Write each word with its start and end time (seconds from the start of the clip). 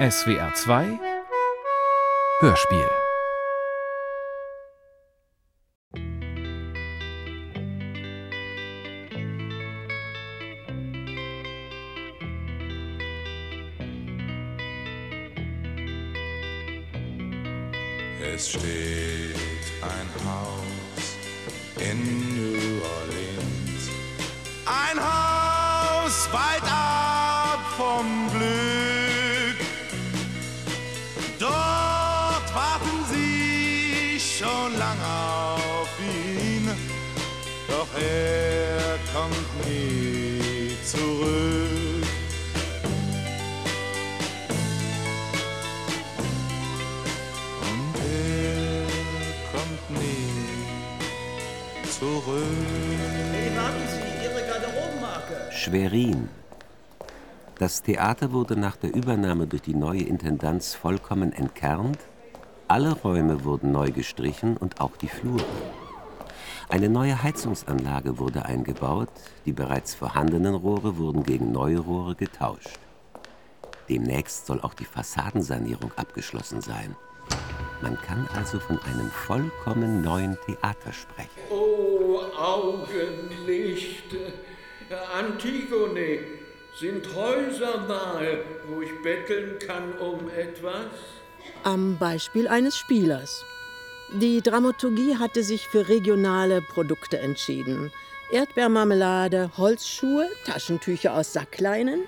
SWR 0.00 0.54
2 0.54 0.98
Hörspiel. 2.40 2.88
Es 18.34 18.48
steht 18.48 19.36
ein 19.82 20.08
Haus 20.24 20.59
Schwerin. 55.70 56.28
Das 57.60 57.82
Theater 57.82 58.32
wurde 58.32 58.56
nach 58.56 58.74
der 58.74 58.92
Übernahme 58.92 59.46
durch 59.46 59.62
die 59.62 59.76
neue 59.76 60.02
Intendanz 60.02 60.74
vollkommen 60.74 61.32
entkernt, 61.32 61.98
alle 62.66 62.92
Räume 62.92 63.44
wurden 63.44 63.70
neu 63.70 63.92
gestrichen 63.92 64.56
und 64.56 64.80
auch 64.80 64.96
die 64.96 65.06
Flure. 65.06 65.44
Eine 66.68 66.88
neue 66.88 67.22
Heizungsanlage 67.22 68.18
wurde 68.18 68.46
eingebaut, 68.46 69.10
die 69.46 69.52
bereits 69.52 69.94
vorhandenen 69.94 70.56
Rohre 70.56 70.98
wurden 70.98 71.22
gegen 71.22 71.52
neue 71.52 71.78
Rohre 71.78 72.16
getauscht. 72.16 72.80
Demnächst 73.88 74.46
soll 74.46 74.60
auch 74.62 74.74
die 74.74 74.84
Fassadensanierung 74.84 75.92
abgeschlossen 75.94 76.62
sein. 76.62 76.96
Man 77.80 77.96
kann 77.96 78.28
also 78.34 78.58
von 78.58 78.80
einem 78.80 79.08
vollkommen 79.10 80.02
neuen 80.02 80.36
Theater 80.46 80.92
sprechen. 80.92 81.30
O 81.48 82.22
Augenlicht, 82.36 84.16
Antigone, 84.90 86.18
sind 86.76 87.14
Häuser 87.14 87.86
nahe, 87.86 88.38
wo 88.66 88.82
ich 88.82 88.90
betteln 89.02 89.58
kann 89.58 89.92
um 89.98 90.28
etwas? 90.30 90.86
Am 91.62 91.96
Beispiel 91.98 92.48
eines 92.48 92.76
Spielers. 92.76 93.44
Die 94.20 94.40
Dramaturgie 94.40 95.16
hatte 95.16 95.44
sich 95.44 95.68
für 95.68 95.88
regionale 95.88 96.62
Produkte 96.62 97.18
entschieden. 97.18 97.92
Erdbeermarmelade, 98.32 99.50
Holzschuhe, 99.56 100.28
Taschentücher 100.44 101.14
aus 101.14 101.32
Sackleinen. 101.32 102.04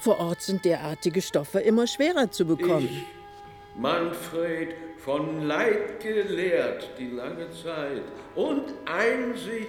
Vor 0.00 0.20
Ort 0.20 0.42
sind 0.42 0.64
derartige 0.64 1.22
Stoffe 1.22 1.60
immer 1.60 1.86
schwerer 1.86 2.30
zu 2.30 2.44
bekommen. 2.44 2.88
Ich, 2.90 3.80
Manfred, 3.80 4.74
von 4.98 5.46
Leid 5.46 6.00
gelehrt 6.00 6.88
die 6.98 7.10
lange 7.10 7.50
Zeit 7.52 8.02
und 8.34 8.74
Einsicht, 8.86 9.68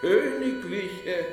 königliche 0.00 1.26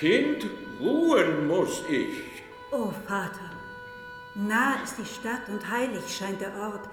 Kind, 0.00 0.46
ruhen 0.80 1.46
muss 1.46 1.82
ich. 1.90 2.42
O 2.72 2.90
Vater, 3.06 3.50
nah 4.34 4.82
ist 4.82 4.96
die 4.96 5.04
Stadt 5.04 5.46
und 5.48 5.70
heilig 5.70 6.04
scheint 6.08 6.40
der 6.40 6.56
Ort. 6.58 6.88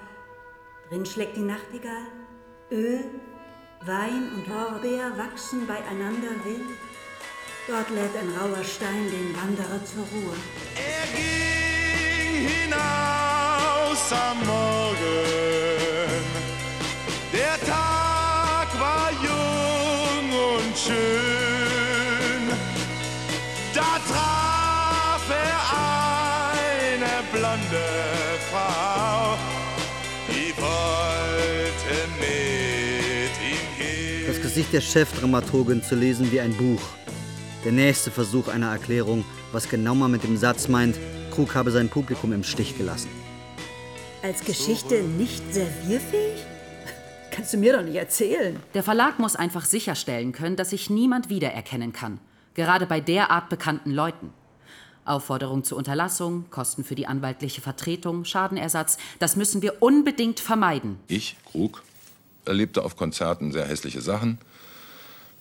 Drin 0.90 1.06
schlägt 1.06 1.38
die 1.38 1.42
Nachtigall, 1.54 2.08
Öl, 2.70 3.06
Wein 3.86 4.30
und 4.36 4.46
Lorbeer 4.50 5.18
wachsen 5.18 5.66
beieinander 5.66 6.36
wild. 6.44 6.78
Dort 7.70 7.90
lädt 7.92 8.14
ein 8.14 8.30
rauer 8.38 8.66
Stein 8.66 9.06
den 9.10 9.34
Wanderer 9.38 9.86
zur 9.86 10.04
Ruhe. 10.04 10.36
Er 10.76 11.08
ging 11.16 12.46
hinaus 12.46 14.12
am 14.12 14.46
Morgen. 14.46 15.47
Das 34.28 34.42
Gesicht 34.42 34.74
der 34.74 34.82
Chefdramaturgin 34.82 35.82
zu 35.82 35.96
lesen 35.96 36.30
wie 36.34 36.42
ein 36.42 36.54
Buch. 36.58 36.82
Der 37.64 37.72
nächste 37.72 38.12
Versuch 38.12 38.50
einer 38.50 38.70
Erklärung, 38.72 39.24
was 39.54 39.70
genau 39.70 39.96
man 39.96 40.12
mit 40.12 40.24
dem 40.24 40.36
Satz 40.36 40.68
meint, 40.68 41.00
Krug 41.32 41.56
habe 41.56 41.72
sein 41.72 41.88
Publikum 41.88 42.34
im 42.34 42.44
Stich 42.44 42.78
gelassen. 42.78 43.08
Als 44.22 44.44
Geschichte 44.44 45.02
nicht 45.02 45.42
servierfähig? 45.54 46.44
Kannst 47.32 47.54
du 47.54 47.58
mir 47.58 47.78
doch 47.78 47.84
nicht 47.84 47.96
erzählen. 47.96 48.58
Der 48.74 48.84
Verlag 48.84 49.18
muss 49.18 49.38
einfach 49.38 49.64
sicherstellen 49.64 50.34
können, 50.34 50.58
dass 50.58 50.72
sich 50.72 50.90
niemand 50.90 51.30
wiedererkennen 51.30 51.94
kann. 51.94 52.20
Gerade 52.54 52.86
bei 52.86 53.00
derart 53.00 53.48
bekannten 53.48 53.92
Leuten. 53.92 54.34
Aufforderung 55.06 55.64
zur 55.64 55.78
Unterlassung, 55.78 56.50
Kosten 56.50 56.84
für 56.84 56.96
die 56.96 57.08
anwaltliche 57.08 57.62
Vertretung, 57.62 58.26
Schadenersatz, 58.26 58.98
das 59.20 59.38
müssen 59.38 59.62
wir 59.62 59.82
unbedingt 59.82 60.42
vermeiden. 60.42 61.00
Ich, 61.08 61.38
Krug, 61.50 61.82
erlebte 62.48 62.84
auf 62.84 62.98
Konzerten 62.98 63.52
sehr 63.52 63.66
hässliche 63.66 64.02
Sachen. 64.02 64.40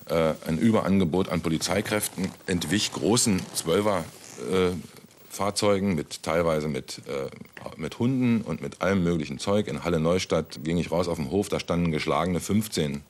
Äh, 0.09 0.35
ein 0.47 0.59
Überangebot 0.59 1.29
an 1.29 1.41
Polizeikräften 1.41 2.31
entwich 2.47 2.93
großen 2.93 3.41
Zwölfer-Fahrzeugen, 3.55 5.95
mit, 5.95 6.23
teilweise 6.23 6.69
mit, 6.69 7.03
äh, 7.09 7.29
mit 7.77 7.99
Hunden 7.99 8.43
und 8.43 8.63
mit 8.63 8.83
allem 8.83 9.03
möglichen 9.03 9.39
Zeug. 9.39 9.67
In 9.67 9.83
Halle 9.83 9.99
Neustadt 9.99 10.61
ging 10.63 10.77
ich 10.79 10.93
raus 10.93 11.09
auf 11.09 11.17
den 11.17 11.31
Hof, 11.31 11.49
da 11.49 11.59
standen 11.59 11.91
geschlagene 11.91 12.39
15 12.41 13.01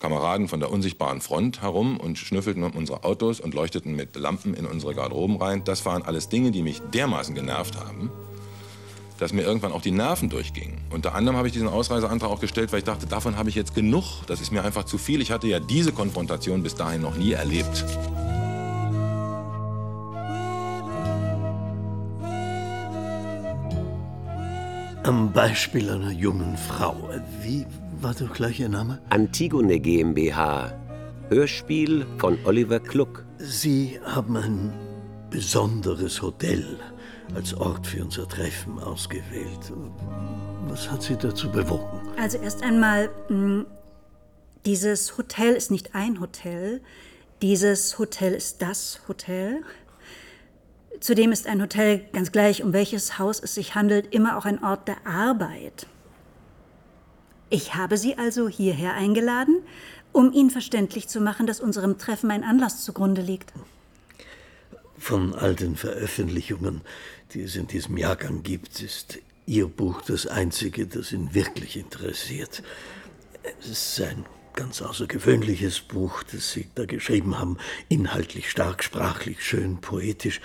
Kameraden 0.00 0.48
von 0.48 0.60
der 0.60 0.70
unsichtbaren 0.70 1.20
Front 1.20 1.60
herum 1.62 1.98
und 1.98 2.18
schnüffelten 2.18 2.62
um 2.62 2.72
unsere 2.72 3.04
Autos 3.04 3.40
und 3.40 3.54
leuchteten 3.54 3.96
mit 3.96 4.16
Lampen 4.16 4.54
in 4.54 4.66
unsere 4.66 4.94
Garderoben 4.94 5.36
rein. 5.36 5.64
Das 5.64 5.86
waren 5.86 6.02
alles 6.02 6.28
Dinge, 6.28 6.50
die 6.50 6.60
mich 6.62 6.82
dermaßen 6.92 7.34
genervt 7.34 7.76
haben, 7.76 8.10
dass 9.18 9.32
mir 9.32 9.42
irgendwann 9.42 9.72
auch 9.72 9.82
die 9.82 9.90
Nerven 9.90 10.28
durchgingen. 10.28 10.78
Unter 10.90 11.14
anderem 11.14 11.36
habe 11.36 11.48
ich 11.48 11.52
diesen 11.52 11.68
Ausreiseantrag 11.68 12.30
auch 12.30 12.40
gestellt, 12.40 12.72
weil 12.72 12.78
ich 12.78 12.84
dachte, 12.84 13.06
davon 13.06 13.36
habe 13.36 13.48
ich 13.48 13.54
jetzt 13.54 13.74
genug. 13.74 14.26
Das 14.26 14.40
ist 14.40 14.50
mir 14.50 14.64
einfach 14.64 14.84
zu 14.84 14.98
viel. 14.98 15.20
Ich 15.20 15.30
hatte 15.30 15.46
ja 15.46 15.60
diese 15.60 15.92
Konfrontation 15.92 16.62
bis 16.62 16.74
dahin 16.74 17.02
noch 17.02 17.16
nie 17.16 17.32
erlebt. 17.32 17.84
Am 25.04 25.32
Beispiel 25.32 25.90
einer 25.90 26.12
jungen 26.12 26.56
Frau. 26.56 26.96
Wie 27.42 27.66
war 28.00 28.14
doch 28.14 28.32
gleich 28.32 28.60
Ihr 28.60 28.70
Name? 28.70 29.00
Antigone 29.10 29.78
GmbH. 29.78 30.72
Hörspiel 31.28 32.06
von 32.18 32.38
Oliver 32.44 32.80
Kluck. 32.80 33.24
Sie 33.38 34.00
haben 34.04 34.36
ein 34.36 34.72
besonderes 35.28 36.22
Hotel 36.22 36.78
als 37.34 37.54
Ort 37.54 37.86
für 37.86 38.02
unser 38.02 38.28
Treffen 38.28 38.78
ausgewählt. 38.78 39.72
Was 40.68 40.90
hat 40.90 41.02
Sie 41.02 41.16
dazu 41.16 41.50
bewogen? 41.50 42.00
Also 42.16 42.38
erst 42.38 42.62
einmal, 42.62 43.10
mh, 43.28 43.64
dieses 44.64 45.18
Hotel 45.18 45.54
ist 45.54 45.70
nicht 45.70 45.94
ein 45.94 46.20
Hotel. 46.20 46.80
Dieses 47.42 47.98
Hotel 47.98 48.32
ist 48.32 48.62
das 48.62 49.00
Hotel. 49.08 49.62
Zudem 51.00 51.32
ist 51.32 51.46
ein 51.46 51.60
Hotel, 51.60 52.06
ganz 52.12 52.32
gleich 52.32 52.62
um 52.62 52.72
welches 52.72 53.18
Haus 53.18 53.40
es 53.40 53.54
sich 53.54 53.74
handelt, 53.74 54.14
immer 54.14 54.38
auch 54.38 54.46
ein 54.46 54.62
Ort 54.64 54.88
der 54.88 55.06
Arbeit. 55.06 55.86
Ich 57.50 57.74
habe 57.74 57.98
Sie 57.98 58.16
also 58.16 58.48
hierher 58.48 58.94
eingeladen, 58.94 59.62
um 60.12 60.32
Ihnen 60.32 60.50
verständlich 60.50 61.08
zu 61.08 61.20
machen, 61.20 61.46
dass 61.46 61.60
unserem 61.60 61.98
Treffen 61.98 62.30
ein 62.30 62.44
Anlass 62.44 62.84
zugrunde 62.84 63.20
liegt. 63.20 63.52
Von 64.96 65.34
all 65.34 65.54
den 65.54 65.76
Veröffentlichungen, 65.76 66.80
die 67.34 67.42
es 67.42 67.56
in 67.56 67.66
diesem 67.66 67.96
Jahrgang 67.96 68.42
gibt, 68.42 68.80
ist 68.80 69.18
Ihr 69.46 69.66
Buch 69.66 70.00
das 70.02 70.26
einzige, 70.26 70.86
das 70.86 71.12
ihn 71.12 71.34
wirklich 71.34 71.76
interessiert. 71.76 72.62
Es 73.60 73.68
ist 73.68 74.00
ein 74.00 74.24
ganz 74.54 74.80
außergewöhnliches 74.80 75.80
Buch, 75.80 76.22
das 76.22 76.52
Sie 76.52 76.68
da 76.74 76.86
geschrieben 76.86 77.38
haben, 77.38 77.58
inhaltlich 77.88 78.50
stark, 78.50 78.82
sprachlich 78.82 79.44
schön, 79.44 79.78
poetisch. 79.78 80.40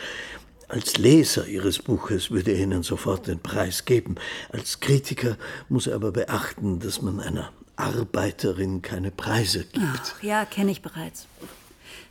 Als 0.68 0.98
Leser 0.98 1.48
Ihres 1.48 1.80
Buches 1.80 2.30
würde 2.30 2.52
er 2.52 2.64
Ihnen 2.64 2.84
sofort 2.84 3.28
den 3.28 3.40
Preis 3.40 3.86
geben. 3.86 4.16
Als 4.52 4.80
Kritiker 4.80 5.38
muss 5.70 5.88
er 5.88 5.96
aber 5.96 6.12
beachten, 6.12 6.80
dass 6.80 7.02
man 7.02 7.20
einer 7.20 7.54
Arbeiterin 7.76 8.82
keine 8.82 9.12
Preise 9.12 9.60
gibt. 9.64 9.86
Ach, 9.86 10.24
ja, 10.24 10.44
kenne 10.46 10.72
ich 10.72 10.82
bereits. 10.82 11.28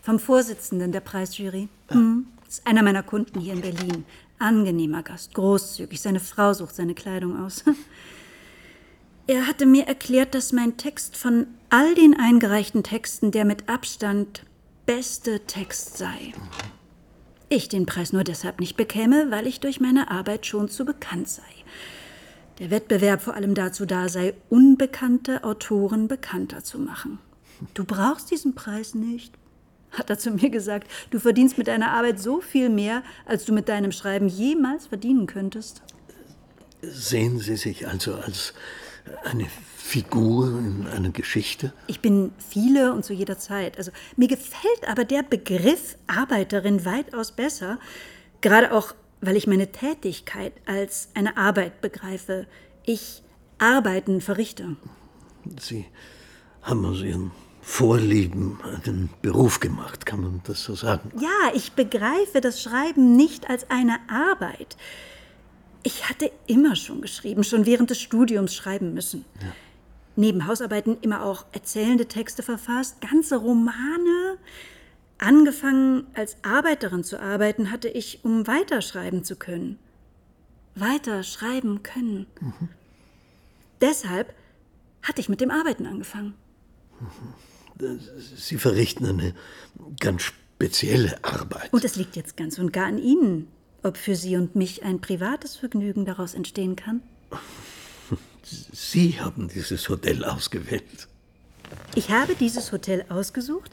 Vom 0.03 0.19
Vorsitzenden 0.19 0.93
der 0.93 1.01
Preisjury. 1.01 1.69
Hm. 1.89 2.27
Das 2.47 2.61
ist 2.61 2.67
einer 2.67 2.83
meiner 2.83 3.03
Kunden 3.03 3.41
hier 3.41 3.53
in 3.53 3.61
Berlin. 3.61 4.05
Angenehmer 4.39 5.03
Gast, 5.03 5.35
großzügig. 5.35 6.01
Seine 6.01 6.21
Frau 6.21 6.53
sucht 6.53 6.75
seine 6.75 6.95
Kleidung 6.95 7.45
aus. 7.45 7.65
Er 9.31 9.47
hatte 9.47 9.67
mir 9.67 9.87
erklärt, 9.87 10.35
dass 10.35 10.55
mein 10.55 10.79
Text 10.79 11.15
von 11.15 11.49
all 11.69 11.95
den 11.95 12.19
eingereichten 12.19 12.83
Texten 12.83 13.31
der 13.31 13.45
mit 13.45 13.69
Abstand 13.69 14.43
beste 14.87 15.41
Text 15.41 15.99
sei. 15.99 16.33
Ich 17.51 17.69
den 17.69 17.85
Preis 17.85 18.15
nur 18.15 18.25
deshalb 18.25 18.59
nicht 18.59 18.79
bekäme, 18.79 19.31
weil 19.31 19.47
ich 19.47 19.61
durch 19.61 19.81
meine 19.81 20.11
Arbeit 20.11 20.47
schon 20.47 20.71
zu 20.71 20.87
bekannt 20.87 21.29
sei. 21.29 21.43
Der 22.59 22.71
Wettbewerb 22.71 23.21
vor 23.21 23.35
allem 23.35 23.55
dazu 23.55 23.85
da 23.85 24.09
sei, 24.09 24.33
unbekannte 24.49 25.45
Autoren 25.45 26.09
bekannter 26.09 26.65
zu 26.65 26.79
machen. 26.79 27.19
Du 27.75 27.85
brauchst 27.85 28.31
diesen 28.31 28.55
Preis 28.55 28.95
nicht, 28.95 29.35
hat 29.91 30.11
er 30.11 30.19
zu 30.19 30.31
mir 30.31 30.51
gesagt. 30.51 30.89
Du 31.11 31.19
verdienst 31.19 31.59
mit 31.59 31.69
deiner 31.69 31.93
Arbeit 31.93 32.21
so 32.21 32.41
viel 32.41 32.69
mehr, 32.69 33.03
als 33.27 33.45
du 33.45 33.53
mit 33.53 33.69
deinem 33.69 33.93
Schreiben 33.93 34.29
jemals 34.29 34.87
verdienen 34.87 35.27
könntest. 35.27 35.83
Sehen 36.83 37.39
Sie 37.39 37.57
sich 37.57 37.89
also 37.89 38.15
als 38.15 38.55
eine 39.25 39.47
Figur 39.77 40.49
in 40.59 40.87
einer 40.87 41.11
Geschichte? 41.11 41.73
Ich 41.87 42.01
bin 42.01 42.33
viele 42.51 42.93
und 42.93 43.05
zu 43.05 43.13
jeder 43.13 43.39
Zeit. 43.39 43.79
Also 43.79 43.91
mir 44.17 44.29
gefällt 44.29 44.87
aber 44.87 45.05
der 45.05 45.23
Begriff 45.23 45.97
Arbeiterin 46.07 46.85
weitaus 46.85 47.33
besser, 47.33 47.79
gerade 48.41 48.73
auch, 48.73 48.95
weil 49.21 49.37
ich 49.37 49.47
meine 49.47 49.73
Tätigkeit 49.73 50.53
als 50.67 51.09
eine 51.15 51.37
Arbeit 51.37 51.81
begreife. 51.81 52.47
Ich 52.85 53.23
Arbeiten 53.59 54.21
verrichte. 54.21 54.77
Sie 55.59 55.87
haben 56.63 56.85
Ihren 56.95 57.31
Vorlieben 57.71 58.59
einen 58.65 59.11
Beruf 59.23 59.61
gemacht, 59.61 60.05
kann 60.05 60.23
man 60.23 60.41
das 60.45 60.65
so 60.65 60.75
sagen? 60.75 61.13
Ja, 61.21 61.53
ich 61.55 61.75
begreife 61.75 62.41
das 62.41 62.61
Schreiben 62.61 63.15
nicht 63.15 63.49
als 63.49 63.71
eine 63.71 63.99
Arbeit. 64.09 64.77
Ich 65.85 66.09
hatte 66.09 66.33
immer 66.47 66.75
schon 66.75 67.03
geschrieben, 67.03 67.45
schon 67.45 67.67
während 67.67 67.91
des 67.91 68.01
Studiums 68.01 68.55
schreiben 68.55 68.95
müssen. 68.95 69.27
Ja. 69.41 69.53
Neben 70.17 70.47
Hausarbeiten 70.49 70.97
immer 71.03 71.23
auch 71.23 71.45
erzählende 71.53 72.07
Texte 72.07 72.43
verfasst, 72.43 73.01
ganze 73.01 73.37
Romane. 73.37 74.39
Angefangen 75.19 76.07
als 76.15 76.39
Arbeiterin 76.43 77.05
zu 77.05 77.21
arbeiten 77.21 77.71
hatte 77.71 77.89
ich, 77.89 78.25
um 78.25 78.47
weiterschreiben 78.49 79.23
zu 79.23 79.37
können. 79.37 79.79
Weiter 80.75 81.23
schreiben 81.23 81.83
können. 81.85 82.27
Mhm. 82.41 82.71
Deshalb 83.83 84.35
hatte 85.03 85.21
ich 85.21 85.29
mit 85.29 85.41
dem 85.41 85.53
Arbeiten 85.53 85.87
angefangen. 85.87 86.35
Sie 88.37 88.59
verrichten 88.59 89.07
eine 89.07 89.35
ganz 90.01 90.23
spezielle 90.23 91.23
Arbeit. 91.25 91.73
Und 91.73 91.85
es 91.85 91.97
liegt 91.97 92.17
jetzt 92.17 92.37
ganz 92.37 92.59
und 92.59 92.73
gar 92.73 92.87
an 92.87 92.99
Ihnen, 92.99 93.49
ob 93.83 93.97
für 93.97 94.17
Sie 94.17 94.37
und 94.37 94.57
mich 94.57 94.83
ein 94.83 95.01
privates 95.01 95.57
Vergnügen 95.57 96.05
daraus 96.05 96.35
entstehen 96.35 96.77
kann. 96.77 97.03
Sie 98.43 99.21
haben 99.21 99.49
dieses 99.49 99.89
Hotel 99.89 100.25
ausgewählt. 100.25 101.09
Ich 101.95 102.11
habe 102.11 102.35
dieses 102.35 102.73
Hotel 102.73 103.05
ausgesucht, 103.09 103.71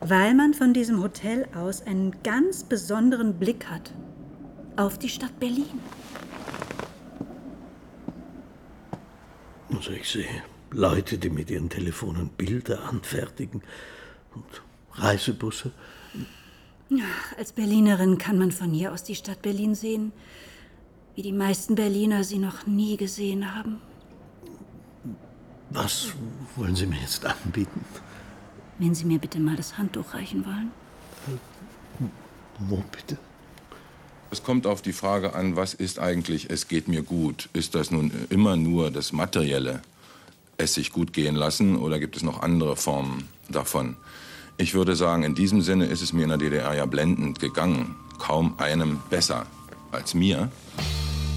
weil 0.00 0.34
man 0.34 0.54
von 0.54 0.72
diesem 0.72 1.02
Hotel 1.02 1.46
aus 1.54 1.82
einen 1.82 2.22
ganz 2.22 2.62
besonderen 2.62 3.38
Blick 3.38 3.66
hat 3.66 3.92
auf 4.76 4.98
die 4.98 5.08
Stadt 5.08 5.38
Berlin. 5.40 5.80
Also 9.70 9.90
ich 9.90 10.08
sehe 10.08 10.42
Leute, 10.76 11.16
die 11.16 11.30
mit 11.30 11.48
ihren 11.48 11.70
Telefonen 11.70 12.28
Bilder 12.28 12.84
anfertigen 12.84 13.62
und 14.34 14.44
Reisebusse. 14.92 15.72
Ach, 16.92 17.38
als 17.38 17.52
Berlinerin 17.52 18.18
kann 18.18 18.36
man 18.36 18.52
von 18.52 18.70
hier 18.70 18.92
aus 18.92 19.02
die 19.02 19.14
Stadt 19.14 19.40
Berlin 19.40 19.74
sehen, 19.74 20.12
wie 21.14 21.22
die 21.22 21.32
meisten 21.32 21.76
Berliner 21.76 22.24
sie 22.24 22.36
noch 22.36 22.66
nie 22.66 22.98
gesehen 22.98 23.54
haben. 23.54 23.80
Was 25.70 26.12
wollen 26.56 26.76
Sie 26.76 26.86
mir 26.86 27.00
jetzt 27.00 27.24
anbieten? 27.24 27.82
Wenn 28.78 28.94
Sie 28.94 29.06
mir 29.06 29.18
bitte 29.18 29.40
mal 29.40 29.56
das 29.56 29.78
Handtuch 29.78 30.12
reichen 30.12 30.44
wollen. 30.44 30.70
Wo 32.58 32.84
bitte? 32.92 33.16
Es 34.30 34.42
kommt 34.42 34.66
auf 34.66 34.82
die 34.82 34.92
Frage 34.92 35.34
an, 35.34 35.56
was 35.56 35.72
ist 35.72 35.98
eigentlich, 35.98 36.50
es 36.50 36.68
geht 36.68 36.86
mir 36.86 37.02
gut? 37.02 37.48
Ist 37.54 37.74
das 37.74 37.90
nun 37.90 38.10
immer 38.28 38.56
nur 38.56 38.90
das 38.90 39.12
Materielle, 39.12 39.80
es 40.58 40.74
sich 40.74 40.92
gut 40.92 41.12
gehen 41.12 41.34
lassen, 41.34 41.76
oder 41.76 41.98
gibt 41.98 42.16
es 42.16 42.22
noch 42.22 42.42
andere 42.42 42.76
Formen 42.76 43.28
davon? 43.48 43.96
Ich 44.58 44.74
würde 44.74 44.96
sagen, 44.96 45.22
in 45.22 45.34
diesem 45.34 45.60
Sinne 45.60 45.86
ist 45.86 46.02
es 46.02 46.12
mir 46.12 46.22
in 46.22 46.30
der 46.30 46.38
DDR 46.38 46.74
ja 46.74 46.86
blendend 46.86 47.40
gegangen. 47.40 47.94
Kaum 48.18 48.54
einem 48.58 49.00
besser 49.10 49.46
als 49.92 50.14
mir. 50.14 50.50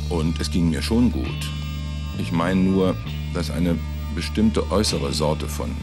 Und 0.10 0.40
es 0.40 0.50
ging 0.50 0.70
mir 0.70 0.82
schon 0.82 1.12
gut. 1.12 1.50
Ich 2.18 2.32
meine 2.32 2.62
nur, 2.62 2.96
dass 3.34 3.52
eine 3.52 3.78
bestimmte 4.16 4.72
äußere 4.72 5.14
Sorte 5.14 5.48
von 5.48 5.76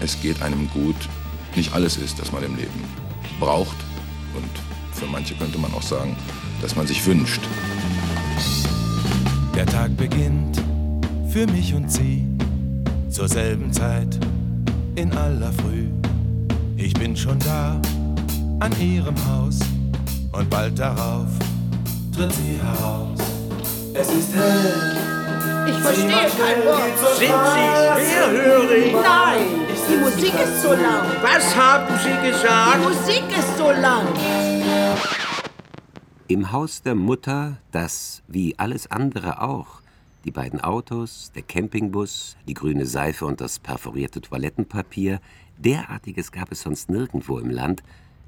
es 0.00 0.20
geht 0.20 0.42
einem 0.42 0.68
gut 0.70 0.96
nicht 1.54 1.74
alles 1.74 1.96
ist, 1.96 2.18
das 2.18 2.32
man 2.32 2.42
im 2.42 2.56
Leben 2.56 2.84
braucht. 3.38 3.76
Und 4.34 4.50
für 4.92 5.06
manche 5.06 5.34
könnte 5.34 5.58
man 5.58 5.72
auch 5.74 5.82
sagen, 5.82 6.16
dass 6.60 6.74
man 6.74 6.86
sich 6.86 7.04
wünscht. 7.06 7.40
Der 9.54 9.66
Tag 9.66 9.96
beginnt 9.96 10.61
für 11.32 11.46
mich 11.46 11.72
und 11.72 11.90
sie 11.90 12.26
zur 13.08 13.26
selben 13.26 13.72
Zeit 13.72 14.18
in 14.96 15.10
aller 15.16 15.50
Früh. 15.50 15.86
Ich 16.76 16.92
bin 16.92 17.16
schon 17.16 17.38
da 17.38 17.80
an 18.60 18.72
ihrem 18.78 19.16
Haus 19.26 19.58
und 20.32 20.50
bald 20.50 20.78
darauf 20.78 21.28
tritt 22.14 22.32
sie 22.32 22.60
heraus. 22.62 23.18
Es 23.94 24.08
ist 24.12 24.34
hell. 24.34 25.68
Ich 25.68 25.78
verstehe 25.78 26.08
kein 26.10 26.66
Wort. 26.66 26.98
Sind 27.16 27.32
Sie 27.54 28.10
schwerhörig? 28.10 28.92
Nein, 28.92 29.46
die 29.88 29.96
Musik 29.96 30.34
ist 30.34 30.62
so 30.62 30.68
laut. 30.68 31.16
Was 31.22 31.56
haben 31.56 31.94
Sie 32.02 32.28
gesagt? 32.28 32.76
Die 32.76 32.88
Musik 32.88 33.24
ist 33.38 33.56
so 33.56 33.70
laut. 33.70 34.18
Im 36.28 36.52
Haus 36.52 36.82
der 36.82 36.94
Mutter, 36.94 37.56
das, 37.70 38.22
wie 38.28 38.58
alles 38.58 38.90
andere 38.90 39.40
auch, 39.40 39.81
die 40.24 40.30
beiden 40.30 40.60
Autos, 40.60 41.32
der 41.34 41.42
Campingbus, 41.42 42.36
die 42.46 42.54
grüne 42.54 42.86
Seife 42.86 43.26
und 43.26 43.40
das 43.40 43.58
perforierte 43.58 44.20
Toilettenpapier, 44.20 45.20
Derartiges 45.58 46.32
gab 46.32 46.50
es 46.50 46.62
sonst 46.62 46.90
nirgendwo 46.90 47.38
im 47.38 47.50
Land, 47.50 47.82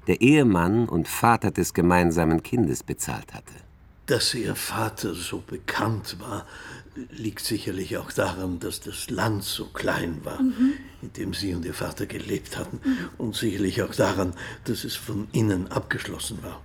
der 0.07 0.21
Ehemann 0.21 0.87
und 0.87 1.07
Vater 1.07 1.51
des 1.51 1.73
gemeinsamen 1.73 2.43
Kindes 2.43 2.83
bezahlt 2.83 3.33
hatte. 3.33 3.53
Dass 4.05 4.33
Ihr 4.35 4.55
Vater 4.55 5.15
so 5.15 5.43
bekannt 5.45 6.17
war, 6.19 6.45
liegt 7.09 7.43
sicherlich 7.43 7.97
auch 7.97 8.11
daran, 8.11 8.59
dass 8.59 8.79
das 8.79 9.09
Land 9.09 9.43
so 9.43 9.65
klein 9.65 10.23
war, 10.23 10.41
mhm. 10.41 10.73
in 11.01 11.13
dem 11.13 11.33
Sie 11.33 11.53
und 11.55 11.65
Ihr 11.65 11.73
Vater 11.73 12.05
gelebt 12.05 12.57
hatten. 12.57 12.79
Mhm. 12.83 13.09
Und 13.17 13.35
sicherlich 13.35 13.81
auch 13.81 13.95
daran, 13.95 14.33
dass 14.65 14.83
es 14.83 14.95
von 14.95 15.27
innen 15.31 15.71
abgeschlossen 15.71 16.37
war. 16.43 16.61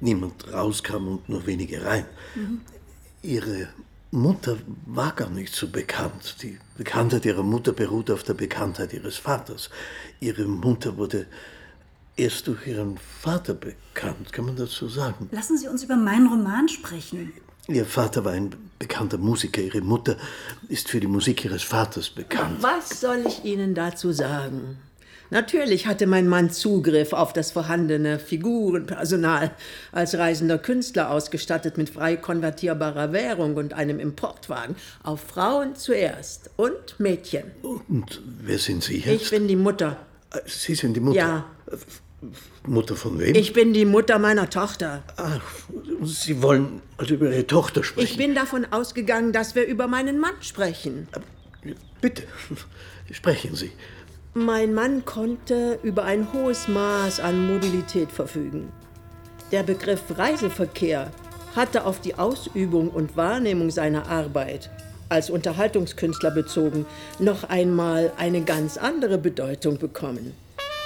Niemand 0.00 0.52
rauskam 0.52 1.06
und 1.06 1.28
nur 1.28 1.46
wenige 1.46 1.84
rein. 1.84 2.04
Mhm. 2.34 2.60
Ihre 3.22 3.68
Mutter 4.12 4.56
war 4.86 5.12
gar 5.12 5.30
nicht 5.30 5.54
so 5.54 5.68
bekannt. 5.68 6.36
Die 6.42 6.58
Bekanntheit 6.76 7.24
ihrer 7.24 7.44
Mutter 7.44 7.72
beruht 7.72 8.10
auf 8.10 8.24
der 8.24 8.34
Bekanntheit 8.34 8.92
ihres 8.92 9.16
Vaters. 9.18 9.70
Ihre 10.18 10.46
Mutter 10.46 10.96
wurde 10.96 11.26
erst 12.16 12.48
durch 12.48 12.66
ihren 12.66 12.98
Vater 12.98 13.54
bekannt, 13.54 14.32
kann 14.32 14.46
man 14.46 14.56
das 14.56 14.72
so 14.72 14.88
sagen? 14.88 15.28
Lassen 15.30 15.56
Sie 15.56 15.68
uns 15.68 15.84
über 15.84 15.96
meinen 15.96 16.26
Roman 16.26 16.68
sprechen. 16.68 17.32
Ihr 17.68 17.86
Vater 17.86 18.24
war 18.24 18.32
ein 18.32 18.54
bekannter 18.80 19.16
Musiker, 19.18 19.60
Ihre 19.62 19.80
Mutter 19.80 20.16
ist 20.68 20.88
für 20.88 20.98
die 20.98 21.06
Musik 21.06 21.44
Ihres 21.44 21.62
Vaters 21.62 22.10
bekannt. 22.10 22.60
Was 22.60 23.00
soll 23.00 23.24
ich 23.26 23.44
Ihnen 23.44 23.74
dazu 23.74 24.10
sagen? 24.10 24.78
Natürlich 25.30 25.86
hatte 25.86 26.06
mein 26.06 26.28
Mann 26.28 26.50
Zugriff 26.50 27.12
auf 27.12 27.32
das 27.32 27.52
vorhandene 27.52 28.18
Figurenpersonal 28.18 29.52
als 29.92 30.16
reisender 30.18 30.58
Künstler 30.58 31.10
ausgestattet 31.10 31.78
mit 31.78 31.90
frei 31.90 32.16
konvertierbarer 32.16 33.12
Währung 33.12 33.56
und 33.56 33.72
einem 33.72 34.00
Importwagen. 34.00 34.76
Auf 35.02 35.20
Frauen 35.20 35.76
zuerst 35.76 36.50
und 36.56 36.98
Mädchen. 36.98 37.44
Und 37.62 38.20
wer 38.42 38.58
sind 38.58 38.82
Sie 38.82 38.98
jetzt? 38.98 39.22
Ich 39.22 39.30
bin 39.30 39.46
die 39.46 39.56
Mutter. 39.56 39.96
Sie 40.46 40.74
sind 40.74 40.94
die 40.94 41.00
Mutter? 41.00 41.16
Ja. 41.16 41.46
Mutter 42.66 42.96
von 42.96 43.18
wem? 43.18 43.34
Ich 43.34 43.52
bin 43.52 43.72
die 43.72 43.84
Mutter 43.84 44.18
meiner 44.18 44.50
Tochter. 44.50 45.02
Ach, 45.16 45.40
Sie 46.02 46.42
wollen 46.42 46.82
also 46.98 47.14
über 47.14 47.30
Ihre 47.30 47.46
Tochter 47.46 47.82
sprechen? 47.82 48.06
Ich 48.06 48.16
bin 48.16 48.34
davon 48.34 48.66
ausgegangen, 48.70 49.32
dass 49.32 49.54
wir 49.54 49.64
über 49.64 49.86
meinen 49.86 50.18
Mann 50.18 50.34
sprechen. 50.40 51.08
Bitte, 52.00 52.24
sprechen 53.10 53.54
Sie. 53.54 53.72
Mein 54.34 54.74
Mann 54.74 55.04
konnte 55.04 55.78
über 55.82 56.04
ein 56.04 56.28
hohes 56.32 56.68
Maß 56.68 57.20
an 57.20 57.46
Mobilität 57.52 58.12
verfügen. 58.12 58.72
Der 59.50 59.62
Begriff 59.62 60.02
Reiseverkehr 60.16 61.10
hatte 61.56 61.84
auf 61.84 62.00
die 62.00 62.14
Ausübung 62.14 62.90
und 62.90 63.16
Wahrnehmung 63.16 63.70
seiner 63.70 64.08
Arbeit 64.08 64.70
als 65.10 65.28
Unterhaltungskünstler 65.28 66.30
bezogen 66.30 66.86
noch 67.18 67.44
einmal 67.44 68.12
eine 68.16 68.42
ganz 68.42 68.76
andere 68.78 69.18
Bedeutung 69.18 69.76
bekommen. 69.76 70.34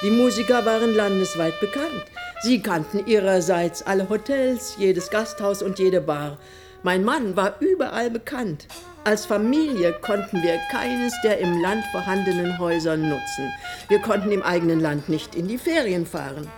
Die 0.02 0.10
Musiker 0.10 0.64
waren 0.64 0.94
landesweit 0.94 1.60
bekannt. 1.60 2.04
Sie 2.42 2.60
kannten 2.60 3.06
ihrerseits 3.06 3.82
alle 3.82 4.08
Hotels, 4.08 4.76
jedes 4.78 5.10
Gasthaus 5.10 5.62
und 5.62 5.78
jede 5.78 6.00
Bar. 6.00 6.38
Mein 6.82 7.04
Mann 7.04 7.36
war 7.36 7.60
überall 7.60 8.10
bekannt. 8.10 8.66
Als 9.06 9.26
Familie 9.26 9.92
konnten 10.00 10.42
wir 10.42 10.58
keines 10.70 11.12
der 11.23 11.38
im 11.38 11.61
Land 11.61 11.84
vorhandenen 11.92 12.58
Häuser 12.58 12.96
nutzen. 12.96 13.52
Wir 13.88 13.99
konnten 13.99 14.30
im 14.32 14.42
eigenen 14.42 14.80
Land 14.80 15.11
nicht 15.11 15.34
in 15.34 15.46
die 15.46 15.58
Ferien 15.58 16.06
fahren. 16.06 16.49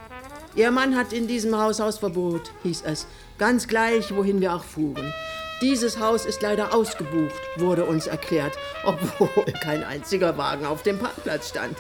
Ihr 0.55 0.71
Mann 0.71 0.97
hat 0.97 1.13
in 1.13 1.27
diesem 1.27 1.59
Haus 1.59 1.81
Hausverbot, 1.81 2.53
hieß 2.63 2.85
es. 2.87 3.09
Ganz 3.39 3.67
gleich, 3.67 4.15
wohin 4.15 4.41
wir 4.41 4.55
auch 4.55 4.63
fuhren. 4.63 5.13
Dieses 5.61 5.99
Haus 5.99 6.25
ist 6.25 6.41
leider 6.41 6.73
ausgebucht, 6.73 7.35
wurde 7.57 7.85
uns 7.85 8.07
erklärt, 8.07 8.57
obwohl 8.85 9.53
kein 9.65 9.83
einziger 9.83 10.39
Wagen 10.39 10.67
auf 10.67 10.85
dem 10.85 11.01
Parkplatz 11.01 11.49
stand. 11.49 11.77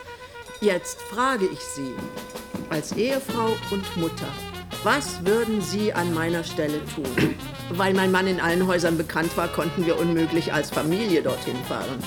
Jetzt 0.60 1.00
frage 1.02 1.46
ich 1.46 1.60
Sie, 1.60 1.94
als 2.70 2.90
Ehefrau 2.90 3.56
und 3.70 3.96
Mutter, 3.96 4.28
was 4.84 5.24
würden 5.24 5.60
Sie 5.60 5.92
an 5.92 6.12
meiner 6.14 6.44
Stelle 6.44 6.80
tun? 6.94 7.34
Weil 7.70 7.94
mein 7.94 8.12
Mann 8.12 8.26
in 8.26 8.40
allen 8.40 8.66
Häusern 8.66 8.96
bekannt 8.96 9.36
war, 9.36 9.48
konnten 9.48 9.86
wir 9.86 9.98
unmöglich 9.98 10.52
als 10.52 10.70
Familie 10.70 11.22
dorthin 11.22 11.56
fahren. 11.68 11.98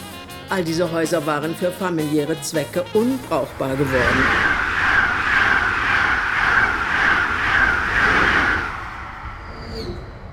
All 0.49 0.63
diese 0.63 0.91
Häuser 0.91 1.25
waren 1.25 1.53
für 1.55 1.71
familiäre 1.71 2.41
Zwecke 2.41 2.83
unbrauchbar 2.93 3.75
geworden. 3.75 4.23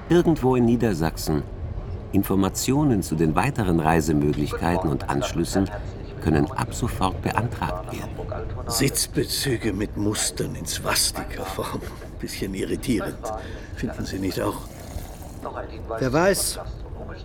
Irgendwo 0.08 0.56
in 0.56 0.64
Niedersachsen. 0.64 1.42
Informationen 2.12 3.02
zu 3.02 3.16
den 3.16 3.34
weiteren 3.34 3.80
Reisemöglichkeiten 3.80 4.88
und 4.88 5.10
Anschlüssen 5.10 5.68
können 6.22 6.50
ab 6.52 6.72
sofort 6.72 7.20
beantragt 7.22 7.92
werden. 7.92 8.10
Sitzbezüge 8.68 9.72
mit 9.72 9.96
Mustern 9.96 10.54
in 10.54 10.64
Swastika-Form. 10.64 11.80
Bisschen 12.20 12.54
irritierend. 12.54 13.18
Finden 13.76 14.06
Sie 14.06 14.18
nicht 14.18 14.40
auch? 14.40 14.56
Wer 15.98 16.12
weiß, 16.12 16.58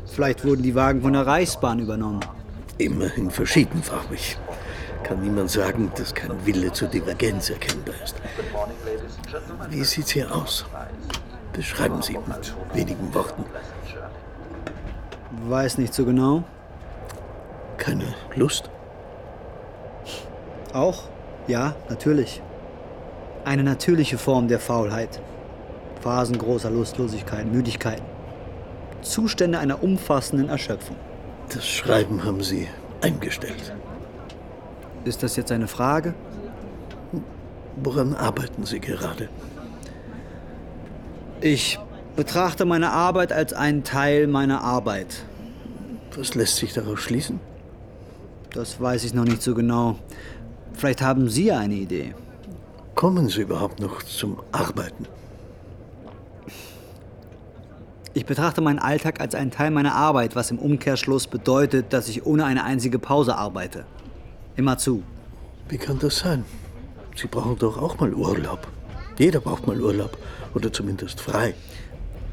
vielleicht 0.08 0.46
wurden 0.46 0.64
die 0.64 0.76
Wagen 0.76 1.02
von 1.02 1.14
der 1.14 1.26
Reichsbahn 1.26 1.80
übernommen. 1.80 2.20
Immerhin 2.78 3.32
verschiedenfarbig. 3.32 4.38
Kann 5.04 5.22
niemand 5.22 5.50
sagen, 5.50 5.92
dass 5.96 6.14
kein 6.14 6.46
Wille 6.46 6.72
zur 6.72 6.88
Divergenz 6.88 7.50
erkennbar 7.50 7.96
ist. 8.04 8.16
Wie 9.70 9.84
sieht's 9.84 10.12
hier 10.12 10.34
aus? 10.34 10.66
Beschreiben 11.54 12.02
Sie 12.02 12.18
mit 12.18 12.54
wenigen 12.74 13.14
Worten. 13.14 13.44
Weiß 15.48 15.78
nicht 15.78 15.94
so 15.94 16.06
genau. 16.06 16.44
Keine 17.78 18.14
Lust? 18.36 18.70
Auch? 20.74 21.04
Ja, 21.48 21.76
natürlich. 21.90 22.42
Eine 23.44 23.64
natürliche 23.64 24.18
Form 24.18 24.48
der 24.48 24.60
Faulheit. 24.60 25.22
Phasen 26.02 26.38
großer 26.38 26.70
Lustlosigkeit, 26.70 27.52
Müdigkeit. 27.52 28.02
Zustände 29.02 29.60
einer 29.60 29.84
umfassenden 29.84 30.50
Erschöpfung. 30.50 30.96
Das 31.50 31.68
Schreiben 31.68 32.24
haben 32.24 32.44
Sie 32.44 32.68
eingestellt. 33.02 33.74
Ist 35.06 35.24
das 35.24 35.36
jetzt 35.36 35.52
eine 35.52 35.68
Frage? 35.68 36.14
Woran 37.76 38.14
arbeiten 38.14 38.66
Sie 38.66 38.80
gerade? 38.80 39.30
Ich 41.42 41.80
betrachte 42.16 42.66
meine 42.66 42.92
Arbeit 42.92 43.34
als 43.34 43.54
einen 43.54 43.84
Teil 43.84 44.28
meiner 44.28 44.62
Arbeit. 44.62 45.24
Was 46.16 46.36
lässt 46.36 46.58
sich 46.58 46.74
daraus 46.74 47.00
schließen? 47.00 47.40
Das 48.54 48.80
weiß 48.80 49.04
ich 49.06 49.14
noch 49.14 49.24
nicht 49.24 49.42
so 49.42 49.56
genau. 49.56 49.96
Vielleicht 50.74 51.02
haben 51.02 51.30
Sie 51.30 51.46
ja 51.46 51.58
eine 51.58 51.76
Idee. 51.76 52.14
Kommen 53.02 53.30
Sie 53.30 53.42
überhaupt 53.42 53.80
noch 53.80 54.04
zum 54.04 54.38
Arbeiten? 54.52 55.08
Ich 58.14 58.28
betrachte 58.28 58.62
meinen 58.62 58.78
Alltag 58.78 59.20
als 59.20 59.34
einen 59.34 59.50
Teil 59.50 59.72
meiner 59.72 59.96
Arbeit, 59.96 60.36
was 60.36 60.52
im 60.52 60.60
Umkehrschluss 60.60 61.26
bedeutet, 61.26 61.94
dass 61.94 62.08
ich 62.10 62.28
ohne 62.28 62.46
eine 62.46 62.64
einzige 62.64 63.00
Pause 63.00 63.36
arbeite. 63.36 63.86
Immer 64.56 64.78
zu. 64.78 65.02
Wie 65.68 65.80
kann 65.80 65.98
das 65.98 66.20
sein? 66.20 66.46
Sie 67.16 67.26
brauchen 67.26 67.58
doch 67.58 67.82
auch 67.82 68.00
mal 68.00 68.14
Urlaub. 68.14 68.68
Jeder 69.18 69.40
braucht 69.40 69.66
mal 69.66 69.82
Urlaub. 69.82 70.16
Oder 70.54 70.72
zumindest 70.72 71.22
frei. 71.22 71.56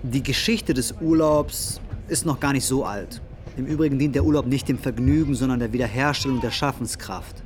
Die 0.03 0.23
Geschichte 0.23 0.75
des 0.75 0.93
Urlaubs 1.01 1.81
ist 2.09 2.27
noch 2.27 2.41
gar 2.41 2.53
nicht 2.53 2.67
so 2.67 2.85
alt. 2.85 3.23
Im 3.57 3.65
Übrigen 3.65 3.99
dient 3.99 4.15
der 4.15 4.25
Urlaub 4.25 4.45
nicht 4.45 4.69
dem 4.69 4.79
Vergnügen, 4.79 5.35
sondern 5.35 5.61
der 5.61 5.73
Wiederherstellung 5.73 6.43
der 6.43 6.51
Schaffenskraft. 6.51 7.43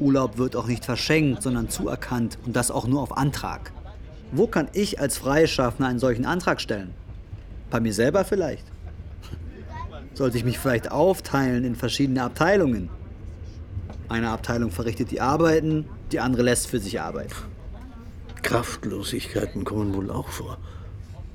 Urlaub 0.00 0.38
wird 0.38 0.56
auch 0.56 0.66
nicht 0.66 0.84
verschenkt, 0.84 1.42
sondern 1.42 1.68
zuerkannt 1.68 2.38
und 2.44 2.56
das 2.56 2.70
auch 2.70 2.86
nur 2.86 3.02
auf 3.02 3.16
Antrag. 3.16 3.72
Wo 4.32 4.46
kann 4.46 4.68
ich 4.72 5.00
als 5.00 5.18
Freischaffender 5.18 5.88
einen 5.88 5.98
solchen 5.98 6.24
Antrag 6.24 6.60
stellen? 6.60 6.92
Bei 7.70 7.80
mir 7.80 7.92
selber 7.92 8.24
vielleicht? 8.24 8.64
Sollte 10.14 10.38
ich 10.38 10.44
mich 10.44 10.58
vielleicht 10.58 10.90
aufteilen 10.90 11.64
in 11.64 11.76
verschiedene 11.76 12.22
Abteilungen? 12.22 12.88
Eine 14.08 14.30
Abteilung 14.30 14.70
verrichtet 14.70 15.10
die 15.10 15.20
Arbeiten, 15.20 15.86
die 16.12 16.20
andere 16.20 16.42
lässt 16.42 16.66
für 16.66 16.78
sich 16.78 17.00
arbeiten. 17.00 17.34
Kraftlosigkeiten 18.42 19.64
kommen 19.64 19.94
wohl 19.94 20.10
auch 20.10 20.28
vor. 20.28 20.58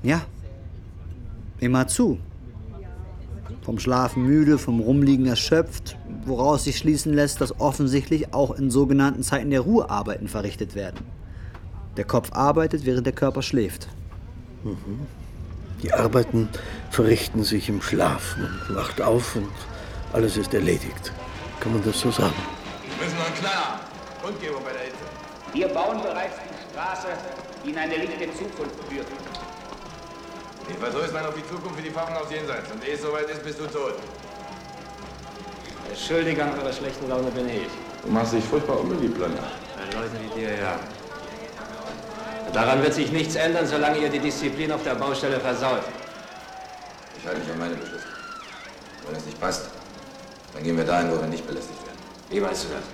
Ja. 0.02 0.22
Immer 1.58 1.88
zu. 1.88 2.18
Vom 3.62 3.78
Schlafen 3.78 4.24
müde, 4.24 4.56
vom 4.56 4.80
Rumliegen 4.80 5.26
erschöpft, 5.26 5.98
woraus 6.30 6.64
sich 6.64 6.78
schließen 6.78 7.12
lässt, 7.12 7.42
dass 7.42 7.60
offensichtlich 7.60 8.32
auch 8.32 8.52
in 8.52 8.70
sogenannten 8.70 9.22
Zeiten 9.22 9.50
der 9.50 9.60
Ruhe 9.60 9.90
Arbeiten 9.90 10.28
verrichtet 10.28 10.74
werden. 10.74 11.04
Der 11.98 12.04
Kopf 12.04 12.32
arbeitet, 12.32 12.86
während 12.86 13.04
der 13.04 13.12
Körper 13.12 13.42
schläft. 13.42 13.88
Mhm. 14.64 15.06
Die 15.82 15.92
Arbeiten 15.92 16.48
verrichten 16.90 17.42
sich 17.42 17.68
im 17.68 17.82
Schlaf. 17.82 18.36
Man 18.38 18.76
wacht 18.76 19.02
auf 19.02 19.36
und 19.36 19.48
alles 20.12 20.36
ist 20.36 20.54
erledigt. 20.54 21.12
Kann 21.58 21.72
man 21.72 21.84
das 21.84 22.00
so 22.00 22.10
sagen? 22.10 22.34
Wir 22.98 23.04
müssen 23.04 23.18
noch 23.18 23.34
kleiner 23.34 23.80
Kundgebung 24.22 24.62
bei 24.64 24.72
der 24.72 24.82
Hitze. 24.82 25.04
Wir 25.52 25.68
bauen 25.68 26.00
bereits 26.02 26.36
die 26.36 26.72
Straße, 26.72 27.08
die 27.64 27.70
in 27.70 27.78
eine 27.78 27.96
linke 27.96 28.32
Zukunft 28.32 28.76
führt. 28.88 29.06
Ich 30.68 30.76
vertröste 30.76 31.12
man 31.12 31.26
auf 31.26 31.34
die 31.34 31.46
Zukunft 31.48 31.76
für 31.76 31.82
die 31.82 31.90
Fahrten 31.90 32.14
aufs 32.16 32.30
Jenseits. 32.30 32.70
Und 32.70 32.84
ehe 32.86 32.94
es 32.94 33.02
soweit 33.02 33.28
ist, 33.28 33.42
bist 33.42 33.58
du 33.58 33.66
tot. 33.66 33.94
Der 35.90 35.96
Schuldige 35.96 36.44
an 36.44 36.56
eurer 36.56 36.72
schlechten 36.72 37.08
Laune 37.08 37.30
bin 37.32 37.48
ich. 37.48 37.66
Du 38.04 38.10
machst 38.10 38.32
dich 38.32 38.44
furchtbar 38.44 38.78
unbeliebt, 38.78 39.16
Blönder. 39.16 39.42
Bei 39.76 39.98
Leuten 39.98 40.16
wie 40.22 40.40
dir, 40.40 40.50
ja. 40.50 40.78
Daran 42.52 42.82
wird 42.82 42.94
sich 42.94 43.10
nichts 43.10 43.34
ändern, 43.34 43.66
solange 43.66 43.98
ihr 43.98 44.08
die 44.08 44.20
Disziplin 44.20 44.70
auf 44.70 44.84
der 44.84 44.94
Baustelle 44.94 45.40
versaut. 45.40 45.82
Ich 47.18 47.26
halte 47.26 47.40
mich 47.40 47.50
an 47.50 47.58
meine 47.58 47.74
Beschlüsse. 47.74 48.04
Wenn 49.06 49.16
es 49.16 49.26
nicht 49.26 49.40
passt, 49.40 49.66
dann 50.54 50.62
gehen 50.62 50.76
wir 50.76 50.84
dahin, 50.84 51.10
wo 51.10 51.20
wir 51.20 51.26
nicht 51.26 51.46
belästigt 51.46 51.78
werden. 51.84 51.98
Wie 52.28 52.40
meinst 52.40 52.64
du 52.64 52.68
das? 52.68 52.84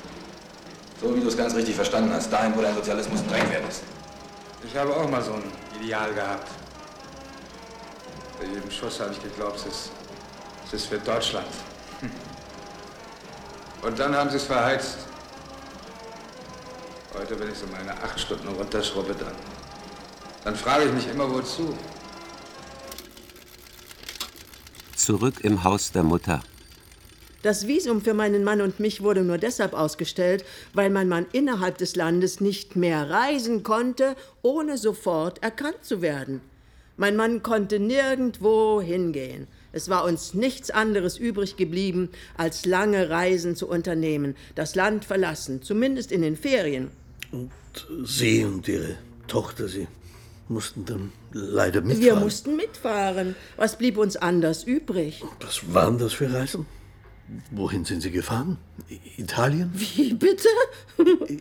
So 1.01 1.15
wie 1.15 1.21
du 1.21 1.29
es 1.29 1.37
ganz 1.37 1.55
richtig 1.55 1.75
verstanden 1.75 2.13
hast, 2.15 2.33
dahin, 2.33 2.57
wo 2.57 2.63
dein 2.63 2.75
Sozialismus 2.75 3.21
ein 3.21 3.29
Drängwert 3.29 3.69
ist. 3.69 3.83
Ich 4.65 4.75
habe 4.75 4.97
auch 4.97 5.09
mal 5.09 5.23
so 5.23 5.35
ein 5.35 5.45
Ideal 5.81 6.15
gehabt. 6.15 6.49
Bei 8.39 8.47
jedem 8.47 8.71
Schuss 8.71 9.01
habe 9.01 9.13
ich 9.13 9.23
geglaubt, 9.23 9.57
es 9.57 9.67
ist, 9.67 9.91
es 10.67 10.73
ist 10.73 10.87
für 10.87 10.99
Deutschland. 10.99 11.47
Hm. 12.01 12.11
Und 13.87 14.01
dann 14.01 14.17
haben 14.17 14.29
sie 14.31 14.37
es 14.37 14.43
verheizt. 14.43 14.99
Heute 17.17 17.37
bin 17.37 17.53
ich 17.53 17.57
so 17.57 17.67
meine 17.69 17.93
acht 17.93 18.19
Stunden 18.19 18.49
runterschrubbe, 18.49 19.15
dann, 19.15 19.33
dann 20.43 20.57
frage 20.57 20.87
ich 20.87 20.93
mich 20.93 21.09
immer, 21.09 21.33
wozu. 21.33 21.73
Zurück 24.97 25.37
im 25.45 25.63
Haus 25.63 25.93
der 25.93 26.03
Mutter. 26.03 26.43
Das 27.43 27.69
Visum 27.69 28.03
für 28.03 28.13
meinen 28.13 28.43
Mann 28.43 28.61
und 28.61 28.81
mich 28.81 29.05
wurde 29.05 29.23
nur 29.23 29.39
deshalb 29.39 29.73
ausgestellt, 29.73 30.45
weil 30.75 30.91
mein 30.91 31.09
Mann 31.09 31.27
innerhalb 31.31 31.79
des 31.79 31.95
Landes 31.95 32.41
nicht 32.41 32.75
mehr 32.75 33.09
reisen 33.09 33.63
konnte, 33.63 34.17
ohne 34.43 34.79
sofort 34.79 35.41
erkannt 35.45 35.85
zu 35.85 36.03
werden. 36.03 36.41
Mein 36.97 37.15
Mann 37.15 37.45
konnte 37.45 37.79
nirgendwo 37.79 38.81
hingehen. 38.81 39.47
Es 39.77 39.91
war 39.91 40.05
uns 40.05 40.33
nichts 40.33 40.71
anderes 40.71 41.19
übrig 41.19 41.59
geblieben, 41.59 42.09
als 42.39 42.65
lange 42.65 43.11
Reisen 43.11 43.57
zu 43.57 43.69
unternehmen, 43.69 44.35
das 44.55 44.75
Land 44.75 45.05
verlassen, 45.05 45.61
zumindest 45.61 46.13
in 46.13 46.23
den 46.23 46.35
Ferien. 46.35 46.91
Und 47.31 47.51
Sie 48.07 48.43
und 48.43 48.67
Ihre 48.69 48.97
Tochter, 49.29 49.69
Sie 49.69 49.87
mussten 50.49 50.87
dann 50.87 51.13
leider 51.33 51.83
mitfahren. 51.83 52.03
Wir 52.03 52.17
mussten 52.17 52.57
mitfahren. 52.57 53.37
Was 53.59 53.77
blieb 53.77 53.99
uns 53.99 54.17
anders 54.17 54.65
übrig? 54.65 55.23
Was 55.41 55.75
waren 55.75 55.99
das 55.99 56.15
für 56.15 56.33
Reisen? 56.33 56.65
Wohin 57.51 57.85
sind 57.85 58.03
Sie 58.03 58.13
gefahren? 58.13 58.59
Italien? 59.17 59.73
Wie 59.75 60.15
bitte? 60.15 60.49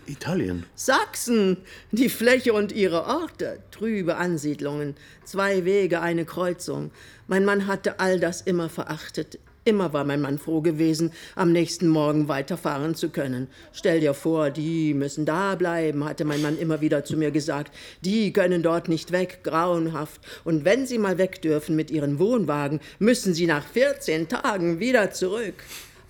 Italien. 0.08 0.65
Sachsen. 0.74 1.58
Die 1.92 2.10
Fläche 2.10 2.54
und 2.54 2.72
ihre 2.72 3.06
Orte. 3.06 3.60
Trübe 3.70 4.15
Ansiedlungen. 4.18 4.96
Zwei 5.25 5.63
Wege, 5.63 6.01
eine 6.01 6.25
Kreuzung. 6.25 6.92
Mein 7.27 7.46
Mann 7.46 7.68
hatte 7.68 8.00
all 8.00 8.20
das 8.20 8.42
immer 8.42 8.70
verachtet. 8.70 9.39
Immer 9.68 9.94
war 9.94 10.04
mein 10.04 10.22
Mann 10.22 10.38
froh 10.38 10.62
gewesen, 10.62 11.12
am 11.34 11.52
nächsten 11.52 11.88
Morgen 11.88 12.28
weiterfahren 12.28 12.94
zu 12.94 13.10
können. 13.10 13.48
Stell 13.74 14.00
dir 14.00 14.14
vor, 14.14 14.52
die 14.52 14.94
müssen 14.94 15.26
da 15.26 15.56
bleiben, 15.56 16.06
hatte 16.06 16.24
mein 16.24 16.44
Mann 16.44 16.60
immer 16.60 16.82
wieder 16.82 17.04
zu 17.04 17.18
mir 17.18 17.32
gesagt. 17.32 17.76
Die 18.02 18.32
können 18.32 18.62
dort 18.62 18.90
nicht 18.90 19.12
weg, 19.12 19.40
grauenhaft. 19.42 20.22
Und 20.44 20.66
wenn 20.66 20.86
sie 20.86 21.00
mal 21.00 21.18
weg 21.18 21.42
dürfen 21.42 21.76
mit 21.76 21.90
ihren 21.90 22.20
Wohnwagen, 22.20 22.80
müssen 23.00 23.34
sie 23.34 23.48
nach 23.48 23.66
14 23.66 24.30
Tagen 24.30 24.80
wieder 24.80 25.10
zurück. 25.10 25.56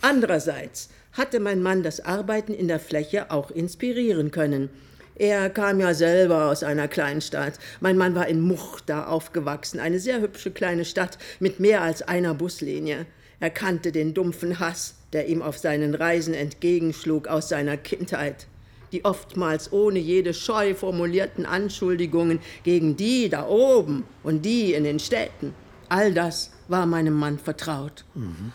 Andererseits 0.02 0.90
hatte 1.14 1.40
mein 1.40 1.64
Mann 1.64 1.82
das 1.82 2.02
Arbeiten 2.02 2.54
in 2.54 2.68
der 2.68 2.82
Fläche 2.82 3.32
auch 3.32 3.52
inspirieren 3.52 4.32
können. 4.32 4.70
Er 5.16 5.50
kam 5.50 5.80
ja 5.80 5.94
selber 5.94 6.52
aus 6.52 6.62
einer 6.62 6.90
Kleinstadt. 6.90 7.54
Mein 7.80 7.98
Mann 7.98 8.16
war 8.16 8.28
in 8.28 8.42
Muchta 8.42 9.06
aufgewachsen, 9.06 9.80
eine 9.80 10.00
sehr 10.00 10.20
hübsche 10.20 10.52
kleine 10.52 10.84
Stadt 10.84 11.18
mit 11.40 11.62
mehr 11.62 11.84
als 11.84 12.02
einer 12.02 12.34
Buslinie. 12.34 13.06
Er 13.40 13.50
kannte 13.50 13.92
den 13.92 14.14
dumpfen 14.14 14.60
Hass, 14.60 14.96
der 15.14 15.28
ihm 15.28 15.42
auf 15.42 15.58
seinen 15.58 15.96
Reisen 15.96 16.34
entgegenschlug 16.34 17.28
aus 17.28 17.50
seiner 17.50 17.78
Kindheit. 17.78 18.48
Die 18.92 19.04
oftmals 19.04 19.74
ohne 19.74 20.00
jede 20.00 20.34
Scheu 20.34 20.74
formulierten 20.74 21.46
Anschuldigungen 21.46 22.40
gegen 22.64 22.96
die 22.96 23.30
da 23.30 23.48
oben 23.48 24.06
und 24.24 24.44
die 24.46 24.74
in 24.74 24.84
den 24.84 25.00
Städten. 25.00 25.54
All 25.90 26.14
das 26.14 26.52
war 26.68 26.86
meinem 26.86 27.14
Mann 27.14 27.38
vertraut. 27.38 28.06
Mhm. 28.14 28.54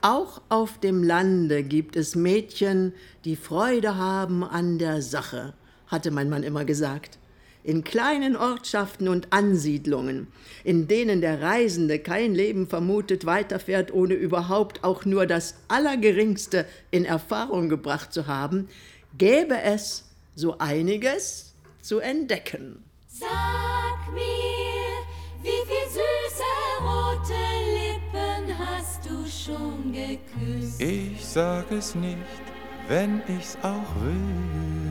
Auch 0.00 0.40
auf 0.48 0.78
dem 0.78 1.02
Lande 1.02 1.62
gibt 1.62 1.96
es 1.96 2.14
Mädchen, 2.14 2.92
die 3.24 3.36
Freude 3.36 3.96
haben 3.96 4.44
an 4.44 4.78
der 4.78 5.02
Sache, 5.02 5.54
hatte 5.88 6.10
mein 6.10 6.28
Mann 6.28 6.42
immer 6.42 6.64
gesagt 6.64 7.18
in 7.68 7.84
kleinen 7.84 8.34
Ortschaften 8.34 9.08
und 9.08 9.30
Ansiedlungen, 9.30 10.28
in 10.64 10.88
denen 10.88 11.20
der 11.20 11.42
Reisende 11.42 11.98
kein 11.98 12.34
Leben 12.34 12.66
vermutet 12.66 13.26
weiterfährt, 13.26 13.92
ohne 13.92 14.14
überhaupt 14.14 14.84
auch 14.84 15.04
nur 15.04 15.26
das 15.26 15.54
Allergeringste 15.68 16.64
in 16.90 17.04
Erfahrung 17.04 17.68
gebracht 17.68 18.10
zu 18.14 18.26
haben, 18.26 18.70
gäbe 19.18 19.60
es 19.60 20.06
so 20.34 20.56
einiges 20.56 21.52
zu 21.82 21.98
entdecken. 21.98 22.82
Sag 23.06 24.14
mir, 24.14 24.22
wie 25.42 25.48
viel 25.68 25.90
süße 25.90 26.44
rote 26.80 27.34
Lippen 27.76 28.58
hast 28.58 29.04
du 29.04 29.26
schon 29.28 29.92
geküsst? 29.92 30.80
Ich 30.80 31.22
sag 31.22 31.70
es 31.70 31.94
nicht, 31.94 32.16
wenn 32.88 33.20
ich's 33.28 33.58
auch 33.62 33.94
wüsst. 34.00 34.87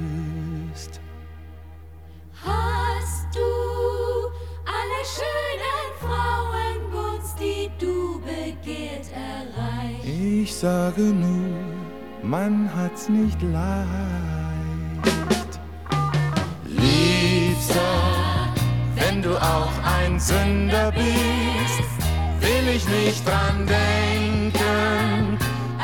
Ich 10.49 10.55
sage 10.55 11.01
nur, 11.01 11.57
man 12.23 12.69
hat's 12.73 13.09
nicht 13.09 13.41
leicht. 13.41 13.85
Liebster, 16.65 17.81
wenn 18.95 19.21
du 19.21 19.35
auch 19.35 19.73
ein 19.83 20.17
Sünder 20.17 20.93
bist, 20.93 21.89
will 22.39 22.65
ich 22.73 22.87
nicht 22.87 23.27
dran 23.27 23.67
denken. 23.67 25.37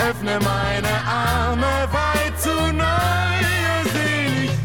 Öffne 0.10 0.40
meine 0.40 0.96
Arme 1.06 1.90
weit 1.92 2.40
zu 2.40 2.56
neuer 2.72 3.84
Seligkeit 3.92 4.64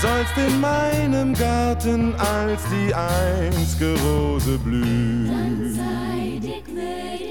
sollst 0.00 0.36
in 0.36 0.60
meinem 0.60 1.34
Garten 1.34 2.14
als 2.14 2.62
die 2.70 2.94
einzige 2.94 4.00
Rose 4.02 4.56
blühen. 4.58 5.26
Dann 5.26 5.74
sei 5.74 6.38
dir 6.38 6.62
gnädig. 6.62 7.21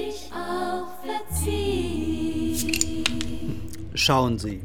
Schauen 3.94 4.38
Sie, 4.38 4.60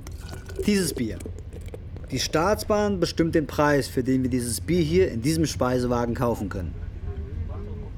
dieses 0.65 0.93
Bier. 0.93 1.19
Die 2.09 2.19
Staatsbahn 2.19 2.99
bestimmt 2.99 3.35
den 3.35 3.45
Preis, 3.45 3.87
für 3.87 4.01
den 4.03 4.23
wir 4.23 4.29
dieses 4.29 4.61
Bier 4.61 4.81
hier 4.81 5.11
in 5.11 5.21
diesem 5.21 5.45
Speisewagen 5.45 6.15
kaufen 6.15 6.49
können. 6.49 6.73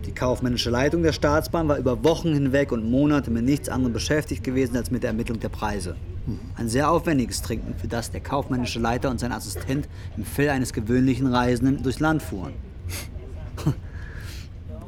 Die 0.05 0.11
kaufmännische 0.11 0.69
Leitung 0.69 1.03
der 1.03 1.11
Staatsbahn 1.11 1.67
war 1.67 1.77
über 1.77 2.03
Wochen 2.03 2.33
hinweg 2.33 2.71
und 2.71 2.89
Monate 2.89 3.29
mit 3.29 3.45
nichts 3.45 3.69
anderem 3.69 3.93
beschäftigt 3.93 4.43
gewesen 4.43 4.75
als 4.75 4.91
mit 4.91 5.03
der 5.03 5.11
Ermittlung 5.11 5.39
der 5.39 5.49
Preise. 5.49 5.95
Ein 6.55 6.69
sehr 6.69 6.89
aufwendiges 6.91 7.41
Trinken, 7.41 7.75
für 7.75 7.87
das 7.87 8.11
der 8.11 8.21
kaufmännische 8.21 8.79
Leiter 8.79 9.09
und 9.09 9.19
sein 9.19 9.31
Assistent 9.31 9.87
im 10.17 10.25
Fell 10.25 10.49
eines 10.49 10.73
gewöhnlichen 10.73 11.27
Reisenden 11.27 11.83
durchs 11.83 11.99
Land 11.99 12.21
fuhren. 12.21 12.53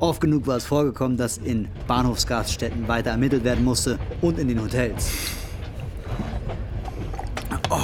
Oft 0.02 0.20
genug 0.20 0.48
war 0.48 0.58
es 0.58 0.66
vorgekommen, 0.66 1.16
dass 1.16 1.38
in 1.38 1.68
Bahnhofsgaststätten 1.88 2.88
weiter 2.88 3.12
ermittelt 3.12 3.44
werden 3.44 3.64
musste 3.64 4.00
und 4.20 4.40
in 4.40 4.48
den 4.48 4.60
Hotels. 4.60 5.12
Oh. 7.70 7.78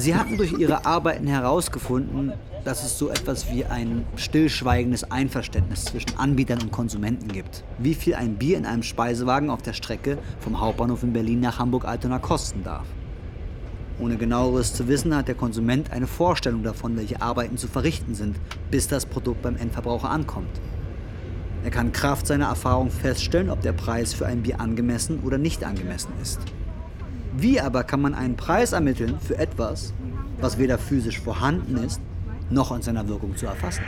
Sie 0.00 0.14
hatten 0.14 0.38
durch 0.38 0.52
ihre 0.52 0.86
Arbeiten 0.86 1.26
herausgefunden, 1.26 2.32
dass 2.64 2.82
es 2.82 2.98
so 2.98 3.10
etwas 3.10 3.52
wie 3.52 3.66
ein 3.66 4.06
stillschweigendes 4.16 5.04
Einverständnis 5.10 5.84
zwischen 5.84 6.16
Anbietern 6.16 6.62
und 6.62 6.72
Konsumenten 6.72 7.28
gibt. 7.28 7.62
Wie 7.78 7.92
viel 7.92 8.14
ein 8.14 8.36
Bier 8.36 8.56
in 8.56 8.64
einem 8.64 8.82
Speisewagen 8.82 9.50
auf 9.50 9.60
der 9.60 9.74
Strecke 9.74 10.16
vom 10.40 10.60
Hauptbahnhof 10.60 11.02
in 11.02 11.12
Berlin 11.12 11.40
nach 11.40 11.58
Hamburg-Altona 11.58 12.18
kosten 12.18 12.64
darf. 12.64 12.86
Ohne 14.02 14.16
genaueres 14.16 14.74
zu 14.74 14.88
wissen, 14.88 15.14
hat 15.14 15.28
der 15.28 15.36
Konsument 15.36 15.92
eine 15.92 16.08
Vorstellung 16.08 16.64
davon, 16.64 16.96
welche 16.96 17.22
Arbeiten 17.22 17.56
zu 17.56 17.68
verrichten 17.68 18.16
sind, 18.16 18.34
bis 18.68 18.88
das 18.88 19.06
Produkt 19.06 19.42
beim 19.42 19.56
Endverbraucher 19.56 20.10
ankommt. 20.10 20.60
Er 21.62 21.70
kann 21.70 21.92
Kraft 21.92 22.26
seiner 22.26 22.46
Erfahrung 22.46 22.90
feststellen, 22.90 23.48
ob 23.48 23.60
der 23.60 23.72
Preis 23.72 24.12
für 24.12 24.26
ein 24.26 24.42
Bier 24.42 24.60
angemessen 24.60 25.20
oder 25.20 25.38
nicht 25.38 25.62
angemessen 25.62 26.10
ist. 26.20 26.40
Wie 27.36 27.60
aber 27.60 27.84
kann 27.84 28.00
man 28.00 28.16
einen 28.16 28.34
Preis 28.34 28.72
ermitteln 28.72 29.20
für 29.20 29.38
etwas, 29.38 29.94
was 30.40 30.58
weder 30.58 30.78
physisch 30.78 31.20
vorhanden 31.20 31.76
ist, 31.76 32.00
noch 32.52 32.70
an 32.72 32.82
seiner 32.82 33.06
Wirkung 33.08 33.36
zu 33.36 33.46
erfassen. 33.46 33.82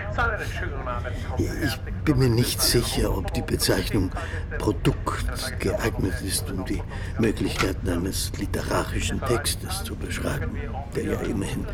Ich 1.39 1.79
bin 2.05 2.19
mir 2.19 2.29
nicht 2.29 2.61
sicher, 2.61 3.17
ob 3.17 3.33
die 3.33 3.43
Bezeichnung 3.43 4.11
Produkt 4.59 5.59
geeignet 5.61 6.15
ist, 6.23 6.51
um 6.51 6.65
die 6.65 6.83
Möglichkeiten 7.19 7.89
eines 7.89 8.33
literarischen 8.39 9.21
Textes 9.21 9.85
zu 9.85 9.97
beschreiben, 9.97 10.57
der 10.95 11.05
ja 11.05 11.21
immerhin 11.21 11.67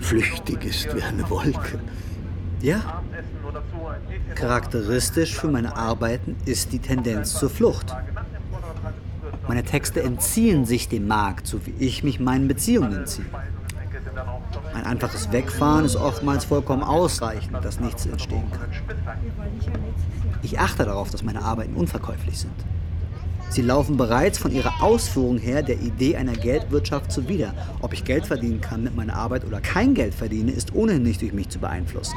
flüchtig 0.00 0.64
ist 0.64 0.94
wie 0.94 1.02
eine 1.02 1.28
Wolke. 1.28 1.78
Ja. 2.60 3.02
Charakteristisch 4.34 5.34
für 5.34 5.48
meine 5.48 5.76
Arbeiten 5.76 6.36
ist 6.46 6.72
die 6.72 6.78
Tendenz 6.78 7.34
zur 7.38 7.50
Flucht. 7.50 7.94
Meine 9.46 9.62
Texte 9.62 10.02
entziehen 10.02 10.64
sich 10.64 10.88
dem 10.88 11.06
Markt, 11.06 11.46
so 11.46 11.66
wie 11.66 11.74
ich 11.78 12.02
mich 12.02 12.20
meinen 12.20 12.48
Beziehungen 12.48 12.94
entziehe. 12.94 13.26
Ein 14.74 14.84
einfaches 14.84 15.30
Wegfahren 15.30 15.84
ist 15.84 15.96
oftmals 15.96 16.44
vollkommen 16.44 16.82
ausreichend, 16.82 17.64
dass 17.64 17.78
nichts 17.78 18.06
entstehen 18.06 18.50
kann. 18.50 18.68
Ich 20.42 20.58
achte 20.58 20.84
darauf, 20.84 21.10
dass 21.10 21.22
meine 21.22 21.42
Arbeiten 21.42 21.74
unverkäuflich 21.74 22.38
sind. 22.40 22.52
Sie 23.50 23.62
laufen 23.62 23.96
bereits 23.96 24.36
von 24.36 24.50
ihrer 24.50 24.82
Ausführung 24.82 25.38
her 25.38 25.62
der 25.62 25.80
Idee 25.80 26.16
einer 26.16 26.32
Geldwirtschaft 26.32 27.12
zuwider. 27.12 27.54
Ob 27.82 27.92
ich 27.92 28.04
Geld 28.04 28.26
verdienen 28.26 28.60
kann 28.60 28.82
mit 28.82 28.96
meiner 28.96 29.14
Arbeit 29.14 29.44
oder 29.44 29.60
kein 29.60 29.94
Geld 29.94 30.12
verdiene, 30.12 30.50
ist 30.50 30.74
ohnehin 30.74 31.04
nicht 31.04 31.22
durch 31.22 31.32
mich 31.32 31.50
zu 31.50 31.60
beeinflussen. 31.60 32.16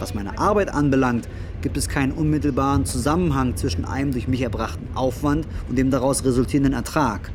Was 0.00 0.14
meine 0.14 0.36
Arbeit 0.36 0.74
anbelangt, 0.74 1.28
gibt 1.62 1.76
es 1.76 1.88
keinen 1.88 2.10
unmittelbaren 2.10 2.84
Zusammenhang 2.84 3.56
zwischen 3.56 3.84
einem 3.84 4.10
durch 4.10 4.26
mich 4.26 4.42
erbrachten 4.42 4.88
Aufwand 4.96 5.46
und 5.68 5.78
dem 5.78 5.92
daraus 5.92 6.24
resultierenden 6.24 6.72
Ertrag. 6.72 7.30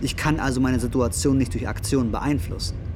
Ich 0.00 0.16
kann 0.16 0.40
also 0.40 0.62
meine 0.62 0.80
Situation 0.80 1.36
nicht 1.36 1.52
durch 1.52 1.68
Aktionen 1.68 2.10
beeinflussen. 2.10 2.87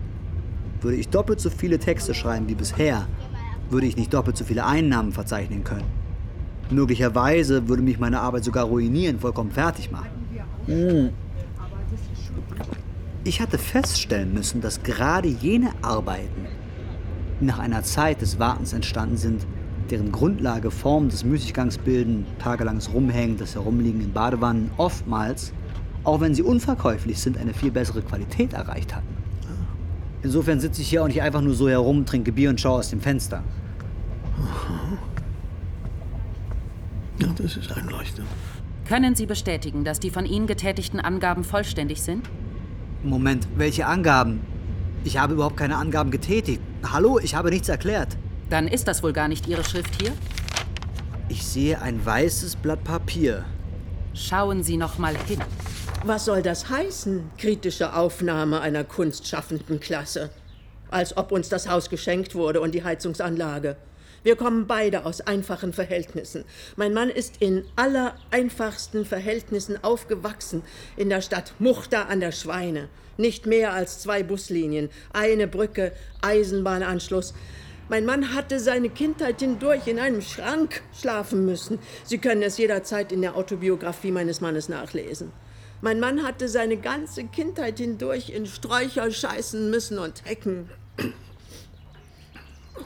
Würde 0.83 0.97
ich 0.97 1.09
doppelt 1.09 1.41
so 1.41 1.49
viele 1.49 1.79
Texte 1.79 2.13
schreiben 2.13 2.49
wie 2.49 2.55
bisher, 2.55 3.07
würde 3.71 3.87
ich 3.87 3.97
nicht 3.97 4.13
doppelt 4.13 4.37
so 4.37 4.45
viele 4.45 4.67
Einnahmen 4.67 5.13
verzeichnen 5.13 5.65
können. 5.65 5.85
Möglicherweise 6.71 7.69
würde 7.69 7.83
mich 7.83 7.99
meine 7.99 8.21
Arbeit 8.21 8.45
sogar 8.45 8.65
ruinieren, 8.65 9.19
vollkommen 9.19 9.51
fertig 9.51 9.91
machen. 9.91 10.11
Hm. 10.67 11.11
Ich 13.25 13.41
hatte 13.41 13.59
feststellen 13.59 14.35
müssen, 14.35 14.61
dass 14.61 14.83
gerade 14.83 15.29
jene 15.29 15.71
Arbeiten, 15.83 16.47
nach 17.41 17.59
einer 17.59 17.83
Zeit 17.83 18.21
des 18.21 18.39
Wartens 18.39 18.73
entstanden 18.73 19.17
sind, 19.17 19.47
deren 19.91 20.11
Grundlage 20.11 20.71
Formen 20.71 21.09
des 21.09 21.25
Müßiggangs 21.25 21.79
bilden, 21.79 22.27
tagelanges 22.39 22.93
Rumhängen, 22.93 23.37
das 23.37 23.55
Herumliegen 23.55 24.01
in 24.01 24.13
Badewannen, 24.13 24.71
oftmals, 24.77 25.53
auch 26.05 26.21
wenn 26.21 26.35
sie 26.35 26.43
unverkäuflich 26.43 27.21
sind, 27.21 27.39
eine 27.39 27.55
viel 27.55 27.71
bessere 27.71 28.03
Qualität 28.03 28.53
erreicht 28.55 28.95
hatten. 28.95 29.12
Insofern 30.23 30.61
sitze 30.61 30.83
ich 30.83 30.89
hier 30.89 31.03
auch 31.03 31.09
nicht 31.09 31.21
einfach 31.21 31.41
nur 31.41 31.55
so 31.55 31.69
herum, 31.69 32.07
trinke 32.07 32.33
Bier 32.33 32.51
und 32.51 32.61
schaue 32.61 32.79
aus 32.79 32.91
dem 32.91 33.01
Fenster. 33.01 33.43
Ja, 37.19 37.29
das 37.37 37.57
ist 37.57 37.73
einleuchtend. 37.73 38.27
Können 38.87 39.15
Sie 39.15 39.27
bestätigen, 39.27 39.85
dass 39.85 40.01
die 40.01 40.11
von 40.11 40.27
Ihnen 40.27 40.47
getätigten 40.47 41.01
Angaben 41.01 41.45
vollständig 41.45 42.03
sind? 42.03 42.29
Moment, 43.03 43.49
welche 43.57 43.87
Angaben? 43.87 44.41
Ich 45.05 45.19
habe 45.19 45.35
überhaupt 45.35 45.57
keine 45.57 45.77
Angaben 45.77 46.11
getätigt. 46.11 46.61
Hallo, 46.85 47.19
ich 47.19 47.35
habe 47.35 47.51
nichts 47.51 47.69
erklärt. 47.69 48.17
Dann 48.51 48.69
ist 48.69 48.87
das 48.87 49.03
wohl 49.03 49.13
gar 49.13 49.29
nicht 49.29 49.49
Ihre 49.49 49.65
Schrift 49.65 50.01
hier? 50.01 50.13
Ich 51.29 51.45
sehe 51.45 51.81
ein 51.81 52.05
weißes 52.05 52.57
Blatt 52.57 52.85
Papier. 52.85 53.45
Schauen 54.15 54.63
Sie 54.63 54.77
noch 54.77 54.99
mal 54.99 55.17
hin. 55.27 55.41
Was 56.05 56.25
soll 56.25 56.43
das 56.43 56.69
heißen? 56.69 57.31
Kritische 57.39 57.95
Aufnahme 57.95 58.61
einer 58.61 58.83
kunstschaffenden 58.83 59.79
Klasse. 59.79 60.31
Als 60.91 61.17
ob 61.17 61.31
uns 61.31 61.49
das 61.49 61.69
Haus 61.69 61.91
geschenkt 61.91 62.35
wurde 62.35 62.61
und 62.61 62.75
die 62.75 62.83
Heizungsanlage. 62.83 63.77
Wir 64.25 64.35
kommen 64.35 64.67
beide 64.67 65.07
aus 65.07 65.21
einfachen 65.21 65.73
Verhältnissen. 65.73 66.45
Mein 66.75 66.93
Mann 66.93 67.09
ist 67.09 67.37
in 67.41 67.65
aller 67.77 68.17
einfachsten 68.33 69.05
Verhältnissen 69.05 69.83
aufgewachsen, 69.85 70.63
in 70.97 71.09
der 71.09 71.21
Stadt 71.21 71.55
Muchta 71.61 72.03
an 72.03 72.19
der 72.19 72.33
Schweine. 72.33 72.89
Nicht 73.17 73.47
mehr 73.47 73.73
als 73.73 74.01
zwei 74.01 74.25
Buslinien, 74.25 74.91
eine 75.13 75.47
Brücke, 75.47 75.93
Eisenbahnanschluss. 76.21 77.33
Mein 77.89 78.07
Mann 78.07 78.35
hatte 78.35 78.59
seine 78.59 78.89
Kindheit 78.89 79.39
hindurch 79.39 79.87
in 79.87 80.01
einem 80.01 80.21
Schrank 80.21 80.83
schlafen 81.01 81.45
müssen. 81.47 81.79
Sie 82.03 82.19
können 82.19 82.43
es 82.43 82.59
jederzeit 82.59 83.13
in 83.13 83.23
der 83.23 83.37
Autobiografie 83.37 84.11
meines 84.11 84.41
Mannes 84.41 84.69
nachlesen. 84.69 85.31
Mein 85.85 85.99
Mann 85.99 86.23
hatte 86.23 86.49
seine 86.49 86.77
ganze 86.77 87.25
Kindheit 87.25 87.79
hindurch 87.79 88.31
in 88.31 88.47
Sträucher 88.47 89.11
scheißen 89.11 89.69
müssen 89.69 89.99
und 89.99 90.25
Hecken. 90.25 90.71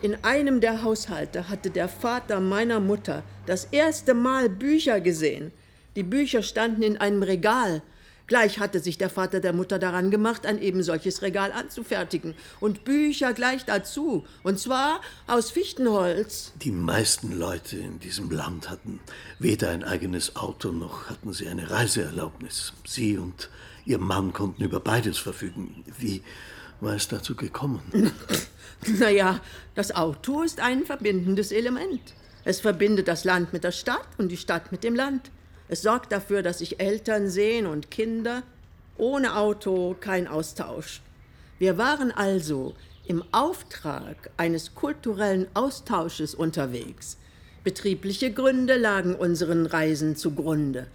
In 0.00 0.16
einem 0.24 0.62
der 0.62 0.82
Haushalte 0.82 1.50
hatte 1.50 1.68
der 1.68 1.88
Vater 1.88 2.40
meiner 2.40 2.80
Mutter 2.80 3.22
das 3.44 3.66
erste 3.66 4.14
Mal 4.14 4.48
Bücher 4.48 5.02
gesehen. 5.02 5.52
Die 5.94 6.04
Bücher 6.04 6.42
standen 6.42 6.82
in 6.82 6.96
einem 6.96 7.22
Regal. 7.22 7.82
Gleich 8.26 8.58
hatte 8.58 8.80
sich 8.80 8.98
der 8.98 9.10
Vater 9.10 9.40
der 9.40 9.52
Mutter 9.52 9.78
daran 9.78 10.10
gemacht, 10.10 10.46
ein 10.46 10.60
eben 10.60 10.82
solches 10.82 11.22
Regal 11.22 11.52
anzufertigen. 11.52 12.34
Und 12.58 12.84
Bücher 12.84 13.32
gleich 13.32 13.64
dazu. 13.64 14.24
Und 14.42 14.58
zwar 14.58 15.00
aus 15.26 15.50
Fichtenholz. 15.50 16.52
Die 16.62 16.72
meisten 16.72 17.38
Leute 17.38 17.76
in 17.76 18.00
diesem 18.00 18.30
Land 18.30 18.68
hatten 18.68 19.00
weder 19.38 19.70
ein 19.70 19.84
eigenes 19.84 20.34
Auto 20.34 20.72
noch 20.72 21.08
hatten 21.08 21.32
sie 21.32 21.46
eine 21.46 21.70
Reiseerlaubnis. 21.70 22.72
Sie 22.84 23.16
und 23.16 23.48
ihr 23.84 23.98
Mann 23.98 24.32
konnten 24.32 24.64
über 24.64 24.80
beides 24.80 25.18
verfügen. 25.18 25.84
Wie 25.98 26.22
war 26.80 26.94
es 26.94 27.08
dazu 27.08 27.34
gekommen? 27.34 27.80
Naja, 28.98 29.40
das 29.74 29.94
Auto 29.94 30.42
ist 30.42 30.60
ein 30.60 30.84
verbindendes 30.84 31.50
Element. 31.50 32.00
Es 32.44 32.60
verbindet 32.60 33.08
das 33.08 33.24
Land 33.24 33.52
mit 33.54 33.64
der 33.64 33.72
Stadt 33.72 34.06
und 34.18 34.28
die 34.28 34.36
Stadt 34.36 34.70
mit 34.70 34.84
dem 34.84 34.94
Land. 34.94 35.30
Es 35.68 35.82
sorgt 35.82 36.12
dafür, 36.12 36.42
dass 36.42 36.58
sich 36.58 36.80
Eltern 36.80 37.28
sehen 37.28 37.66
und 37.66 37.90
Kinder. 37.90 38.42
Ohne 38.98 39.36
Auto 39.36 39.96
kein 40.00 40.28
Austausch. 40.28 41.02
Wir 41.58 41.76
waren 41.76 42.12
also 42.12 42.74
im 43.06 43.24
Auftrag 43.32 44.30
eines 44.36 44.74
kulturellen 44.74 45.46
Austausches 45.54 46.34
unterwegs. 46.34 47.18
Betriebliche 47.64 48.32
Gründe 48.32 48.76
lagen 48.76 49.14
unseren 49.14 49.66
Reisen 49.66 50.16
zugrunde. 50.16 50.86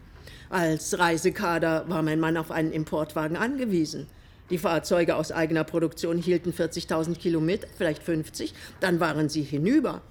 Als 0.49 0.97
Reisekader 0.97 1.85
war 1.87 2.01
mein 2.01 2.19
Mann 2.19 2.37
auf 2.37 2.51
einen 2.51 2.71
Importwagen 2.71 3.37
angewiesen. 3.37 4.07
Die 4.49 4.57
Fahrzeuge 4.57 5.15
aus 5.15 5.31
eigener 5.31 5.63
Produktion 5.63 6.17
hielten 6.17 6.51
40.000 6.51 7.17
Kilometer, 7.17 7.67
vielleicht 7.77 8.03
50, 8.03 8.53
dann 8.81 8.99
waren 8.99 9.29
sie 9.29 9.43
hinüber. 9.43 10.01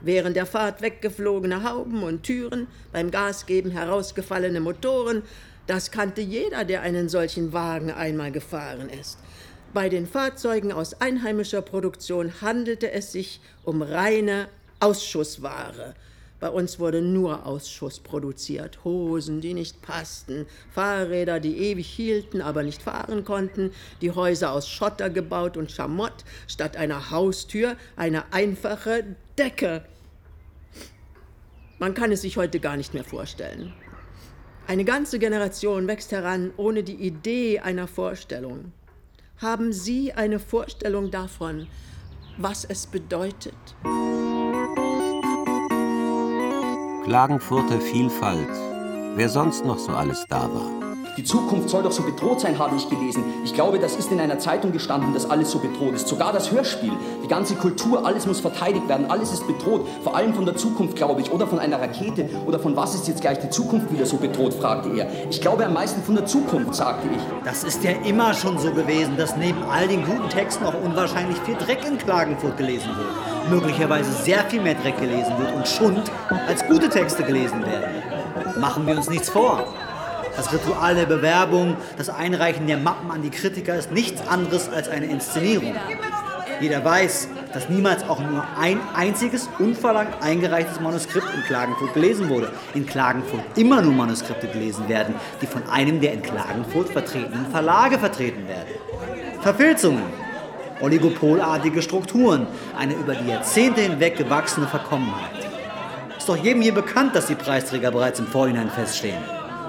Während 0.00 0.36
der 0.36 0.46
Fahrt 0.46 0.80
weggeflogene 0.80 1.62
Hauben 1.62 2.02
und 2.02 2.22
Türen, 2.22 2.68
beim 2.92 3.10
Gasgeben 3.10 3.70
herausgefallene 3.70 4.60
Motoren, 4.60 5.22
das 5.66 5.90
kannte 5.90 6.20
jeder, 6.20 6.64
der 6.64 6.82
einen 6.82 7.08
solchen 7.08 7.52
Wagen 7.52 7.90
einmal 7.90 8.32
gefahren 8.32 8.88
ist. 8.88 9.18
Bei 9.72 9.88
den 9.88 10.06
Fahrzeugen 10.06 10.72
aus 10.72 11.00
einheimischer 11.00 11.62
Produktion 11.62 12.40
handelte 12.40 12.90
es 12.90 13.12
sich 13.12 13.40
um 13.64 13.82
reine 13.82 14.48
Ausschussware. 14.80 15.94
Bei 16.40 16.48
uns 16.48 16.78
wurde 16.78 17.02
nur 17.02 17.46
Ausschuss 17.46 18.00
produziert. 18.00 18.82
Hosen, 18.82 19.42
die 19.42 19.52
nicht 19.52 19.82
passten, 19.82 20.46
Fahrräder, 20.74 21.38
die 21.38 21.58
ewig 21.58 21.86
hielten, 21.86 22.40
aber 22.40 22.62
nicht 22.62 22.82
fahren 22.82 23.24
konnten, 23.24 23.72
die 24.00 24.10
Häuser 24.10 24.52
aus 24.52 24.66
Schotter 24.66 25.10
gebaut 25.10 25.58
und 25.58 25.70
Schamott, 25.70 26.24
statt 26.48 26.78
einer 26.78 27.10
Haustür 27.10 27.76
eine 27.94 28.32
einfache 28.32 29.04
Decke. 29.38 29.84
Man 31.78 31.94
kann 31.94 32.10
es 32.10 32.22
sich 32.22 32.38
heute 32.38 32.58
gar 32.58 32.76
nicht 32.76 32.94
mehr 32.94 33.04
vorstellen. 33.04 33.74
Eine 34.66 34.84
ganze 34.84 35.18
Generation 35.18 35.88
wächst 35.88 36.12
heran 36.12 36.52
ohne 36.56 36.82
die 36.82 36.94
Idee 36.94 37.60
einer 37.60 37.86
Vorstellung. 37.88 38.72
Haben 39.38 39.72
Sie 39.72 40.12
eine 40.12 40.38
Vorstellung 40.38 41.10
davon, 41.10 41.66
was 42.38 42.64
es 42.64 42.86
bedeutet? 42.86 43.54
Klagenfurter 47.04 47.80
Vielfalt. 47.80 48.48
Wer 49.16 49.30
sonst 49.30 49.64
noch 49.64 49.78
so 49.78 49.90
alles 49.92 50.26
da 50.28 50.42
war. 50.42 50.70
Die 51.16 51.24
Zukunft 51.24 51.70
soll 51.70 51.82
doch 51.82 51.92
so 51.92 52.02
bedroht 52.02 52.40
sein, 52.40 52.58
habe 52.58 52.76
ich 52.76 52.88
gelesen. 52.88 53.24
Ich 53.42 53.54
glaube, 53.54 53.78
das 53.78 53.96
ist 53.96 54.12
in 54.12 54.20
einer 54.20 54.38
Zeitung 54.38 54.70
gestanden, 54.70 55.14
dass 55.14 55.28
alles 55.28 55.50
so 55.50 55.58
bedroht 55.58 55.94
ist. 55.94 56.06
Sogar 56.06 56.32
das 56.32 56.52
Hörspiel, 56.52 56.92
die 57.24 57.26
ganze 57.26 57.54
Kultur, 57.54 58.04
alles 58.06 58.26
muss 58.26 58.40
verteidigt 58.40 58.86
werden, 58.88 59.10
alles 59.10 59.32
ist 59.32 59.46
bedroht. 59.46 59.88
Vor 60.04 60.14
allem 60.14 60.34
von 60.34 60.44
der 60.44 60.56
Zukunft, 60.56 60.94
glaube 60.94 61.22
ich, 61.22 61.32
oder 61.32 61.46
von 61.46 61.58
einer 61.58 61.80
Rakete. 61.80 62.28
Oder 62.46 62.60
von 62.60 62.76
was 62.76 62.94
ist 62.94 63.08
jetzt 63.08 63.22
gleich 63.22 63.38
die 63.40 63.50
Zukunft 63.50 63.90
wieder 63.92 64.06
so 64.06 64.18
bedroht, 64.18 64.52
fragte 64.54 64.90
er. 64.90 65.08
Ich 65.30 65.40
glaube 65.40 65.64
am 65.64 65.72
meisten 65.72 66.02
von 66.02 66.14
der 66.14 66.26
Zukunft, 66.26 66.74
sagte 66.74 67.08
ich. 67.08 67.22
Das 67.44 67.64
ist 67.64 67.82
ja 67.82 67.92
immer 68.04 68.34
schon 68.34 68.58
so 68.58 68.70
gewesen, 68.70 69.16
dass 69.16 69.36
neben 69.36 69.62
all 69.64 69.88
den 69.88 70.04
guten 70.04 70.28
Texten 70.28 70.64
auch 70.64 70.74
unwahrscheinlich 70.84 71.38
viel 71.40 71.56
Dreck 71.56 71.84
in 71.86 71.98
Klagenfurt 71.98 72.58
gelesen 72.58 72.90
wird. 72.96 73.29
Möglicherweise 73.48 74.12
sehr 74.12 74.44
viel 74.44 74.60
mehr 74.60 74.74
Dreck 74.74 74.98
gelesen 74.98 75.38
wird 75.38 75.54
und 75.54 75.66
Schund 75.66 76.10
als 76.46 76.66
gute 76.66 76.88
Texte 76.88 77.22
gelesen 77.22 77.64
werden. 77.64 78.60
Machen 78.60 78.86
wir 78.86 78.96
uns 78.96 79.08
nichts 79.08 79.30
vor. 79.30 79.66
Das 80.36 80.52
Ritual 80.52 80.94
der 80.94 81.06
Bewerbung, 81.06 81.76
das 81.96 82.08
Einreichen 82.08 82.66
der 82.66 82.76
Mappen 82.76 83.10
an 83.10 83.22
die 83.22 83.30
Kritiker 83.30 83.74
ist 83.74 83.92
nichts 83.92 84.26
anderes 84.28 84.68
als 84.68 84.88
eine 84.88 85.06
Inszenierung. 85.06 85.74
Jeder 86.60 86.84
weiß, 86.84 87.28
dass 87.54 87.68
niemals 87.70 88.02
auch 88.08 88.20
nur 88.20 88.44
ein 88.58 88.78
einziges 88.94 89.48
unverlangt 89.58 90.22
eingereichtes 90.22 90.78
Manuskript 90.78 91.26
in 91.34 91.42
Klagenfurt 91.44 91.94
gelesen 91.94 92.28
wurde. 92.28 92.52
In 92.74 92.86
Klagenfurt 92.86 93.42
immer 93.56 93.80
nur 93.80 93.94
Manuskripte 93.94 94.46
gelesen 94.46 94.88
werden, 94.88 95.14
die 95.40 95.46
von 95.46 95.62
einem 95.70 96.00
der 96.00 96.12
in 96.12 96.22
Klagenfurt 96.22 96.90
vertretenen 96.90 97.46
Verlage 97.46 97.98
vertreten 97.98 98.46
werden. 98.46 98.68
Verfilzungen, 99.40 100.02
oligopolartige 100.80 101.82
Strukturen, 101.82 102.46
eine 102.76 102.94
über 102.94 103.14
die 103.14 103.28
Jahrzehnte 103.28 103.80
hinweg 103.82 104.16
gewachsene 104.16 104.66
Verkommenheit. 104.66 105.48
Ist 106.18 106.28
doch 106.28 106.36
jedem 106.36 106.62
hier 106.62 106.74
bekannt, 106.74 107.14
dass 107.14 107.26
die 107.26 107.34
Preisträger 107.34 107.90
bereits 107.90 108.18
im 108.18 108.26
Vorhinein 108.26 108.70
feststehen. 108.70 109.22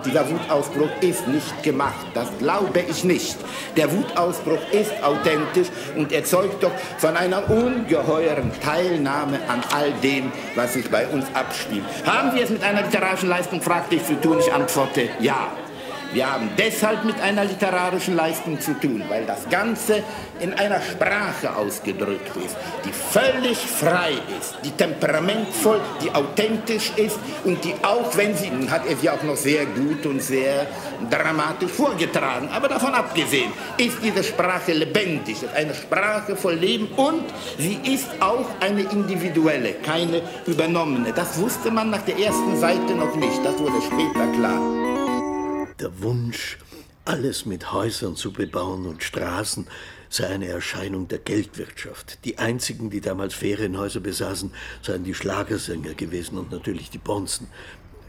Dieser 0.06 0.28
Wutausbruch 0.28 0.90
ist 1.02 1.28
nicht 1.28 1.62
gemacht, 1.62 2.08
das 2.16 2.28
glaube 2.40 2.80
ich 2.90 3.04
nicht. 3.04 3.38
Der 3.78 3.92
Wutausbruch 3.92 4.60
ist 4.72 4.92
authentisch 5.04 5.68
und 5.96 6.12
erzeugt 6.12 6.64
doch 6.64 6.72
von 6.98 7.16
einer 7.16 7.48
ungeheuren 7.50 8.52
Teilnahme 8.64 9.40
an 9.48 9.62
all 9.74 9.92
dem, 10.02 10.32
was 10.56 10.74
sich 10.74 10.90
bei 10.90 11.08
uns 11.08 11.26
abspielt. 11.36 11.84
Haben 12.06 12.36
wir 12.36 12.44
es 12.44 12.50
mit 12.50 12.64
einer 12.64 12.82
literarischen 12.82 13.30
Leistung, 13.30 13.62
fragte 13.62 13.96
ich 13.96 14.06
zu 14.06 14.20
tun, 14.20 14.40
ich 14.40 14.52
antworte 14.52 15.10
ja. 15.20 15.52
Wir 16.14 16.30
haben 16.30 16.50
deshalb 16.58 17.06
mit 17.06 17.22
einer 17.22 17.46
literarischen 17.46 18.18
Leistung 18.18 18.60
zu 18.60 18.74
tun, 18.74 19.02
weil 19.08 19.26
das 19.26 19.48
Ganze 19.50 20.04
in 20.42 20.54
einer 20.54 20.82
Sprache 20.82 21.56
ausgedrückt 21.56 22.36
ist, 22.44 22.58
die 22.84 22.92
völlig 22.92 23.58
frei 23.58 24.12
ist, 24.40 24.58
die 24.66 24.72
temperamentvoll, 24.72 25.80
die 26.04 26.12
authentisch 26.14 26.92
ist 26.98 27.18
und 27.46 27.64
die 27.64 27.74
auch, 27.82 28.16
wenn 28.18 28.36
sie, 28.36 28.52
hat 28.70 28.86
er 28.88 28.98
sie 28.98 29.10
auch 29.10 29.24
noch 29.24 29.38
sehr 29.38 29.66
gut 29.66 30.06
und 30.06 30.22
sehr 30.22 30.68
dramatisch 31.10 31.72
vorgetragen, 31.72 32.50
aber 32.52 32.68
davon 32.68 32.94
abgesehen, 32.94 33.54
ist 33.78 33.98
diese 34.04 34.24
Sprache 34.24 34.74
lebendig, 34.74 35.44
ist 35.44 35.56
eine 35.56 35.74
Sprache 35.74 36.36
voll 36.36 36.56
Leben 36.56 36.88
und 36.98 37.24
sie 37.58 37.80
ist 37.84 38.10
auch 38.20 38.48
eine 38.60 38.82
individuelle, 38.82 39.76
keine 39.76 40.22
übernommene. 40.46 41.14
Das 41.14 41.40
wusste 41.40 41.72
man 41.72 41.90
nach 41.90 42.02
der 42.02 42.20
ersten 42.20 42.58
Seite 42.58 42.96
noch 42.96 43.16
nicht, 43.16 43.40
das 43.46 43.58
wurde 43.58 43.82
später 43.82 44.28
klar. 44.34 44.81
Der 45.82 46.04
Wunsch, 46.04 46.60
alles 47.06 47.48
mit 47.48 47.72
Häusern 47.72 48.16
zu 48.16 48.32
bebauen 48.32 48.86
und 48.86 49.02
Straßen, 49.02 49.66
sei 50.10 50.28
eine 50.28 50.48
Erscheinung 50.48 51.08
der 51.08 51.18
Geldwirtschaft. 51.18 52.20
Die 52.24 52.38
einzigen, 52.38 52.92
die 52.92 53.02
damals 53.02 53.34
Ferienhäuser 53.34 54.00
besaßen, 54.00 54.54
seien 54.84 55.04
die 55.04 55.16
Schlagersänger 55.16 55.96
gewesen 55.96 56.38
und 56.38 56.52
natürlich 56.52 56.92
die 56.92 57.00
Bonzen, 57.00 57.48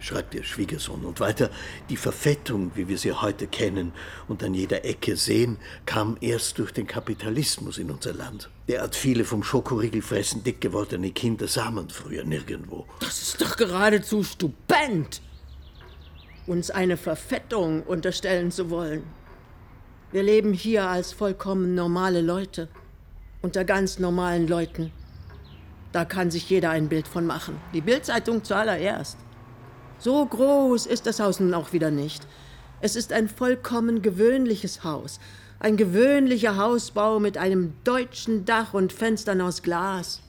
schreibt 0.01 0.35
der 0.35 0.43
Schwiegersohn. 0.43 1.03
Und 1.07 1.21
weiter, 1.21 1.49
die 1.89 1.97
Verfettung, 1.97 2.73
wie 2.75 2.89
wir 2.89 2.99
sie 2.99 3.13
heute 3.13 3.47
kennen 3.47 3.93
und 4.29 4.45
an 4.45 4.53
jeder 4.53 4.85
Ecke 4.85 5.17
sehen, 5.17 5.57
kam 5.87 6.19
erst 6.21 6.59
durch 6.59 6.73
den 6.73 6.87
Kapitalismus 6.87 7.79
in 7.79 7.91
unser 7.91 8.13
Land. 8.13 8.51
Derart 8.69 8.95
viele 8.95 9.25
vom 9.25 9.43
Schokoriegel 9.43 10.03
fressen 10.03 10.45
dick 10.45 10.61
gewordene 10.61 11.11
Kinder 11.13 11.49
sah 11.49 11.71
man 11.71 11.89
früher 11.89 12.25
nirgendwo. 12.25 12.87
Das 13.01 13.23
ist 13.23 13.41
doch 13.41 13.57
geradezu 13.57 14.23
stupend, 14.23 15.23
uns 16.47 16.71
eine 16.71 16.97
Verfettung 16.97 17.83
unterstellen 17.83 18.51
zu 18.51 18.71
wollen. 18.71 19.05
Wir 20.11 20.23
leben 20.23 20.53
hier 20.53 20.89
als 20.89 21.13
vollkommen 21.13 21.75
normale 21.75 22.21
Leute, 22.21 22.69
unter 23.41 23.65
ganz 23.65 23.99
normalen 23.99 24.47
Leuten. 24.47 24.93
Da 25.93 26.05
kann 26.05 26.31
sich 26.31 26.49
jeder 26.51 26.71
ein 26.71 26.89
Bild 26.89 27.07
von 27.07 27.27
machen. 27.27 27.61
Die 27.75 27.81
Bildzeitung 27.81 28.45
zuallererst. 28.45 29.19
So 29.99 30.25
groß 30.25 30.87
ist 30.87 31.07
das 31.07 31.21
Haus 31.21 31.39
nun 31.39 31.55
auch 31.55 31.73
wieder 31.73 31.91
nicht. 31.91 32.27
Es 32.81 32.97
ist 32.97 33.13
ein 33.13 33.29
vollkommen 33.29 34.03
gewöhnliches 34.03 34.85
Haus. 34.85 35.21
Ein 35.61 35.77
gewöhnlicher 35.77 36.57
Hausbau 36.57 37.21
mit 37.21 37.39
einem 37.39 37.75
deutschen 37.85 38.45
Dach 38.45 38.75
und 38.75 38.93
Fenstern 38.93 39.41
aus 39.41 39.63
Glas. 39.63 40.21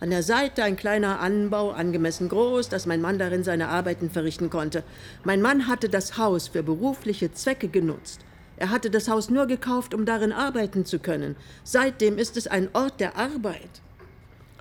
An 0.00 0.10
der 0.10 0.22
Seite 0.22 0.62
ein 0.62 0.76
kleiner 0.76 1.18
Anbau, 1.18 1.72
angemessen 1.72 2.28
groß, 2.28 2.68
dass 2.68 2.86
mein 2.86 3.00
Mann 3.00 3.18
darin 3.18 3.42
seine 3.42 3.68
Arbeiten 3.68 4.10
verrichten 4.10 4.48
konnte. 4.48 4.84
Mein 5.24 5.42
Mann 5.42 5.66
hatte 5.66 5.88
das 5.88 6.16
Haus 6.16 6.46
für 6.46 6.62
berufliche 6.62 7.32
Zwecke 7.32 7.66
genutzt. 7.66 8.20
Er 8.56 8.70
hatte 8.70 8.90
das 8.90 9.08
Haus 9.08 9.28
nur 9.28 9.46
gekauft, 9.46 9.94
um 9.94 10.04
darin 10.04 10.32
arbeiten 10.32 10.84
zu 10.84 11.00
können. 11.00 11.34
Seitdem 11.64 12.16
ist 12.16 12.36
es 12.36 12.46
ein 12.46 12.68
Ort 12.74 13.00
der 13.00 13.16
Arbeit. 13.16 13.82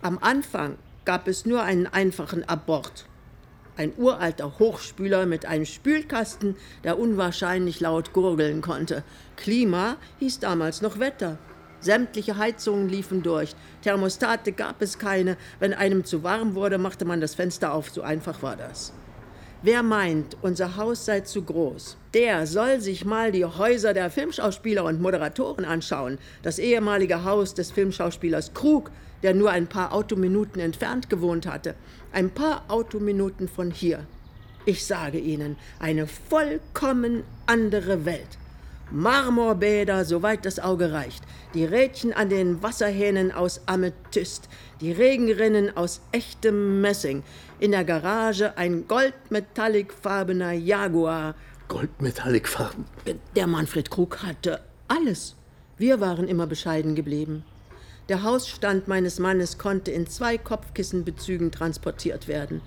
Am 0.02 0.17
Anfang 0.19 0.78
gab 1.06 1.28
es 1.28 1.45
nur 1.45 1.62
einen 1.62 1.86
einfachen 1.86 2.47
Abort. 2.50 3.06
Ein 3.76 3.93
uralter 3.95 4.58
Hochspüler 4.58 5.28
mit 5.28 5.45
einem 5.45 5.65
Spülkasten, 5.65 6.56
der 6.84 6.97
unwahrscheinlich 6.97 7.80
laut 7.80 8.12
gurgeln 8.12 8.62
konnte. 8.62 9.04
Klima 9.36 9.97
hieß 10.17 10.39
damals 10.39 10.82
noch 10.82 10.97
Wetter. 10.97 11.38
Sämtliche 11.88 12.36
Heizungen 12.36 12.89
liefen 12.89 13.23
durch. 13.23 13.56
Thermostate 13.82 14.52
gab 14.52 14.82
es 14.82 15.00
keine. 15.00 15.38
Wenn 15.60 15.73
einem 15.73 16.04
zu 16.04 16.21
warm 16.21 16.54
wurde, 16.54 16.78
machte 16.78 17.06
man 17.06 17.21
das 17.21 17.34
Fenster 17.34 17.73
auf. 17.73 17.91
So 17.91 18.02
einfach 18.02 18.43
war 18.43 18.58
das. 18.58 18.91
Wer 19.62 19.84
meint, 19.84 20.36
unser 20.41 20.76
Haus 20.76 21.06
sei 21.06 21.21
zu 21.21 21.43
groß, 21.43 21.95
der 22.13 22.45
soll 22.45 22.82
sich 22.82 23.06
mal 23.06 23.32
die 23.32 23.45
Häuser 23.45 23.93
der 23.93 24.10
Filmschauspieler 24.10 24.84
und 24.84 25.02
Moderatoren 25.02 25.63
anschauen. 25.63 26.17
Das 26.43 26.60
ehemalige 26.60 27.23
Haus 27.23 27.54
des 27.54 27.71
Filmschauspielers 27.71 28.54
Krug, 28.54 28.91
der 29.23 29.34
nur 29.34 29.52
ein 29.52 29.67
paar 29.67 29.93
Autominuten 29.93 30.60
entfernt 30.60 31.10
gewohnt 31.10 31.47
hatte. 31.47 31.73
Ein 32.12 32.32
paar 32.32 32.65
Autominuten 32.67 33.47
von 33.47 33.71
hier. 33.71 34.06
Ich 34.65 34.86
sage 34.86 35.19
Ihnen, 35.19 35.56
eine 35.80 36.06
vollkommen 36.06 37.23
andere 37.45 38.04
Welt. 38.04 38.38
Marmorbäder, 38.91 40.06
soweit 40.06 40.45
das 40.45 40.60
Auge 40.60 40.93
reicht, 40.93 41.23
die 41.54 41.65
Rädchen 41.65 42.13
an 42.13 42.30
den 42.30 42.63
Wasserhähnen 42.63 43.32
aus 43.32 43.62
Amethyst, 43.65 44.47
die 44.80 44.91
Regenrinnen 44.91 45.76
aus 45.76 46.02
echtem 46.12 46.82
Messing, 46.82 47.23
in 47.60 47.71
der 47.71 47.84
Garage 47.84 48.58
ein 48.58 48.88
goldmetallicfarbener 48.88 50.54
Jaguar. 50.54 51.36
Goldmetallicfarben? 51.67 52.86
Der 53.36 53.47
Manfred 53.47 53.89
Krug 53.89 54.23
hatte 54.23 54.62
alles. 54.88 55.36
Wir 55.78 56.00
waren 56.00 56.28
immer 56.28 56.47
bescheiden 56.47 56.95
geblieben. 56.95 57.43
Der 58.10 58.23
Hausstand 58.23 58.88
meines 58.88 59.19
Mannes 59.19 59.58
konnte 59.58 59.91
in 59.91 60.08
zwei 60.08 60.38
Kopfkissenbezügen 60.38 61.52
transportiert 61.52 62.30
werden. 62.30 62.62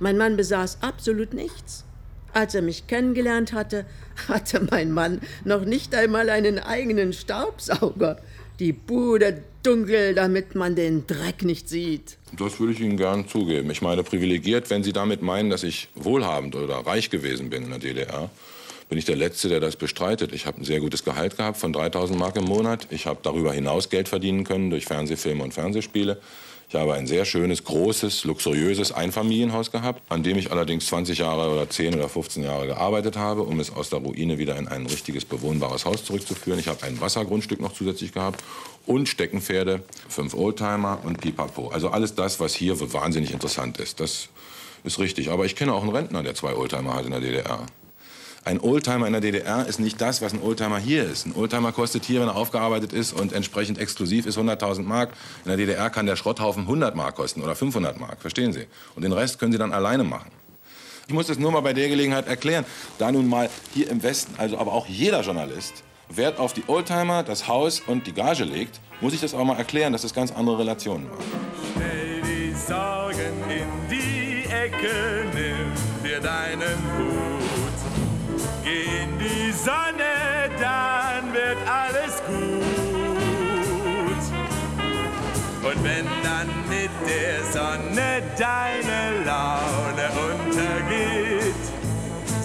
Mein 0.00 0.18
Mann 0.18 0.36
besaß 0.36 0.78
absolut 0.82 1.32
nichts. 1.32 1.84
Als 2.32 2.54
er 2.54 2.62
mich 2.62 2.86
kennengelernt 2.86 3.52
hatte, 3.52 3.84
hatte 4.28 4.66
mein 4.70 4.92
Mann 4.92 5.20
noch 5.44 5.64
nicht 5.64 5.94
einmal 5.94 6.30
einen 6.30 6.58
eigenen 6.58 7.12
Staubsauger. 7.12 8.18
Die 8.58 8.72
Bude 8.72 9.42
dunkel, 9.62 10.14
damit 10.14 10.54
man 10.54 10.74
den 10.74 11.06
Dreck 11.06 11.42
nicht 11.44 11.68
sieht. 11.68 12.16
Das 12.36 12.58
würde 12.60 12.72
ich 12.72 12.80
Ihnen 12.80 12.96
gern 12.96 13.28
zugeben. 13.28 13.70
Ich 13.70 13.82
meine, 13.82 14.02
privilegiert, 14.02 14.70
wenn 14.70 14.82
Sie 14.82 14.92
damit 14.92 15.22
meinen, 15.22 15.50
dass 15.50 15.62
ich 15.62 15.88
wohlhabend 15.94 16.54
oder 16.54 16.76
reich 16.76 17.10
gewesen 17.10 17.50
bin 17.50 17.64
in 17.64 17.70
der 17.70 17.78
DDR, 17.78 18.30
bin 18.88 18.98
ich 18.98 19.04
der 19.04 19.16
Letzte, 19.16 19.48
der 19.48 19.60
das 19.60 19.76
bestreitet. 19.76 20.32
Ich 20.32 20.46
habe 20.46 20.60
ein 20.60 20.64
sehr 20.64 20.80
gutes 20.80 21.04
Gehalt 21.04 21.36
gehabt 21.36 21.56
von 21.56 21.72
3000 21.72 22.18
Mark 22.18 22.36
im 22.36 22.44
Monat. 22.44 22.88
Ich 22.90 23.06
habe 23.06 23.20
darüber 23.22 23.52
hinaus 23.52 23.88
Geld 23.88 24.08
verdienen 24.08 24.44
können 24.44 24.70
durch 24.70 24.84
Fernsehfilme 24.84 25.42
und 25.42 25.54
Fernsehspiele. 25.54 26.20
Ich 26.72 26.80
habe 26.80 26.94
ein 26.94 27.06
sehr 27.06 27.26
schönes, 27.26 27.64
großes, 27.64 28.24
luxuriöses 28.24 28.92
Einfamilienhaus 28.92 29.70
gehabt, 29.70 30.00
an 30.08 30.22
dem 30.22 30.38
ich 30.38 30.50
allerdings 30.50 30.86
20 30.86 31.18
Jahre 31.18 31.52
oder 31.52 31.68
10 31.68 31.96
oder 31.96 32.08
15 32.08 32.42
Jahre 32.42 32.66
gearbeitet 32.66 33.18
habe, 33.18 33.42
um 33.42 33.60
es 33.60 33.70
aus 33.70 33.90
der 33.90 33.98
Ruine 33.98 34.38
wieder 34.38 34.56
in 34.56 34.68
ein 34.68 34.86
richtiges 34.86 35.26
bewohnbares 35.26 35.84
Haus 35.84 36.02
zurückzuführen. 36.02 36.58
Ich 36.58 36.68
habe 36.68 36.82
ein 36.84 36.98
Wassergrundstück 36.98 37.60
noch 37.60 37.74
zusätzlich 37.74 38.14
gehabt 38.14 38.42
und 38.86 39.06
Steckenpferde, 39.06 39.82
fünf 40.08 40.32
Oldtimer 40.32 41.00
und 41.04 41.20
Pipapo. 41.20 41.68
Also 41.68 41.90
alles 41.90 42.14
das, 42.14 42.40
was 42.40 42.54
hier 42.54 42.80
wahnsinnig 42.94 43.32
interessant 43.32 43.78
ist. 43.78 44.00
Das 44.00 44.30
ist 44.82 44.98
richtig. 44.98 45.28
Aber 45.28 45.44
ich 45.44 45.56
kenne 45.56 45.74
auch 45.74 45.82
einen 45.82 45.94
Rentner, 45.94 46.22
der 46.22 46.34
zwei 46.34 46.54
Oldtimer 46.54 46.94
hat 46.94 47.04
in 47.04 47.10
der 47.10 47.20
DDR. 47.20 47.66
Ein 48.44 48.58
Oldtimer 48.58 49.06
in 49.06 49.12
der 49.12 49.20
DDR 49.20 49.66
ist 49.68 49.78
nicht 49.78 50.00
das, 50.00 50.20
was 50.20 50.32
ein 50.32 50.42
Oldtimer 50.42 50.78
hier 50.78 51.04
ist. 51.04 51.26
Ein 51.26 51.34
Oldtimer 51.36 51.70
kostet 51.70 52.04
hier, 52.04 52.20
wenn 52.20 52.28
er 52.28 52.34
aufgearbeitet 52.34 52.92
ist 52.92 53.12
und 53.12 53.32
entsprechend 53.32 53.78
exklusiv 53.78 54.26
ist, 54.26 54.36
100.000 54.36 54.82
Mark. 54.82 55.10
In 55.44 55.50
der 55.50 55.56
DDR 55.56 55.90
kann 55.90 56.06
der 56.06 56.16
Schrotthaufen 56.16 56.62
100 56.62 56.96
Mark 56.96 57.14
kosten 57.14 57.40
oder 57.40 57.54
500 57.54 58.00
Mark, 58.00 58.20
verstehen 58.20 58.52
Sie? 58.52 58.66
Und 58.96 59.02
den 59.02 59.12
Rest 59.12 59.38
können 59.38 59.52
Sie 59.52 59.58
dann 59.58 59.72
alleine 59.72 60.02
machen. 60.02 60.30
Ich 61.06 61.14
muss 61.14 61.28
das 61.28 61.38
nur 61.38 61.52
mal 61.52 61.60
bei 61.60 61.72
der 61.72 61.88
Gelegenheit 61.88 62.26
erklären, 62.26 62.64
da 62.98 63.12
nun 63.12 63.28
mal 63.28 63.48
hier 63.74 63.88
im 63.88 64.02
Westen, 64.02 64.34
also 64.38 64.58
aber 64.58 64.72
auch 64.72 64.86
jeder 64.86 65.20
Journalist, 65.20 65.84
Wert 66.08 66.40
auf 66.40 66.52
die 66.52 66.64
Oldtimer, 66.66 67.22
das 67.22 67.46
Haus 67.46 67.80
und 67.86 68.08
die 68.08 68.12
Gage 68.12 68.42
legt, 68.42 68.80
muss 69.00 69.12
ich 69.12 69.20
das 69.20 69.34
auch 69.34 69.44
mal 69.44 69.56
erklären, 69.56 69.92
dass 69.92 70.02
das 70.02 70.14
ganz 70.14 70.32
andere 70.32 70.58
Relationen 70.58 71.08
waren. 71.08 71.18
Stell 71.76 72.22
die 72.22 72.54
Sorgen 72.54 73.36
in 73.48 73.88
die 73.88 74.48
Ecke, 74.52 75.26
nimm 75.32 76.02
dir 76.02 76.20
deinen 76.20 76.76
Hut. 76.98 77.21
Geh 78.64 78.84
in 79.02 79.18
die 79.18 79.50
Sonne, 79.50 80.48
dann 80.60 81.32
wird 81.32 81.58
alles 81.66 82.22
gut. 82.26 82.62
Und 85.64 85.84
wenn 85.84 86.06
dann 86.22 86.48
mit 86.68 86.90
der 87.08 87.42
Sonne 87.50 88.22
deine 88.38 89.24
Laune 89.24 90.10
untergeht, 90.28 91.64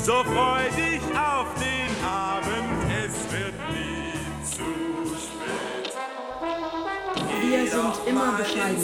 so 0.04 0.24
freu 0.24 0.64
dich 0.76 1.04
auf 1.16 1.48
den 1.60 1.92
Abend, 2.04 2.82
es 3.06 3.14
wird 3.32 3.58
nie 3.70 4.14
zu 4.44 4.70
spät. 5.20 5.94
Wir 7.42 7.68
sind 7.68 8.08
immer 8.08 8.32
bescheiden. 8.38 8.78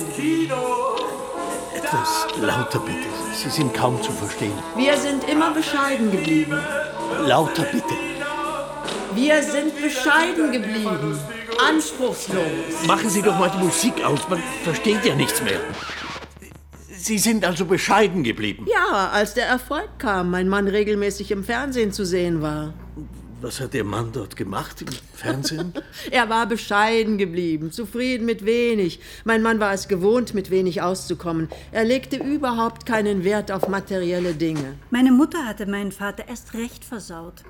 Etwas 1.76 2.28
lauter 2.40 2.80
bitte. 2.80 3.10
Sie 3.34 3.50
sind 3.50 3.74
kaum 3.74 4.02
zu 4.02 4.12
verstehen. 4.12 4.54
Wir 4.76 4.96
sind 4.98 5.28
immer 5.30 5.52
bescheiden 5.52 6.12
geblieben. 6.12 6.58
Lauter 7.26 7.64
bitte. 7.64 7.96
Wir 9.16 9.42
sind 9.42 9.82
bescheiden 9.82 10.52
geblieben. 10.52 11.20
Anspruchslos. 11.68 12.86
Machen 12.88 13.10
Sie 13.10 13.22
doch 13.22 13.38
mal 13.38 13.50
die 13.50 13.64
Musik 13.64 14.04
aus, 14.04 14.28
man 14.30 14.42
versteht 14.64 15.06
ja 15.06 15.16
nichts 15.16 15.42
mehr. 15.42 15.60
Sie 16.96 17.18
sind 17.18 17.44
also 17.46 17.66
bescheiden 17.66 18.24
geblieben. 18.24 18.66
Ja, 18.68 19.10
als 19.10 19.34
der 19.34 19.46
Erfolg 19.46 19.90
kam, 19.98 20.32
mein 20.32 20.48
Mann 20.48 20.68
regelmäßig 20.68 21.32
im 21.32 21.44
Fernsehen 21.44 21.92
zu 21.92 22.06
sehen 22.06 22.42
war. 22.42 22.74
Was 23.44 23.60
hat 23.60 23.74
Ihr 23.74 23.84
Mann 23.84 24.14
dort 24.14 24.38
gemacht 24.38 24.82
im 24.82 24.88
Fernsehen? 25.14 25.74
Er 26.12 26.30
war 26.30 26.46
bescheiden 26.48 27.18
geblieben, 27.18 27.74
zufrieden 27.74 28.26
mit 28.26 28.46
wenig. 28.46 29.02
Mein 29.26 29.42
Mann 29.42 29.60
war 29.60 29.74
es 29.74 29.90
gewohnt, 29.90 30.34
mit 30.34 30.50
wenig 30.50 30.82
auszukommen. 30.82 31.50
Er 31.74 31.84
legte 31.84 32.16
überhaupt 32.16 32.86
keinen 32.86 33.26
Wert 33.26 33.52
auf 33.52 33.68
materielle 33.68 34.34
Dinge. 34.34 34.76
Meine 34.92 35.12
Mutter 35.12 35.46
hatte 35.46 35.66
meinen 35.66 35.92
Vater 35.92 36.30
erst 36.30 36.54
recht 36.54 36.86
versaut. 36.86 37.44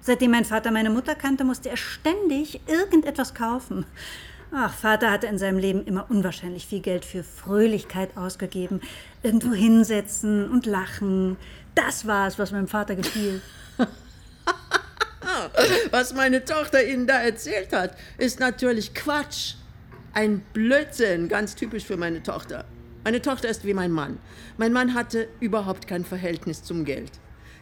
Seitdem 0.00 0.30
mein 0.30 0.46
Vater 0.46 0.70
meine 0.70 0.88
Mutter 0.88 1.14
kannte, 1.14 1.44
musste 1.44 1.68
er 1.68 1.76
ständig 1.76 2.62
irgendetwas 2.66 3.34
kaufen. 3.34 3.84
Ach, 4.52 4.72
Vater 4.72 5.10
hatte 5.10 5.26
in 5.26 5.36
seinem 5.36 5.58
Leben 5.58 5.84
immer 5.84 6.06
unwahrscheinlich 6.08 6.64
viel 6.64 6.80
Geld 6.80 7.04
für 7.04 7.24
Fröhlichkeit 7.24 8.16
ausgegeben. 8.16 8.80
Irgendwo 9.22 9.52
hinsetzen 9.52 10.50
und 10.50 10.64
lachen. 10.64 11.36
Das 11.74 12.06
war 12.06 12.26
es, 12.26 12.38
was 12.38 12.52
meinem 12.52 12.68
Vater 12.68 12.96
gefiel. 12.96 13.42
Was 15.90 16.14
meine 16.14 16.44
Tochter 16.44 16.84
Ihnen 16.84 17.06
da 17.06 17.20
erzählt 17.20 17.72
hat, 17.72 17.96
ist 18.18 18.40
natürlich 18.40 18.94
Quatsch. 18.94 19.54
Ein 20.12 20.40
Blödsinn, 20.52 21.28
ganz 21.28 21.54
typisch 21.54 21.84
für 21.84 21.96
meine 21.96 22.22
Tochter. 22.22 22.64
Meine 23.04 23.22
Tochter 23.22 23.48
ist 23.48 23.64
wie 23.64 23.74
mein 23.74 23.92
Mann. 23.92 24.18
Mein 24.58 24.72
Mann 24.72 24.94
hatte 24.94 25.28
überhaupt 25.38 25.86
kein 25.86 26.04
Verhältnis 26.04 26.62
zum 26.62 26.84
Geld. 26.84 27.12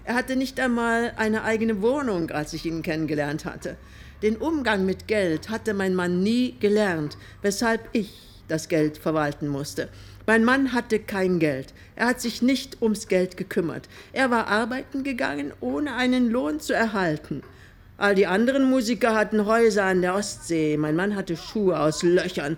Er 0.04 0.14
hatte 0.14 0.36
nicht 0.36 0.58
einmal 0.58 1.12
eine 1.16 1.44
eigene 1.44 1.82
Wohnung, 1.82 2.30
als 2.30 2.54
ich 2.54 2.64
ihn 2.64 2.82
kennengelernt 2.82 3.44
hatte. 3.44 3.76
Den 4.22 4.36
Umgang 4.36 4.86
mit 4.86 5.06
Geld 5.06 5.50
hatte 5.50 5.74
mein 5.74 5.94
Mann 5.94 6.22
nie 6.22 6.56
gelernt, 6.58 7.18
weshalb 7.42 7.88
ich 7.92 8.42
das 8.48 8.68
Geld 8.68 8.98
verwalten 8.98 9.46
musste. 9.46 9.90
Mein 10.26 10.44
Mann 10.44 10.72
hatte 10.72 10.98
kein 10.98 11.38
Geld. 11.38 11.72
Er 11.94 12.06
hat 12.06 12.20
sich 12.20 12.42
nicht 12.42 12.82
ums 12.82 13.08
Geld 13.08 13.36
gekümmert. 13.36 13.88
Er 14.12 14.30
war 14.30 14.48
arbeiten 14.48 15.04
gegangen, 15.04 15.52
ohne 15.60 15.94
einen 15.94 16.30
Lohn 16.30 16.58
zu 16.58 16.72
erhalten. 16.72 17.42
All 18.00 18.14
die 18.14 18.28
anderen 18.28 18.62
Musiker 18.70 19.16
hatten 19.16 19.44
Häuser 19.44 19.82
an 19.82 20.02
der 20.02 20.14
Ostsee. 20.14 20.76
Mein 20.76 20.94
Mann 20.94 21.16
hatte 21.16 21.36
Schuhe 21.36 21.80
aus 21.80 22.04
Löchern. 22.04 22.56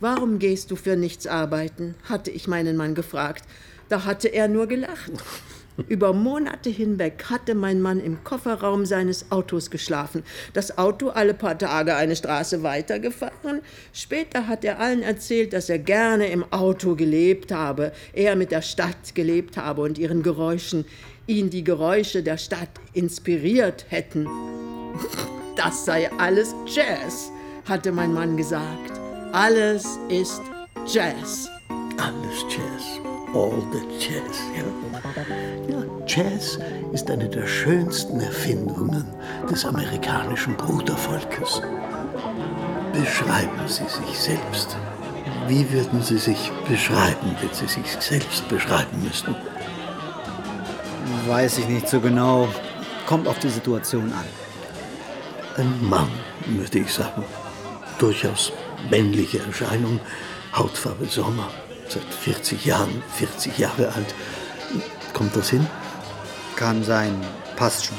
Warum 0.00 0.38
gehst 0.38 0.70
du 0.70 0.76
für 0.76 0.96
nichts 0.96 1.26
arbeiten? 1.26 1.94
hatte 2.08 2.30
ich 2.30 2.48
meinen 2.48 2.74
Mann 2.74 2.94
gefragt. 2.94 3.44
Da 3.90 4.06
hatte 4.06 4.28
er 4.28 4.48
nur 4.48 4.66
gelacht. 4.66 5.12
Über 5.88 6.14
Monate 6.14 6.70
hinweg 6.70 7.26
hatte 7.28 7.54
mein 7.54 7.82
Mann 7.82 8.00
im 8.00 8.24
Kofferraum 8.24 8.86
seines 8.86 9.30
Autos 9.30 9.70
geschlafen. 9.70 10.22
Das 10.54 10.78
Auto 10.78 11.10
alle 11.10 11.34
paar 11.34 11.58
Tage 11.58 11.94
eine 11.94 12.16
Straße 12.16 12.62
weitergefahren. 12.62 13.60
Später 13.92 14.48
hat 14.48 14.64
er 14.64 14.80
allen 14.80 15.02
erzählt, 15.02 15.52
dass 15.52 15.68
er 15.68 15.78
gerne 15.78 16.28
im 16.28 16.50
Auto 16.50 16.96
gelebt 16.96 17.52
habe, 17.52 17.92
er 18.14 18.36
mit 18.36 18.52
der 18.52 18.62
Stadt 18.62 19.14
gelebt 19.14 19.58
habe 19.58 19.82
und 19.82 19.98
ihren 19.98 20.22
Geräuschen 20.22 20.86
ihn 21.28 21.50
die 21.50 21.62
Geräusche 21.62 22.22
der 22.22 22.38
Stadt 22.38 22.70
inspiriert 22.94 23.86
hätten. 23.88 24.26
Das 25.56 25.84
sei 25.84 26.10
alles 26.18 26.54
Jazz, 26.66 27.30
hatte 27.68 27.92
mein 27.92 28.12
Mann 28.12 28.36
gesagt. 28.36 28.92
Alles 29.32 29.98
ist 30.08 30.40
Jazz. 30.86 31.48
Alles 31.98 32.44
Jazz. 32.48 33.00
All 33.34 33.62
the 33.72 33.80
Jazz. 33.98 34.38
Ja. 34.56 35.74
ja, 35.74 35.84
Jazz 36.06 36.58
ist 36.92 37.10
eine 37.10 37.28
der 37.28 37.46
schönsten 37.46 38.20
Erfindungen 38.20 39.04
des 39.50 39.66
amerikanischen 39.66 40.56
Brudervolkes. 40.56 41.60
Beschreiben 42.94 43.66
Sie 43.66 43.84
sich 43.84 44.18
selbst. 44.18 44.76
Wie 45.46 45.70
würden 45.70 46.02
Sie 46.02 46.18
sich 46.18 46.50
beschreiben, 46.66 47.36
wenn 47.40 47.52
Sie 47.52 47.66
sich 47.66 47.86
selbst 48.00 48.48
beschreiben 48.48 49.02
müssten? 49.02 49.36
Weiß 51.26 51.58
ich 51.58 51.68
nicht 51.68 51.88
so 51.88 52.00
genau. 52.00 52.48
Kommt 53.06 53.28
auf 53.28 53.38
die 53.38 53.48
Situation 53.48 54.12
an. 54.12 54.24
Ein 55.56 55.88
Mann, 55.88 56.10
würde 56.46 56.80
ich 56.80 56.92
sagen. 56.92 57.24
Durchaus 57.98 58.52
männliche 58.90 59.40
Erscheinung, 59.40 60.00
Hautfarbe 60.54 61.06
Sommer, 61.06 61.50
seit 61.88 62.04
40 62.04 62.64
Jahren, 62.64 63.02
40 63.14 63.58
Jahre 63.58 63.92
alt. 63.92 64.14
Kommt 65.12 65.34
das 65.34 65.50
hin? 65.50 65.66
Kann 66.56 66.84
sein, 66.84 67.14
passt 67.56 67.86
schon. 67.86 67.96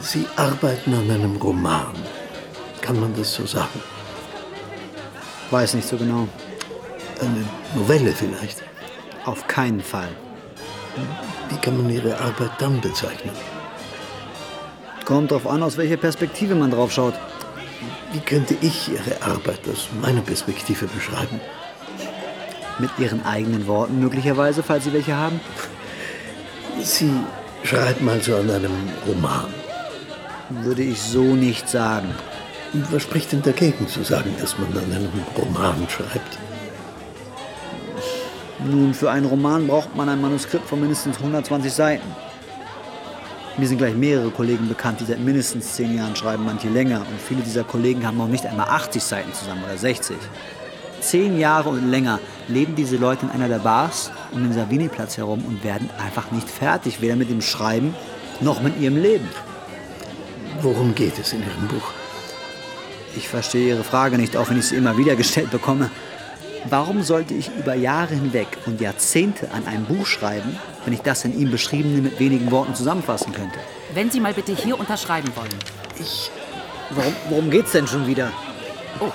Sie 0.00 0.26
arbeiten 0.36 0.94
an 0.94 1.10
einem 1.10 1.36
Roman. 1.36 1.94
Kann 2.80 2.98
man 2.98 3.14
das 3.14 3.34
so 3.34 3.46
sagen? 3.46 3.80
Weiß 5.50 5.74
nicht 5.74 5.86
so 5.86 5.96
genau. 5.96 6.26
Eine 7.20 7.44
Novelle 7.74 8.12
vielleicht? 8.12 8.62
Auf 9.24 9.46
keinen 9.46 9.80
Fall. 9.80 10.08
Wie 11.52 11.58
kann 11.58 11.76
man 11.76 11.90
Ihre 11.90 12.18
Arbeit 12.18 12.52
dann 12.58 12.80
bezeichnen? 12.80 13.34
Kommt 15.04 15.30
drauf 15.30 15.46
an, 15.46 15.62
aus 15.62 15.76
welcher 15.76 15.98
Perspektive 15.98 16.54
man 16.54 16.70
drauf 16.70 16.92
schaut. 16.92 17.14
Wie 18.12 18.20
könnte 18.20 18.56
ich 18.62 18.88
Ihre 18.88 19.20
Arbeit 19.20 19.60
aus 19.70 19.88
meiner 20.00 20.22
Perspektive 20.22 20.86
beschreiben? 20.86 21.40
Mit 22.78 22.90
Ihren 22.98 23.24
eigenen 23.26 23.66
Worten 23.66 24.00
möglicherweise, 24.00 24.62
falls 24.62 24.84
Sie 24.84 24.94
welche 24.94 25.14
haben? 25.14 25.40
Sie 26.80 27.12
schreiben 27.64 28.08
also 28.08 28.36
an 28.36 28.50
einem 28.50 28.88
Roman. 29.06 29.52
Würde 30.48 30.82
ich 30.82 31.02
so 31.02 31.22
nicht 31.22 31.68
sagen. 31.68 32.14
Was 32.90 33.02
spricht 33.02 33.32
denn 33.32 33.42
dagegen 33.42 33.86
zu 33.88 34.02
sagen, 34.04 34.34
dass 34.40 34.56
man 34.58 34.70
an 34.70 34.90
einem 34.90 35.12
Roman 35.36 35.86
schreibt? 35.90 36.38
Nun, 38.64 38.94
für 38.94 39.10
einen 39.10 39.26
Roman 39.26 39.66
braucht 39.66 39.96
man 39.96 40.08
ein 40.08 40.20
Manuskript 40.20 40.68
von 40.68 40.80
mindestens 40.80 41.16
120 41.18 41.72
Seiten. 41.72 42.06
Mir 43.58 43.66
sind 43.66 43.78
gleich 43.78 43.94
mehrere 43.94 44.30
Kollegen 44.30 44.68
bekannt, 44.68 45.00
die 45.00 45.04
seit 45.04 45.18
mindestens 45.18 45.74
zehn 45.74 45.96
Jahren 45.96 46.16
schreiben, 46.16 46.44
manche 46.44 46.68
länger. 46.68 47.00
Und 47.00 47.20
viele 47.20 47.42
dieser 47.42 47.64
Kollegen 47.64 48.06
haben 48.06 48.16
noch 48.16 48.28
nicht 48.28 48.46
einmal 48.46 48.68
80 48.68 49.02
Seiten 49.02 49.32
zusammen 49.34 49.64
oder 49.64 49.76
60. 49.76 50.16
Zehn 51.00 51.38
Jahre 51.38 51.70
und 51.70 51.90
länger 51.90 52.20
leben 52.48 52.76
diese 52.76 52.96
Leute 52.96 53.26
in 53.26 53.32
einer 53.32 53.48
der 53.48 53.58
Bars 53.58 54.10
um 54.30 54.42
den 54.42 54.52
Savini-Platz 54.52 55.18
herum 55.18 55.44
und 55.44 55.64
werden 55.64 55.90
einfach 55.98 56.30
nicht 56.30 56.48
fertig, 56.48 57.00
weder 57.00 57.16
mit 57.16 57.28
dem 57.28 57.42
Schreiben 57.42 57.94
noch 58.40 58.62
mit 58.62 58.80
ihrem 58.80 58.96
Leben. 58.96 59.28
Worum 60.60 60.94
geht 60.94 61.18
es 61.18 61.32
in 61.32 61.40
Ihrem 61.40 61.66
Buch? 61.66 61.90
Ich 63.16 63.28
verstehe 63.28 63.70
Ihre 63.70 63.84
Frage 63.84 64.16
nicht, 64.16 64.36
auch 64.36 64.48
wenn 64.48 64.58
ich 64.58 64.66
sie 64.66 64.76
immer 64.76 64.96
wieder 64.96 65.16
gestellt 65.16 65.50
bekomme. 65.50 65.90
Warum 66.68 67.02
sollte 67.02 67.34
ich 67.34 67.50
über 67.58 67.74
Jahre 67.74 68.14
hinweg 68.14 68.46
und 68.66 68.80
Jahrzehnte 68.80 69.50
an 69.50 69.66
einem 69.66 69.84
Buch 69.84 70.06
schreiben, 70.06 70.56
wenn 70.84 70.94
ich 70.94 71.00
das 71.00 71.24
in 71.24 71.38
ihm 71.38 71.50
Beschriebene 71.50 72.00
mit 72.00 72.20
wenigen 72.20 72.50
Worten 72.50 72.74
zusammenfassen 72.74 73.32
könnte? 73.32 73.58
Wenn 73.94 74.10
Sie 74.10 74.20
mal 74.20 74.32
bitte 74.32 74.54
hier 74.54 74.78
unterschreiben 74.78 75.30
wollen. 75.34 75.54
Ich. 75.98 76.30
Warum, 76.90 77.14
worum 77.30 77.50
geht's 77.50 77.72
denn 77.72 77.86
schon 77.86 78.06
wieder? 78.06 78.30
Oh. 79.00 79.10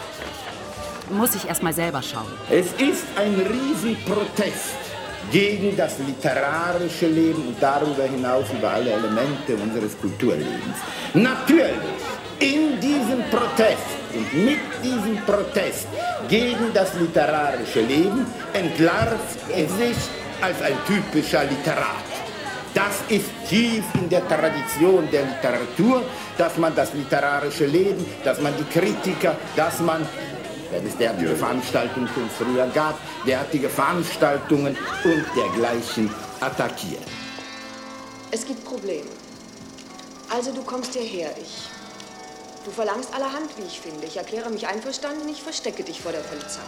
Muss 1.14 1.36
ich 1.36 1.48
erst 1.48 1.64
mal 1.64 1.74
selber 1.74 2.02
schauen. 2.02 2.28
Es 2.50 2.68
ist 2.74 3.06
ein 3.16 3.34
Riesenprotest 3.34 4.76
gegen 5.32 5.76
das 5.78 5.98
literarische 6.00 7.08
Leben 7.08 7.48
und 7.48 7.56
darüber 7.62 8.04
hinaus 8.04 8.46
über 8.58 8.72
alle 8.72 8.92
Elemente 8.92 9.56
unseres 9.56 9.98
Kulturlebens. 10.00 10.78
Natürlich, 11.14 11.76
in 12.40 12.80
diesem 12.80 13.24
Protest 13.30 13.97
und 14.18 14.46
mit 14.46 14.60
diesem 14.84 15.18
Protest 15.26 15.88
gegen 16.28 16.74
das 16.74 16.94
literarische 16.96 17.82
Leben 17.82 18.26
entlarvt 18.54 19.38
er 19.50 19.68
sich 19.70 19.98
als 20.42 20.62
ein 20.62 20.78
typischer 20.88 21.44
Literat. 21.44 22.08
Das 22.74 23.02
ist 23.10 23.30
tief 23.48 23.84
in 23.96 24.10
der 24.10 24.28
Tradition 24.28 25.08
der 25.12 25.24
Literatur, 25.26 26.04
dass 26.38 26.58
man 26.58 26.76
das 26.76 26.94
literarische 26.94 27.66
Leben, 27.66 28.06
dass 28.24 28.40
man 28.42 28.54
die 28.58 28.80
Kritiker, 28.80 29.36
dass 29.56 29.80
man 29.80 30.08
wenn 30.70 30.86
es 30.86 30.98
derartige 30.98 31.34
Veranstaltungen 31.34 32.10
schon 32.14 32.30
früher 32.30 32.68
gab, 32.68 33.00
derartige 33.26 33.70
Veranstaltungen 33.70 34.76
und 35.06 35.26
dergleichen 35.34 36.10
attackiert. 36.42 37.04
Es 38.32 38.46
gibt 38.46 38.66
Probleme. 38.66 39.08
Also 40.30 40.52
du 40.52 40.62
kommst 40.64 40.94
hierher, 40.94 41.30
ich. 41.42 41.70
Du 42.68 42.74
verlangst 42.74 43.14
allerhand, 43.14 43.58
wie 43.58 43.62
ich 43.62 43.80
finde. 43.80 44.06
Ich 44.06 44.18
erkläre 44.18 44.50
mich 44.50 44.68
einverstanden, 44.68 45.30
ich 45.30 45.42
verstecke 45.42 45.84
dich 45.84 46.02
vor 46.02 46.12
der 46.12 46.20
Polizei. 46.20 46.60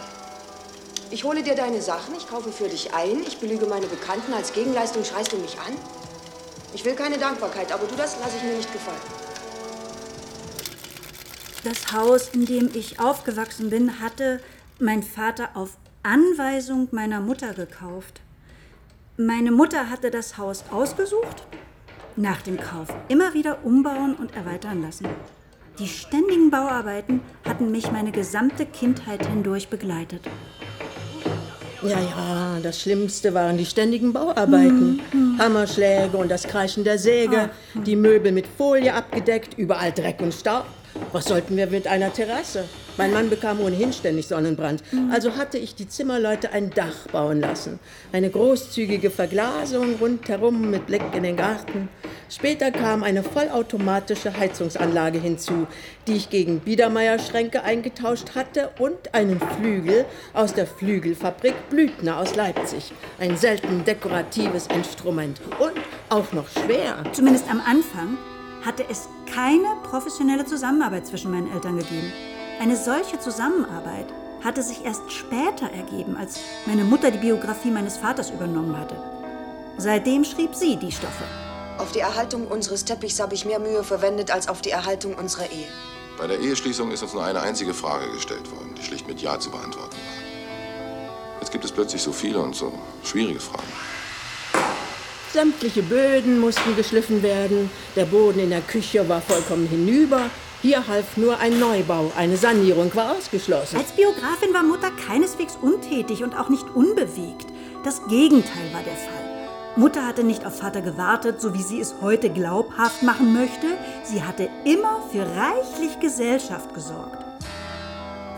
Ich 1.10 1.24
hole 1.24 1.42
dir 1.42 1.54
deine 1.54 1.82
Sachen, 1.82 2.14
ich 2.14 2.26
kaufe 2.26 2.50
für 2.52 2.70
dich 2.70 2.94
ein, 2.94 3.22
ich 3.26 3.36
belüge 3.36 3.66
meine 3.66 3.86
Bekannten, 3.86 4.32
als 4.32 4.54
Gegenleistung 4.54 5.04
schreist 5.04 5.30
du 5.34 5.36
mich 5.36 5.58
an. 5.58 5.76
Ich 6.72 6.86
will 6.86 6.94
keine 6.94 7.18
Dankbarkeit, 7.18 7.70
aber 7.70 7.86
du, 7.86 7.96
das 7.96 8.18
lasse 8.18 8.38
ich 8.38 8.42
mir 8.42 8.56
nicht 8.56 8.72
gefallen. 8.72 8.96
Das 11.64 11.92
Haus, 11.92 12.30
in 12.30 12.46
dem 12.46 12.70
ich 12.72 12.98
aufgewachsen 12.98 13.68
bin, 13.68 14.00
hatte 14.00 14.40
mein 14.78 15.02
Vater 15.02 15.50
auf 15.52 15.76
Anweisung 16.02 16.88
meiner 16.92 17.20
Mutter 17.20 17.52
gekauft. 17.52 18.22
Meine 19.18 19.52
Mutter 19.52 19.90
hatte 19.90 20.10
das 20.10 20.38
Haus 20.38 20.64
ausgesucht, 20.70 21.42
nach 22.16 22.40
dem 22.40 22.58
Kauf 22.58 22.88
immer 23.08 23.34
wieder 23.34 23.66
umbauen 23.66 24.14
und 24.14 24.34
erweitern 24.34 24.80
lassen. 24.80 25.06
Die 25.80 25.88
ständigen 25.88 26.50
Bauarbeiten 26.50 27.22
hatten 27.48 27.70
mich 27.70 27.90
meine 27.90 28.12
gesamte 28.12 28.66
Kindheit 28.66 29.26
hindurch 29.26 29.68
begleitet. 29.68 30.20
Ja, 31.82 31.98
ja, 31.98 32.58
das 32.62 32.82
Schlimmste 32.82 33.32
waren 33.32 33.56
die 33.56 33.64
ständigen 33.64 34.12
Bauarbeiten. 34.12 35.00
Hammerschläge 35.38 36.18
und 36.18 36.30
das 36.30 36.42
Kreischen 36.42 36.84
der 36.84 36.98
Säge, 36.98 37.48
die 37.86 37.96
Möbel 37.96 38.30
mit 38.30 38.46
Folie 38.46 38.92
abgedeckt, 38.92 39.56
überall 39.56 39.90
Dreck 39.90 40.20
und 40.20 40.34
Staub. 40.34 40.66
Was 41.12 41.24
sollten 41.26 41.56
wir 41.56 41.66
mit 41.66 41.86
einer 41.86 42.12
Terrasse? 42.12 42.64
Mein 42.96 43.12
Mann 43.12 43.30
bekam 43.30 43.60
ohnehin 43.60 43.92
ständig 43.92 44.26
Sonnenbrand. 44.26 44.82
Also 45.10 45.36
hatte 45.36 45.58
ich 45.58 45.74
die 45.74 45.88
Zimmerleute 45.88 46.52
ein 46.52 46.70
Dach 46.70 47.08
bauen 47.10 47.40
lassen. 47.40 47.78
Eine 48.12 48.30
großzügige 48.30 49.10
Verglasung 49.10 49.96
rundherum 50.00 50.70
mit 50.70 50.86
Blick 50.86 51.02
in 51.14 51.22
den 51.22 51.36
Garten. 51.36 51.88
Später 52.28 52.70
kam 52.70 53.02
eine 53.02 53.22
vollautomatische 53.22 54.36
Heizungsanlage 54.36 55.18
hinzu, 55.18 55.66
die 56.06 56.14
ich 56.14 56.30
gegen 56.30 56.60
Biedermeierschränke 56.60 57.64
eingetauscht 57.64 58.34
hatte 58.34 58.70
und 58.78 59.14
einen 59.14 59.40
Flügel 59.40 60.04
aus 60.32 60.54
der 60.54 60.66
Flügelfabrik 60.66 61.54
Blüthner 61.70 62.18
aus 62.18 62.36
Leipzig. 62.36 62.92
Ein 63.18 63.36
selten 63.36 63.84
dekoratives 63.84 64.66
Instrument 64.68 65.40
und 65.58 65.72
auch 66.08 66.32
noch 66.32 66.48
schwer. 66.50 67.02
Zumindest 67.12 67.50
am 67.50 67.60
Anfang 67.60 68.18
hatte 68.64 68.84
es 68.88 69.08
keine 69.32 69.76
professionelle 69.82 70.44
Zusammenarbeit 70.44 71.06
zwischen 71.06 71.30
meinen 71.30 71.52
Eltern 71.52 71.78
gegeben. 71.78 72.12
Eine 72.60 72.76
solche 72.76 73.18
Zusammenarbeit 73.18 74.06
hatte 74.44 74.62
sich 74.62 74.84
erst 74.84 75.10
später 75.12 75.70
ergeben, 75.70 76.16
als 76.16 76.38
meine 76.66 76.84
Mutter 76.84 77.10
die 77.10 77.18
Biografie 77.18 77.70
meines 77.70 77.96
Vaters 77.96 78.30
übernommen 78.30 78.76
hatte. 78.78 78.96
Seitdem 79.76 80.24
schrieb 80.24 80.54
sie 80.54 80.76
die 80.76 80.92
Stoffe. 80.92 81.24
Auf 81.78 81.92
die 81.92 82.00
Erhaltung 82.00 82.46
unseres 82.46 82.84
Teppichs 82.84 83.20
habe 83.20 83.34
ich 83.34 83.46
mehr 83.46 83.58
Mühe 83.58 83.82
verwendet 83.82 84.30
als 84.30 84.48
auf 84.48 84.60
die 84.60 84.70
Erhaltung 84.70 85.14
unserer 85.14 85.50
Ehe. 85.50 85.68
Bei 86.18 86.26
der 86.26 86.38
Eheschließung 86.38 86.90
ist 86.90 87.02
uns 87.02 87.14
nur 87.14 87.24
eine 87.24 87.40
einzige 87.40 87.72
Frage 87.72 88.10
gestellt 88.12 88.50
worden, 88.50 88.74
die 88.74 88.82
schlicht 88.82 89.08
mit 89.08 89.22
Ja 89.22 89.38
zu 89.40 89.50
beantworten 89.50 89.96
war. 89.96 91.40
Jetzt 91.40 91.52
gibt 91.52 91.64
es 91.64 91.72
plötzlich 91.72 92.02
so 92.02 92.12
viele 92.12 92.40
und 92.40 92.54
so 92.54 92.72
schwierige 93.02 93.40
Fragen. 93.40 93.72
Sämtliche 95.32 95.84
Böden 95.84 96.40
mussten 96.40 96.74
geschliffen 96.74 97.22
werden, 97.22 97.70
der 97.94 98.04
Boden 98.04 98.40
in 98.40 98.50
der 98.50 98.62
Küche 98.62 99.08
war 99.08 99.20
vollkommen 99.20 99.68
hinüber. 99.68 100.22
Hier 100.60 100.88
half 100.88 101.16
nur 101.16 101.38
ein 101.38 101.60
Neubau, 101.60 102.10
eine 102.16 102.36
Sanierung 102.36 102.92
war 102.96 103.12
ausgeschlossen. 103.12 103.76
Als 103.76 103.92
Biografin 103.92 104.52
war 104.52 104.64
Mutter 104.64 104.90
keineswegs 104.90 105.56
untätig 105.62 106.24
und 106.24 106.36
auch 106.36 106.48
nicht 106.48 106.66
unbewegt. 106.74 107.46
Das 107.84 108.04
Gegenteil 108.08 108.72
war 108.72 108.82
der 108.82 108.96
Fall. 108.96 109.30
Mutter 109.76 110.04
hatte 110.04 110.24
nicht 110.24 110.44
auf 110.44 110.58
Vater 110.58 110.82
gewartet, 110.82 111.40
so 111.40 111.54
wie 111.54 111.62
sie 111.62 111.80
es 111.80 111.94
heute 112.00 112.28
glaubhaft 112.28 113.04
machen 113.04 113.32
möchte. 113.32 113.78
Sie 114.02 114.24
hatte 114.24 114.50
immer 114.64 115.00
für 115.12 115.22
reichlich 115.22 116.00
Gesellschaft 116.00 116.74
gesorgt. 116.74 117.24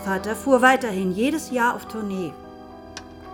Vater 0.05 0.35
fuhr 0.35 0.61
weiterhin 0.61 1.11
jedes 1.11 1.49
Jahr 1.49 1.75
auf 1.75 1.87
Tournee. 1.87 2.33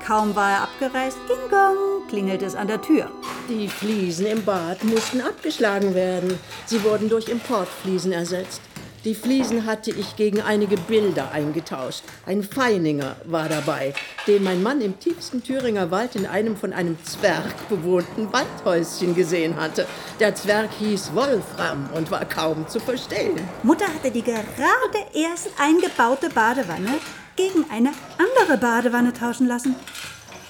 Kaum 0.09 0.35
war 0.35 0.49
er 0.49 0.61
abgereist, 0.63 1.19
ging 1.27 1.37
gong, 1.51 2.07
klingelte 2.07 2.43
es 2.43 2.55
an 2.55 2.67
der 2.67 2.81
Tür. 2.81 3.11
Die 3.47 3.67
Fliesen 3.67 4.25
im 4.25 4.43
Bad 4.43 4.83
mussten 4.83 5.21
abgeschlagen 5.21 5.93
werden. 5.93 6.39
Sie 6.65 6.83
wurden 6.83 7.09
durch 7.09 7.29
Importfliesen 7.29 8.11
ersetzt. 8.11 8.59
Die 9.05 9.13
Fliesen 9.13 9.67
hatte 9.67 9.91
ich 9.91 10.15
gegen 10.15 10.41
einige 10.41 10.77
Bilder 10.77 11.31
eingetauscht. 11.31 12.01
Ein 12.25 12.41
Feininger 12.41 13.17
war 13.25 13.49
dabei, 13.49 13.93
den 14.25 14.43
mein 14.43 14.63
Mann 14.63 14.81
im 14.81 14.99
tiefsten 14.99 15.43
Thüringer 15.43 15.91
Wald 15.91 16.15
in 16.15 16.25
einem 16.25 16.57
von 16.57 16.73
einem 16.73 16.97
Zwerg 17.03 17.69
bewohnten 17.69 18.33
Waldhäuschen 18.33 19.13
gesehen 19.13 19.61
hatte. 19.61 19.85
Der 20.19 20.33
Zwerg 20.33 20.71
hieß 20.79 21.11
Wolfram 21.13 21.87
und 21.93 22.09
war 22.09 22.25
kaum 22.25 22.67
zu 22.67 22.79
verstehen. 22.79 23.39
Mutter 23.61 23.85
hatte 23.85 24.09
die 24.09 24.23
gerade 24.23 25.05
erst 25.13 25.51
eingebaute 25.59 26.31
Badewanne 26.31 26.97
gegen 27.39 27.65
eine 27.71 27.93
andere 28.17 28.57
Badewanne 28.57 29.13
tauschen 29.13 29.47
lassen. 29.47 29.73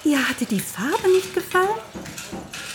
Ihr 0.02 0.28
hatte 0.28 0.44
die 0.44 0.58
Farbe 0.58 1.08
nicht 1.14 1.32
gefallen? 1.34 1.68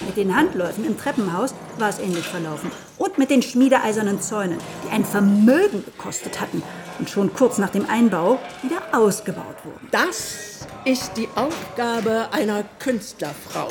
Mit 0.05 0.15
den 0.15 0.33
Handläufen 0.33 0.85
im 0.85 0.97
Treppenhaus 0.97 1.53
war 1.77 1.89
es 1.89 1.99
ähnlich 1.99 2.25
verlaufen. 2.25 2.71
Und 2.97 3.17
mit 3.17 3.29
den 3.29 3.41
schmiedeeisernen 3.41 4.21
Zäunen, 4.21 4.57
die 4.85 4.93
ein 4.93 5.03
Vermögen 5.03 5.83
gekostet 5.83 6.39
hatten 6.39 6.63
und 6.97 7.09
schon 7.09 7.33
kurz 7.33 7.57
nach 7.57 7.71
dem 7.71 7.89
Einbau 7.89 8.39
wieder 8.61 8.81
ausgebaut 8.93 9.57
wurden. 9.65 9.89
Das 9.91 10.65
ist 10.85 11.11
die 11.17 11.27
Aufgabe 11.35 12.29
einer 12.31 12.63
Künstlerfrau. 12.79 13.67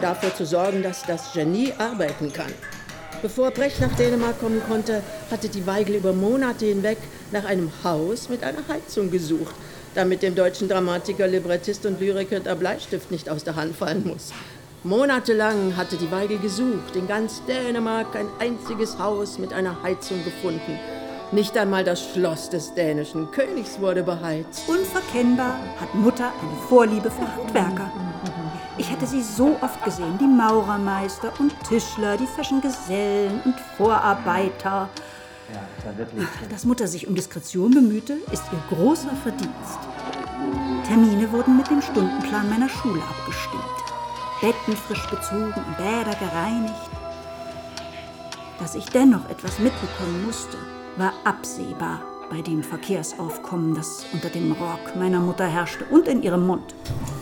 Dafür 0.00 0.34
zu 0.34 0.46
sorgen, 0.46 0.82
dass 0.82 1.02
das 1.02 1.34
Genie 1.34 1.74
arbeiten 1.76 2.32
kann. 2.32 2.52
Bevor 3.20 3.50
Brecht 3.50 3.80
nach 3.80 3.94
Dänemark 3.96 4.40
kommen 4.40 4.62
konnte, 4.66 5.02
hatte 5.30 5.48
die 5.48 5.66
Weigel 5.66 5.96
über 5.96 6.12
Monate 6.12 6.66
hinweg 6.66 6.98
nach 7.32 7.44
einem 7.44 7.70
Haus 7.82 8.28
mit 8.28 8.44
einer 8.44 8.66
Heizung 8.68 9.10
gesucht, 9.10 9.54
damit 9.94 10.22
dem 10.22 10.34
deutschen 10.34 10.68
Dramatiker, 10.68 11.26
Librettist 11.26 11.86
und 11.86 12.00
Lyriker 12.00 12.40
der 12.40 12.54
Bleistift 12.54 13.10
nicht 13.10 13.28
aus 13.28 13.44
der 13.44 13.56
Hand 13.56 13.76
fallen 13.76 14.06
muss. 14.06 14.32
Monatelang 14.82 15.76
hatte 15.76 15.96
die 15.96 16.10
Weigel 16.10 16.38
gesucht, 16.38 16.94
in 16.94 17.08
ganz 17.08 17.42
Dänemark 17.46 18.14
ein 18.16 18.26
einziges 18.38 18.98
Haus 18.98 19.38
mit 19.38 19.52
einer 19.52 19.82
Heizung 19.82 20.22
gefunden. 20.24 20.78
Nicht 21.32 21.56
einmal 21.56 21.84
das 21.84 22.12
Schloss 22.12 22.50
des 22.50 22.74
dänischen 22.74 23.30
Königs 23.30 23.80
wurde 23.80 24.02
beheizt. 24.02 24.68
Unverkennbar 24.68 25.58
hat 25.80 25.94
Mutter 25.94 26.26
eine 26.26 26.68
Vorliebe 26.68 27.10
für 27.10 27.26
Handwerker. 27.26 27.90
Ich 28.76 28.90
hätte 28.90 29.06
sie 29.06 29.22
so 29.22 29.56
oft 29.60 29.82
gesehen, 29.84 30.18
die 30.20 30.26
Maurermeister 30.26 31.32
und 31.38 31.52
Tischler, 31.66 32.16
die 32.16 32.26
feschen 32.26 32.60
Gesellen 32.60 33.40
und 33.44 33.54
Vorarbeiter. 33.76 34.90
Dass 36.50 36.64
Mutter 36.64 36.88
sich 36.88 37.06
um 37.06 37.14
Diskretion 37.14 37.72
bemühte, 37.72 38.14
ist 38.32 38.44
ihr 38.52 38.76
großer 38.76 39.14
Verdienst. 39.22 39.78
Termine 40.86 41.30
wurden 41.32 41.56
mit 41.56 41.70
dem 41.70 41.82
Stundenplan 41.82 42.48
meiner 42.50 42.68
Schule 42.68 43.02
abgestimmt. 43.02 43.62
Betten 44.40 44.76
frisch 44.76 45.06
bezogen 45.10 45.52
und 45.54 45.76
Bäder 45.76 46.16
gereinigt. 46.18 46.74
Dass 48.58 48.74
ich 48.74 48.84
dennoch 48.86 49.28
etwas 49.30 49.58
mitbekommen 49.58 50.26
musste, 50.26 50.56
war 50.96 51.12
absehbar 51.24 52.02
bei 52.30 52.40
dem 52.40 52.62
Verkehrsaufkommen, 52.62 53.74
das 53.74 54.06
unter 54.12 54.28
dem 54.28 54.52
Rock 54.52 54.96
meiner 54.96 55.20
Mutter 55.20 55.46
herrschte 55.46 55.84
und 55.90 56.08
in 56.08 56.22
ihrem 56.22 56.46
Mund. 56.46 56.74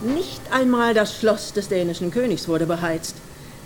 Nicht 0.02 0.40
einmal 0.52 0.94
das 0.94 1.16
Schloss 1.16 1.52
des 1.52 1.68
dänischen 1.68 2.10
Königs 2.10 2.48
wurde 2.48 2.66
beheizt. 2.66 3.16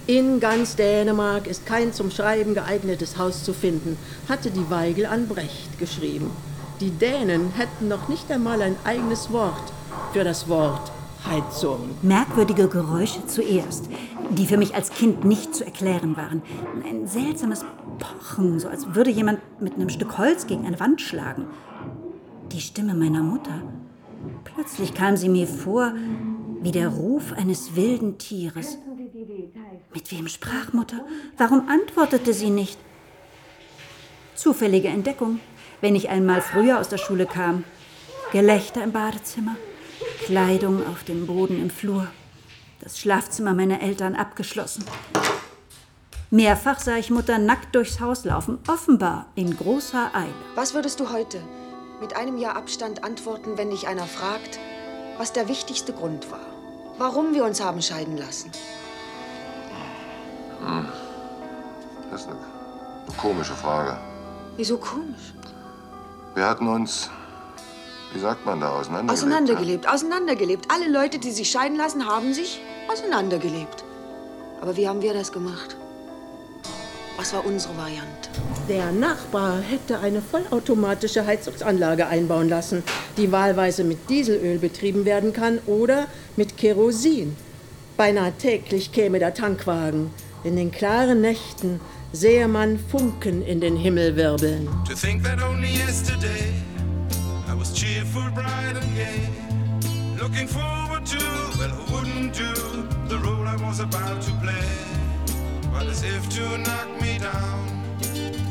In 0.09 0.39
ganz 0.39 0.77
Dänemark 0.77 1.49
ist 1.49 1.67
kein 1.67 1.93
zum 1.93 2.13
Schreiben 2.13 2.55
geeignetes 2.55 3.19
Haus 3.19 3.43
zu 3.43 3.53
finden, 3.53 3.99
hatte 4.29 4.53
die 4.53 4.71
Weigel 4.71 5.05
an 5.05 5.27
Brecht 5.27 5.81
geschrieben. 5.81 6.31
Die 6.81 6.91
Dänen 6.91 7.51
hätten 7.57 7.89
noch 7.89 8.09
nicht 8.09 8.31
einmal 8.31 8.63
ein 8.63 8.77
eigenes 8.85 9.33
Wort 9.33 9.73
für 10.13 10.23
das 10.23 10.49
Wort 10.49 10.93
Heizung. 11.29 11.91
Merkwürdige 12.03 12.69
Geräusche 12.69 13.27
zuerst, 13.27 13.87
die 14.31 14.47
für 14.47 14.57
mich 14.57 14.77
als 14.77 14.91
Kind 14.91 15.25
nicht 15.25 15.57
zu 15.57 15.65
erklären 15.65 16.17
waren. 16.17 16.41
Ein 16.89 17.09
seltsames 17.09 17.65
Pochen, 17.99 18.61
so 18.61 18.69
als 18.69 18.95
würde 18.95 19.11
jemand 19.11 19.41
mit 19.61 19.75
einem 19.75 19.89
Stück 19.89 20.19
Holz 20.19 20.47
gegen 20.47 20.67
eine 20.67 20.79
Wand 20.79 21.01
schlagen. 21.01 21.47
Die 22.53 22.61
Stimme 22.61 22.95
meiner 22.95 23.25
Mutter. 23.25 23.63
Plötzlich 24.45 24.95
kam 24.95 25.17
sie 25.17 25.29
mir 25.29 25.49
vor 25.49 25.95
wie 26.63 26.71
der 26.71 26.89
Ruf 26.89 27.33
eines 27.33 27.75
wilden 27.75 28.19
Tieres. 28.19 28.79
Mit 29.97 30.13
wem 30.13 30.29
sprach 30.29 30.75
Mutter? 30.75 31.01
Warum 31.39 31.71
antwortete 31.71 32.35
sie 32.35 32.51
nicht? 32.51 32.79
Zufällige 34.35 34.89
Entdeckung, 34.89 35.41
wenn 35.81 35.97
ich 35.97 36.11
einmal 36.11 36.43
früher 36.43 36.79
aus 36.79 36.91
der 36.91 36.99
Schule 36.99 37.25
kam. 37.25 37.65
Gelächter 38.31 38.85
im 38.85 38.93
Badezimmer, 38.93 39.57
Kleidung 40.27 40.87
auf 40.87 41.05
dem 41.05 41.27
Boden 41.27 41.63
im 41.63 41.71
Flur, 41.71 42.09
das 42.81 42.99
Schlafzimmer 42.99 43.55
meiner 43.55 43.81
Eltern 43.81 44.15
abgeschlossen. 44.15 44.85
Mehrfach 46.31 46.79
sah 46.79 46.99
ich 46.99 47.09
Mutter 47.09 47.39
nackt 47.39 47.75
durchs 47.75 47.99
Haus 47.99 48.27
laufen, 48.27 48.59
offenbar 48.69 49.29
in 49.35 49.57
großer 49.57 50.15
Eile. 50.15 50.35
Was 50.57 50.75
würdest 50.75 51.01
du 51.01 51.11
heute 51.11 51.41
mit 52.03 52.15
einem 52.15 52.37
Jahr 52.37 52.57
Abstand 52.57 53.03
antworten, 53.03 53.57
wenn 53.57 53.71
dich 53.71 53.89
einer 53.89 54.07
fragt, 54.07 54.59
was 55.17 55.33
der 55.33 55.49
wichtigste 55.49 55.95
Grund 55.95 56.31
war? 56.31 56.47
Warum 56.99 57.33
wir 57.33 57.47
uns 57.47 57.63
haben 57.63 57.81
scheiden 57.81 58.19
lassen? 58.19 58.51
Hm. 60.65 60.87
Das 62.11 62.23
ist 62.23 62.29
eine, 62.29 62.39
eine 62.39 63.17
komische 63.17 63.55
Frage. 63.55 63.97
Wieso 64.57 64.79
komisch? 64.79 65.35
Wir 66.35 66.47
hatten 66.47 66.69
uns, 66.69 67.11
wie 68.13 68.21
sagt 68.21 68.45
man 68.45 68.61
da, 68.61 68.71
auseinandergelebt. 68.71 69.23
Auseinandergelebt, 69.23 69.89
auseinandergelebt. 69.89 70.69
Alle 70.73 70.91
Leute, 70.91 71.19
die 71.19 71.31
sich 71.31 71.51
scheiden 71.51 71.77
lassen, 71.77 72.07
haben 72.07 72.33
sich 72.35 72.61
auseinandergelebt. 72.91 73.85
Aber 74.61 74.77
wie 74.77 74.89
haben 74.89 75.03
wir 75.03 75.15
das 75.15 75.33
gemacht? 75.33 75.77
Was 77.17 77.33
war 77.33 77.47
unsere 77.47 77.77
Variante? 77.77 78.29
Der 78.69 78.93
Nachbar 78.93 79.61
hätte 79.61 80.01
eine 80.01 80.21
vollautomatische 80.21 81.25
Heizungsanlage 81.25 82.07
einbauen 82.07 82.49
lassen, 82.49 82.83
die 83.17 83.33
wahlweise 83.33 83.85
mit 83.85 84.11
Dieselöl 84.11 84.59
betrieben 84.59 85.05
werden 85.05 85.33
kann 85.33 85.59
oder 85.67 86.07
mit 86.37 86.59
Kerosin. 86.59 87.35
Beinahe 87.97 88.33
täglich 88.33 88.93
käme 88.93 89.19
der 89.19 89.33
Tankwagen. 89.33 90.11
In 90.47 90.55
den 90.55 90.71
klaren 90.71 91.23
Nächten 91.23 91.81
sehe 92.13 92.47
man 92.47 92.79
Funken 92.79 93.43
in 93.43 93.61
den 93.61 93.77
Himmel 93.77 94.15
wirbeln. 94.15 94.69
To 94.89 94.95
think 94.95 95.25
that 95.25 95.43
only 95.43 95.67
yesterday 95.67 96.55
I 97.51 97.59
was 97.59 97.75
cheerful, 97.75 98.23
bright 98.33 98.77
and 98.77 98.95
gay. 98.95 99.29
Looking 100.17 100.47
forward 100.47 101.05
to, 101.07 101.19
well, 101.59 101.71
who 101.71 101.97
wouldn't 101.97 102.33
do 102.33 102.55
the 103.09 103.19
role 103.19 103.45
I 103.45 103.57
was 103.57 103.81
about 103.81 104.23
to 104.23 104.31
play? 104.41 104.69
But 105.73 105.89
as 105.91 106.05
if 106.05 106.29
to 106.37 106.59
knock 106.59 106.91
me 107.03 107.19
down, 107.19 107.83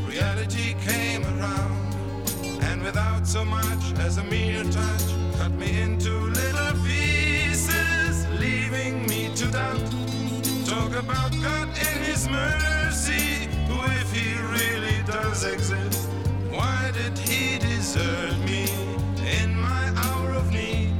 reality 0.05 0.75
came 0.85 1.23
around. 1.23 1.95
And 2.61 2.83
without 2.83 3.25
so 3.25 3.45
much 3.45 3.97
as 3.99 4.17
a 4.17 4.23
mere 4.25 4.65
touch, 4.65 5.07
cut 5.37 5.53
me 5.53 5.79
into 5.79 6.11
little 6.11 6.73
pieces, 6.83 8.27
leaving 8.37 9.05
me 9.07 9.29
to 9.35 9.45
doubt. 9.49 10.34
Talk 10.65 10.95
about 10.95 11.31
God 11.43 11.67
and 11.67 12.03
His 12.03 12.27
mercy, 12.27 13.47
who 13.67 13.77
if 14.01 14.11
He 14.11 14.33
really 14.51 15.03
does 15.05 15.43
exist, 15.45 16.09
why 16.49 16.91
did 16.91 17.15
He 17.19 17.59
desert 17.59 18.35
me 18.45 18.65
in 19.41 19.55
my 19.61 19.85
hour 19.95 20.31
of 20.35 20.51
need? 20.51 20.95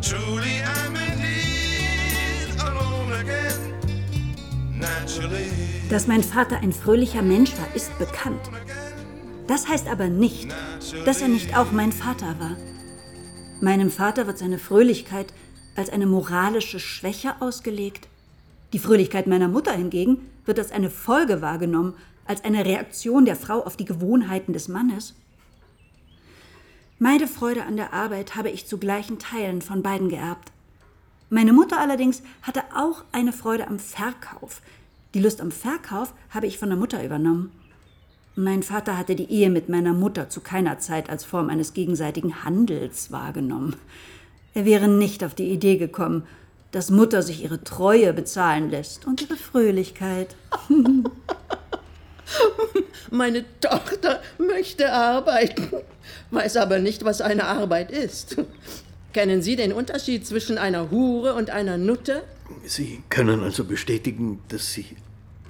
Truly 0.00 0.62
I'm 0.62 0.94
indeed 0.94 2.54
alone 2.60 3.12
again, 3.20 4.78
naturally. 4.78 5.50
Dass 5.90 6.06
mein 6.06 6.22
Vater 6.22 6.58
ein 6.62 6.72
fröhlicher 6.72 7.22
Mensch 7.22 7.52
war, 7.58 7.74
ist 7.74 7.98
bekannt. 7.98 8.48
Das 9.48 9.66
heißt 9.66 9.88
aber 9.88 10.08
nicht, 10.08 10.54
dass 11.04 11.20
er 11.20 11.28
nicht 11.28 11.56
auch 11.56 11.72
mein 11.72 11.90
Vater 11.90 12.36
war. 12.38 12.56
Meinem 13.60 13.90
Vater 13.90 14.28
wird 14.28 14.38
seine 14.38 14.58
Fröhlichkeit 14.58 15.32
als 15.74 15.90
eine 15.90 16.06
moralische 16.06 16.78
Schwäche 16.78 17.34
ausgelegt. 17.40 18.08
Die 18.72 18.78
Fröhlichkeit 18.78 19.26
meiner 19.26 19.48
Mutter 19.48 19.72
hingegen 19.72 20.18
wird 20.46 20.58
als 20.58 20.72
eine 20.72 20.90
Folge 20.90 21.42
wahrgenommen, 21.42 21.94
als 22.24 22.44
eine 22.44 22.64
Reaktion 22.64 23.24
der 23.24 23.36
Frau 23.36 23.60
auf 23.60 23.76
die 23.76 23.84
Gewohnheiten 23.84 24.52
des 24.52 24.68
Mannes. 24.68 25.14
Meine 26.98 27.26
Freude 27.26 27.64
an 27.64 27.76
der 27.76 27.92
Arbeit 27.92 28.36
habe 28.36 28.50
ich 28.50 28.66
zu 28.66 28.78
gleichen 28.78 29.18
Teilen 29.18 29.60
von 29.60 29.82
beiden 29.82 30.08
geerbt. 30.08 30.52
Meine 31.30 31.52
Mutter 31.52 31.80
allerdings 31.80 32.22
hatte 32.42 32.62
auch 32.76 33.04
eine 33.10 33.32
Freude 33.32 33.66
am 33.66 33.78
Verkauf. 33.78 34.62
Die 35.14 35.20
Lust 35.20 35.40
am 35.40 35.50
Verkauf 35.50 36.14
habe 36.30 36.46
ich 36.46 36.58
von 36.58 36.68
der 36.68 36.78
Mutter 36.78 37.04
übernommen. 37.04 37.50
Mein 38.34 38.62
Vater 38.62 38.96
hatte 38.96 39.14
die 39.14 39.30
Ehe 39.30 39.50
mit 39.50 39.68
meiner 39.68 39.92
Mutter 39.92 40.30
zu 40.30 40.40
keiner 40.40 40.78
Zeit 40.78 41.10
als 41.10 41.24
Form 41.24 41.50
eines 41.50 41.74
gegenseitigen 41.74 42.44
Handels 42.44 43.12
wahrgenommen. 43.12 43.76
Er 44.54 44.64
wäre 44.64 44.88
nicht 44.88 45.24
auf 45.24 45.34
die 45.34 45.50
Idee 45.50 45.76
gekommen, 45.76 46.22
dass 46.72 46.90
Mutter 46.90 47.22
sich 47.22 47.44
ihre 47.44 47.62
Treue 47.62 48.12
bezahlen 48.12 48.70
lässt 48.70 49.06
und 49.06 49.22
ihre 49.22 49.36
Fröhlichkeit. 49.36 50.34
Meine 53.10 53.44
Tochter 53.60 54.20
möchte 54.38 54.90
arbeiten, 54.92 55.70
weiß 56.30 56.56
aber 56.56 56.78
nicht, 56.78 57.04
was 57.04 57.20
eine 57.20 57.44
Arbeit 57.44 57.90
ist. 57.90 58.36
Kennen 59.12 59.42
Sie 59.42 59.56
den 59.56 59.74
Unterschied 59.74 60.26
zwischen 60.26 60.56
einer 60.56 60.90
Hure 60.90 61.34
und 61.34 61.50
einer 61.50 61.76
Nutte? 61.76 62.22
Sie 62.64 63.02
können 63.10 63.42
also 63.42 63.64
bestätigen, 63.64 64.40
dass 64.48 64.72
Sie 64.72 64.96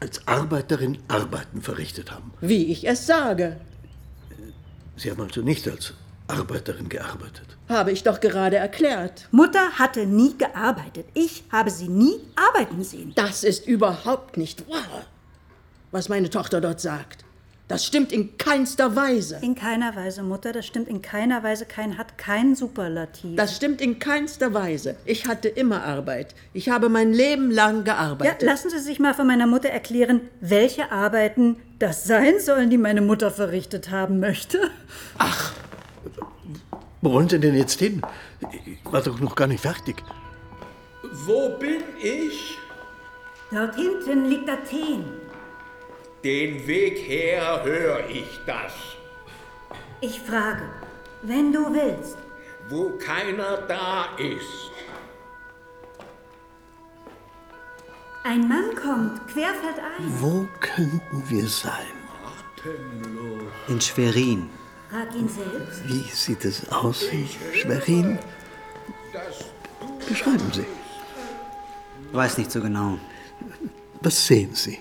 als 0.00 0.26
Arbeiterin 0.26 0.98
Arbeiten 1.06 1.62
verrichtet 1.62 2.10
haben. 2.10 2.32
Wie 2.40 2.72
ich 2.72 2.88
es 2.88 3.06
sage. 3.06 3.60
Sie 4.96 5.10
haben 5.10 5.20
also 5.20 5.42
nicht 5.42 5.68
als 5.68 5.94
Arbeiterin 6.28 6.88
gearbeitet. 6.88 7.56
Habe 7.68 7.92
ich 7.92 8.02
doch 8.02 8.20
gerade 8.20 8.56
erklärt. 8.56 9.28
Mutter 9.30 9.78
hatte 9.78 10.06
nie 10.06 10.36
gearbeitet. 10.36 11.06
Ich 11.14 11.44
habe 11.50 11.70
sie 11.70 11.88
nie 11.88 12.20
arbeiten 12.36 12.82
sehen. 12.84 13.12
Das 13.14 13.44
ist 13.44 13.66
überhaupt 13.66 14.36
nicht 14.36 14.68
wahr, 14.68 15.04
was 15.90 16.08
meine 16.08 16.30
Tochter 16.30 16.60
dort 16.60 16.80
sagt. 16.80 17.24
Das 17.72 17.86
stimmt 17.86 18.12
in 18.12 18.36
keinster 18.36 18.96
Weise. 18.96 19.38
In 19.40 19.54
keiner 19.54 19.96
Weise, 19.96 20.22
Mutter. 20.22 20.52
Das 20.52 20.66
stimmt 20.66 20.88
in 20.88 21.00
keiner 21.00 21.42
Weise. 21.42 21.64
Kein 21.64 21.96
hat 21.96 22.18
kein 22.18 22.54
Superlativ. 22.54 23.36
Das 23.36 23.56
stimmt 23.56 23.80
in 23.80 23.98
keinster 23.98 24.52
Weise. 24.52 24.96
Ich 25.06 25.26
hatte 25.26 25.48
immer 25.48 25.82
Arbeit. 25.82 26.34
Ich 26.52 26.68
habe 26.68 26.90
mein 26.90 27.14
Leben 27.14 27.50
lang 27.50 27.86
ja, 27.86 27.94
gearbeitet. 27.94 28.42
lassen 28.42 28.68
Sie 28.68 28.78
sich 28.78 28.98
mal 28.98 29.14
von 29.14 29.26
meiner 29.26 29.46
Mutter 29.46 29.70
erklären, 29.70 30.20
welche 30.42 30.92
Arbeiten 30.92 31.56
das 31.78 32.04
sein 32.04 32.40
sollen, 32.40 32.68
die 32.68 32.76
meine 32.76 33.00
Mutter 33.00 33.30
verrichtet 33.30 33.90
haben 33.90 34.20
möchte. 34.20 34.70
Wo 37.03 37.12
wollen 37.12 37.28
Sie 37.28 37.40
denn 37.40 37.57
jetzt 37.57 37.80
hin? 37.80 38.00
Ich 38.64 38.92
war 38.92 39.03
doch 39.03 39.18
noch 39.18 39.34
gar 39.34 39.48
nicht 39.48 39.61
fertig. 39.61 40.05
Wo 41.26 41.48
bin 41.59 41.82
ich? 42.00 42.59
Dort 43.50 43.74
hinten 43.74 44.26
liegt 44.26 44.48
Athen. 44.48 45.05
Den 46.22 46.64
Weg 46.64 46.98
her 46.98 47.64
höre 47.64 48.09
ich 48.09 48.38
das. 48.46 48.72
Ich 50.00 50.20
frage, 50.20 50.62
wenn 51.22 51.53
du 51.53 51.74
willst. 51.74 52.16
Wo 52.68 52.90
keiner 52.98 53.57
da 53.62 54.07
ist. 54.16 54.70
Ein 58.22 58.48
Mann 58.48 58.76
kommt, 58.80 59.26
querfeldein. 59.26 60.20
Wo 60.20 60.46
könnten 60.61 61.24
wir 61.28 61.48
sein? 61.48 61.92
In 63.66 63.80
Schwerin. 63.80 64.48
Frag 64.93 65.14
ihn 65.14 65.26
selbst. 65.26 65.88
Wie 65.88 66.05
sieht 66.12 66.45
es 66.45 66.68
aus 66.70 67.05
in 67.05 67.26
Schwerin? 67.55 68.18
Beschreiben 70.07 70.53
Sie. 70.53 70.66
Weiß 72.12 72.36
nicht 72.36 72.53
so 72.53 72.61
genau. 72.61 72.99
Was 74.03 74.26
sehen 74.26 74.55
Sie? 74.55 74.78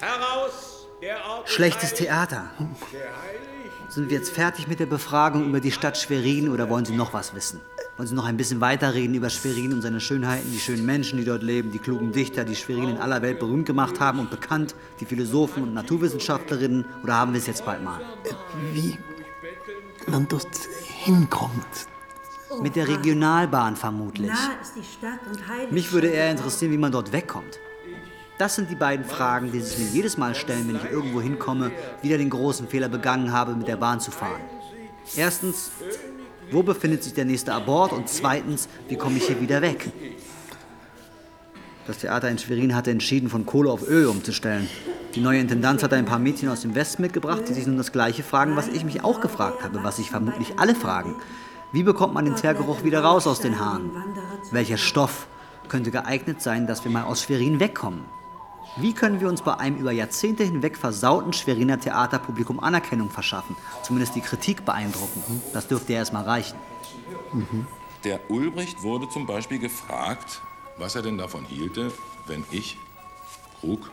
Schlechtes. 1.45 1.93
Theater. 1.93 2.51
Heilig. 2.59 3.72
Sind 3.88 4.09
wir 4.09 4.18
jetzt 4.18 4.32
fertig 4.32 4.68
mit 4.68 4.82
der 4.82 4.86
Befragung 4.86 5.47
über 5.47 5.62
die 5.62 5.72
Stadt 5.72 5.97
Schwerin 5.97 6.49
oder 6.49 6.70
wollen 6.70 6.84
Sie 6.84 6.95
noch 6.95 7.14
was 7.14 7.34
wissen? 7.34 7.62
Wollen 7.95 8.07
Sie 8.09 8.16
noch 8.16 8.26
ein 8.26 8.36
bisschen 8.36 8.59
weiterreden 8.59 9.16
über 9.16 9.30
Schwerin 9.30 9.72
und 9.72 9.82
seine 9.82 10.01
Schönheiten, 10.01 10.51
die 10.51 10.59
schönen 10.59 10.86
Menschen, 10.86 11.20
die 11.20 11.26
dort 11.26 11.41
leben, 11.41 11.72
die 11.72 11.80
klugen 11.80 12.12
Dichter, 12.12 12.43
die 12.43 12.57
Schwerin 12.57 12.89
in 12.89 12.97
aller 12.97 13.22
Welt 13.22 13.39
berühmt 13.39 13.66
gemacht 13.66 14.01
haben 14.01 14.20
und 14.20 14.30
bekannt, 14.30 14.76
die 14.99 15.05
Philosophen 15.05 15.64
und 15.64 15.74
Naturwissenschaftlerinnen? 15.74 16.84
Oder 17.01 17.16
haben 17.16 17.32
wir 17.32 17.39
es 17.39 17.47
jetzt 17.47 17.64
bald 17.64 17.82
mal? 17.82 18.01
Wie 18.74 18.97
man 20.07 20.27
dort 20.27 20.47
hinkommt. 21.03 21.87
Mit 22.61 22.75
der 22.75 22.87
Regionalbahn 22.87 23.75
vermutlich. 23.75 24.29
Nah 24.29 24.59
ist 24.61 24.73
die 24.75 24.83
Stadt 24.83 25.19
und 25.29 25.47
heilig. 25.47 25.71
Mich 25.71 25.91
würde 25.91 26.07
eher 26.07 26.29
interessieren, 26.31 26.71
wie 26.71 26.77
man 26.77 26.91
dort 26.91 27.13
wegkommt. 27.13 27.59
Das 28.37 28.55
sind 28.55 28.69
die 28.69 28.75
beiden 28.75 29.05
Fragen, 29.05 29.51
die 29.51 29.61
sich 29.61 29.77
mir 29.77 29.85
jedes 29.85 30.17
Mal 30.17 30.35
stellen, 30.35 30.67
wenn 30.67 30.75
ich 30.75 30.91
irgendwo 30.91 31.21
hinkomme, 31.21 31.71
wieder 32.01 32.17
den 32.17 32.29
großen 32.29 32.67
Fehler 32.67 32.89
begangen 32.89 33.31
habe, 33.31 33.55
mit 33.55 33.67
der 33.67 33.77
Bahn 33.77 33.99
zu 33.99 34.11
fahren. 34.11 34.41
Erstens, 35.15 35.71
wo 36.49 36.63
befindet 36.63 37.03
sich 37.03 37.13
der 37.13 37.25
nächste 37.25 37.53
Abort? 37.53 37.93
Und 37.93 38.09
zweitens, 38.09 38.67
wie 38.87 38.95
komme 38.95 39.17
ich 39.17 39.27
hier 39.27 39.39
wieder 39.39 39.61
weg? 39.61 39.91
Das 41.88 41.97
Theater 41.97 42.29
in 42.29 42.38
Schwerin 42.38 42.75
hatte 42.75 42.91
entschieden, 42.91 43.29
von 43.29 43.45
Kohle 43.45 43.71
auf 43.71 43.88
Öl 43.88 44.07
umzustellen. 44.07 44.69
Die 45.15 45.19
neue 45.19 45.39
Intendanz 45.39 45.84
hatte 45.84 45.95
ein 45.95 46.05
paar 46.05 46.19
Mädchen 46.19 46.47
aus 46.49 46.61
dem 46.61 46.75
Westen 46.75 47.01
mitgebracht, 47.01 47.41
die 47.49 47.53
sich 47.53 47.67
nun 47.67 47.77
das 47.77 47.91
Gleiche 47.91 48.23
fragen, 48.23 48.55
was 48.55 48.67
ich 48.67 48.86
mich 48.86 49.03
auch 49.03 49.19
gefragt 49.19 49.63
habe, 49.63 49.84
was 49.84 49.97
sich 49.97 50.09
vermutlich 50.09 50.59
alle 50.59 50.75
fragen. 50.75 51.15
Wie 51.71 51.84
bekommt 51.84 52.13
man 52.13 52.25
den 52.25 52.36
Teergeruch 52.36 52.84
wieder 52.84 53.03
raus 53.03 53.27
aus 53.27 53.39
den 53.39 53.59
Haaren? 53.59 53.91
Welcher 54.51 54.77
Stoff 54.77 55.27
könnte 55.69 55.91
geeignet 55.91 56.41
sein, 56.41 56.67
dass 56.67 56.84
wir 56.84 56.91
mal 56.91 57.03
aus 57.03 57.23
Schwerin 57.23 57.59
wegkommen? 57.59 58.05
Wie 58.77 58.93
können 58.93 59.19
wir 59.19 59.27
uns 59.27 59.41
bei 59.41 59.55
einem 59.55 59.77
über 59.77 59.91
Jahrzehnte 59.91 60.43
hinweg 60.43 60.77
versauten 60.77 61.34
Schweriner 61.34 61.79
Theaterpublikum 61.79 62.59
Anerkennung 62.59 63.09
verschaffen? 63.09 63.55
Zumindest 63.84 64.15
die 64.15 64.21
Kritik 64.21 64.65
beeindrucken. 64.65 65.41
Das 65.51 65.67
dürfte 65.67 65.93
ja 65.93 65.99
erstmal 65.99 66.23
reichen. 66.23 66.57
Der 68.05 68.19
Ulbricht 68.29 68.82
wurde 68.82 69.09
zum 69.09 69.25
Beispiel 69.25 69.59
gefragt, 69.59 70.41
was 70.82 70.95
er 70.95 71.03
denn 71.03 71.17
davon 71.17 71.45
hielte, 71.45 71.91
wenn 72.25 72.43
ich, 72.51 72.75
Krug, 73.59 73.91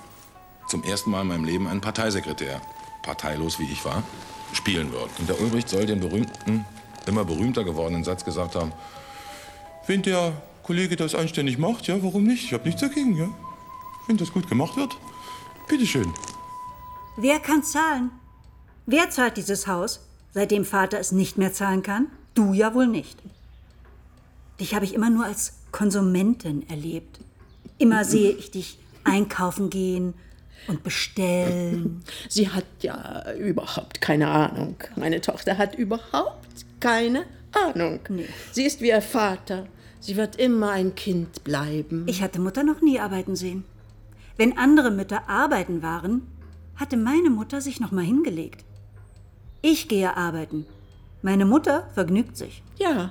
zum 0.68 0.82
ersten 0.82 1.10
Mal 1.10 1.22
in 1.22 1.28
meinem 1.28 1.44
Leben 1.44 1.68
einen 1.68 1.82
Parteisekretär, 1.82 2.62
parteilos 3.02 3.58
wie 3.58 3.70
ich 3.70 3.84
war, 3.84 4.02
spielen 4.54 4.90
würde. 4.90 5.10
Und 5.18 5.28
der 5.28 5.40
Ulbricht 5.40 5.68
soll 5.68 5.84
den 5.84 6.00
berühmten, 6.00 6.64
immer 7.06 7.24
berühmter 7.24 7.62
gewordenen 7.62 8.04
Satz 8.04 8.24
gesagt 8.24 8.54
haben, 8.54 8.72
wenn 9.86 10.02
der 10.02 10.32
Kollege 10.62 10.96
das 10.96 11.14
anständig 11.14 11.58
macht, 11.58 11.86
ja, 11.86 12.02
warum 12.02 12.24
nicht? 12.24 12.44
Ich 12.44 12.52
habe 12.54 12.64
nichts 12.64 12.80
dagegen, 12.80 13.16
ja. 13.16 13.28
Wenn 14.06 14.16
das 14.16 14.32
gut 14.32 14.48
gemacht 14.48 14.76
wird, 14.76 14.96
bitteschön. 15.68 16.12
Wer 17.18 17.38
kann 17.38 17.62
zahlen? 17.62 18.10
Wer 18.86 19.10
zahlt 19.10 19.36
dieses 19.36 19.66
Haus, 19.66 20.00
seitdem 20.32 20.64
Vater 20.64 20.98
es 20.98 21.12
nicht 21.12 21.36
mehr 21.36 21.52
zahlen 21.52 21.82
kann? 21.82 22.06
Du 22.34 22.54
ja 22.54 22.72
wohl 22.72 22.86
nicht. 22.86 23.18
Dich 24.58 24.74
habe 24.74 24.86
ich 24.86 24.94
immer 24.94 25.10
nur 25.10 25.26
als 25.26 25.57
Konsumentin 25.72 26.68
erlebt. 26.68 27.20
Immer 27.78 28.04
sehe 28.04 28.32
ich 28.32 28.50
dich 28.50 28.78
einkaufen 29.04 29.70
gehen 29.70 30.14
und 30.66 30.82
bestellen. 30.82 32.02
Sie 32.28 32.48
hat 32.48 32.64
ja 32.80 33.32
überhaupt 33.34 34.00
keine 34.00 34.28
Ahnung. 34.28 34.76
Meine 34.96 35.20
Tochter 35.20 35.58
hat 35.58 35.74
überhaupt 35.76 36.66
keine 36.80 37.24
Ahnung. 37.52 38.00
Sie 38.52 38.64
ist 38.64 38.80
wie 38.80 38.88
ihr 38.88 39.02
Vater. 39.02 39.66
Sie 40.00 40.16
wird 40.16 40.36
immer 40.36 40.70
ein 40.70 40.94
Kind 40.94 41.44
bleiben. 41.44 42.04
Ich 42.06 42.22
hatte 42.22 42.40
Mutter 42.40 42.62
noch 42.62 42.80
nie 42.80 43.00
arbeiten 43.00 43.36
sehen. 43.36 43.64
Wenn 44.36 44.56
andere 44.56 44.90
Mütter 44.90 45.28
arbeiten 45.28 45.82
waren, 45.82 46.22
hatte 46.76 46.96
meine 46.96 47.30
Mutter 47.30 47.60
sich 47.60 47.80
noch 47.80 47.90
mal 47.90 48.04
hingelegt. 48.04 48.64
Ich 49.62 49.88
gehe 49.88 50.16
arbeiten. 50.16 50.66
Meine 51.22 51.44
Mutter 51.44 51.88
vergnügt 51.94 52.36
sich. 52.36 52.62
Ja, 52.78 53.10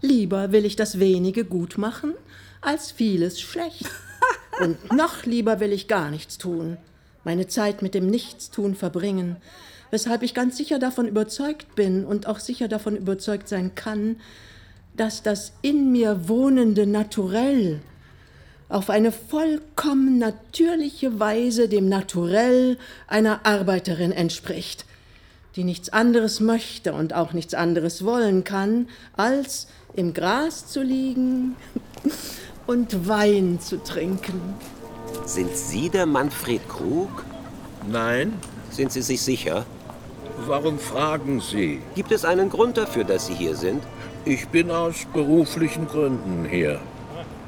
lieber 0.00 0.52
will 0.52 0.64
ich 0.64 0.76
das 0.76 0.98
wenige 0.98 1.44
gut 1.44 1.78
machen, 1.78 2.14
als 2.60 2.90
vieles 2.90 3.40
schlecht. 3.40 3.86
Und 4.60 4.92
noch 4.92 5.24
lieber 5.24 5.60
will 5.60 5.72
ich 5.72 5.88
gar 5.88 6.10
nichts 6.10 6.38
tun, 6.38 6.76
meine 7.24 7.46
Zeit 7.46 7.82
mit 7.82 7.94
dem 7.94 8.06
Nichtstun 8.06 8.74
verbringen, 8.74 9.36
weshalb 9.90 10.22
ich 10.22 10.34
ganz 10.34 10.56
sicher 10.56 10.78
davon 10.78 11.06
überzeugt 11.06 11.74
bin 11.76 12.04
und 12.04 12.26
auch 12.26 12.40
sicher 12.40 12.66
davon 12.66 12.96
überzeugt 12.96 13.48
sein 13.48 13.76
kann, 13.76 14.16
dass 14.96 15.22
das 15.22 15.52
in 15.62 15.92
mir 15.92 16.28
wohnende 16.28 16.86
Naturell 16.86 17.80
auf 18.68 18.90
eine 18.90 19.12
vollkommen 19.12 20.18
natürliche 20.18 21.18
Weise 21.18 21.68
dem 21.68 21.88
Naturell 21.88 22.76
einer 23.06 23.46
Arbeiterin 23.46 24.12
entspricht, 24.12 24.84
die 25.56 25.64
nichts 25.64 25.88
anderes 25.88 26.40
möchte 26.40 26.92
und 26.92 27.14
auch 27.14 27.32
nichts 27.32 27.54
anderes 27.54 28.04
wollen 28.04 28.44
kann, 28.44 28.88
als 29.16 29.68
im 29.98 30.14
Gras 30.14 30.68
zu 30.68 30.80
liegen 30.80 31.56
und 32.68 33.08
Wein 33.08 33.58
zu 33.60 33.82
trinken. 33.82 34.40
Sind 35.24 35.56
Sie 35.56 35.88
der 35.88 36.06
Manfred 36.06 36.66
Krug? 36.68 37.24
Nein. 37.90 38.32
Sind 38.70 38.92
Sie 38.92 39.02
sich 39.02 39.20
sicher? 39.20 39.66
Warum 40.46 40.78
fragen 40.78 41.40
Sie? 41.40 41.80
Gibt 41.96 42.12
es 42.12 42.24
einen 42.24 42.48
Grund 42.48 42.76
dafür, 42.76 43.02
dass 43.02 43.26
Sie 43.26 43.34
hier 43.34 43.56
sind? 43.56 43.82
Ich 44.24 44.46
bin 44.48 44.70
aus 44.70 45.04
beruflichen 45.12 45.88
Gründen 45.88 46.46
hier. 46.48 46.80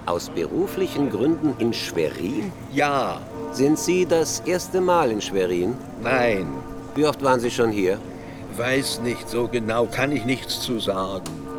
Aus 0.06 0.28
beruflichen 0.28 1.08
Gründen 1.08 1.54
in 1.60 1.72
Schwerin? 1.72 2.50
Ja. 2.72 3.20
Sind 3.52 3.78
Sie 3.78 4.06
das 4.06 4.40
erste 4.40 4.80
Mal 4.80 5.12
in 5.12 5.20
Schwerin? 5.20 5.76
Nein. 6.02 6.48
Wie 6.96 7.06
oft 7.06 7.22
waren 7.22 7.38
Sie 7.38 7.50
schon 7.52 7.70
hier? 7.70 8.00
Weiß 8.56 9.02
nicht 9.02 9.28
so 9.28 9.46
genau, 9.46 9.86
kann 9.86 10.10
ich 10.10 10.24
nichts 10.24 10.60
zu 10.60 10.80
sagen. 10.80 11.49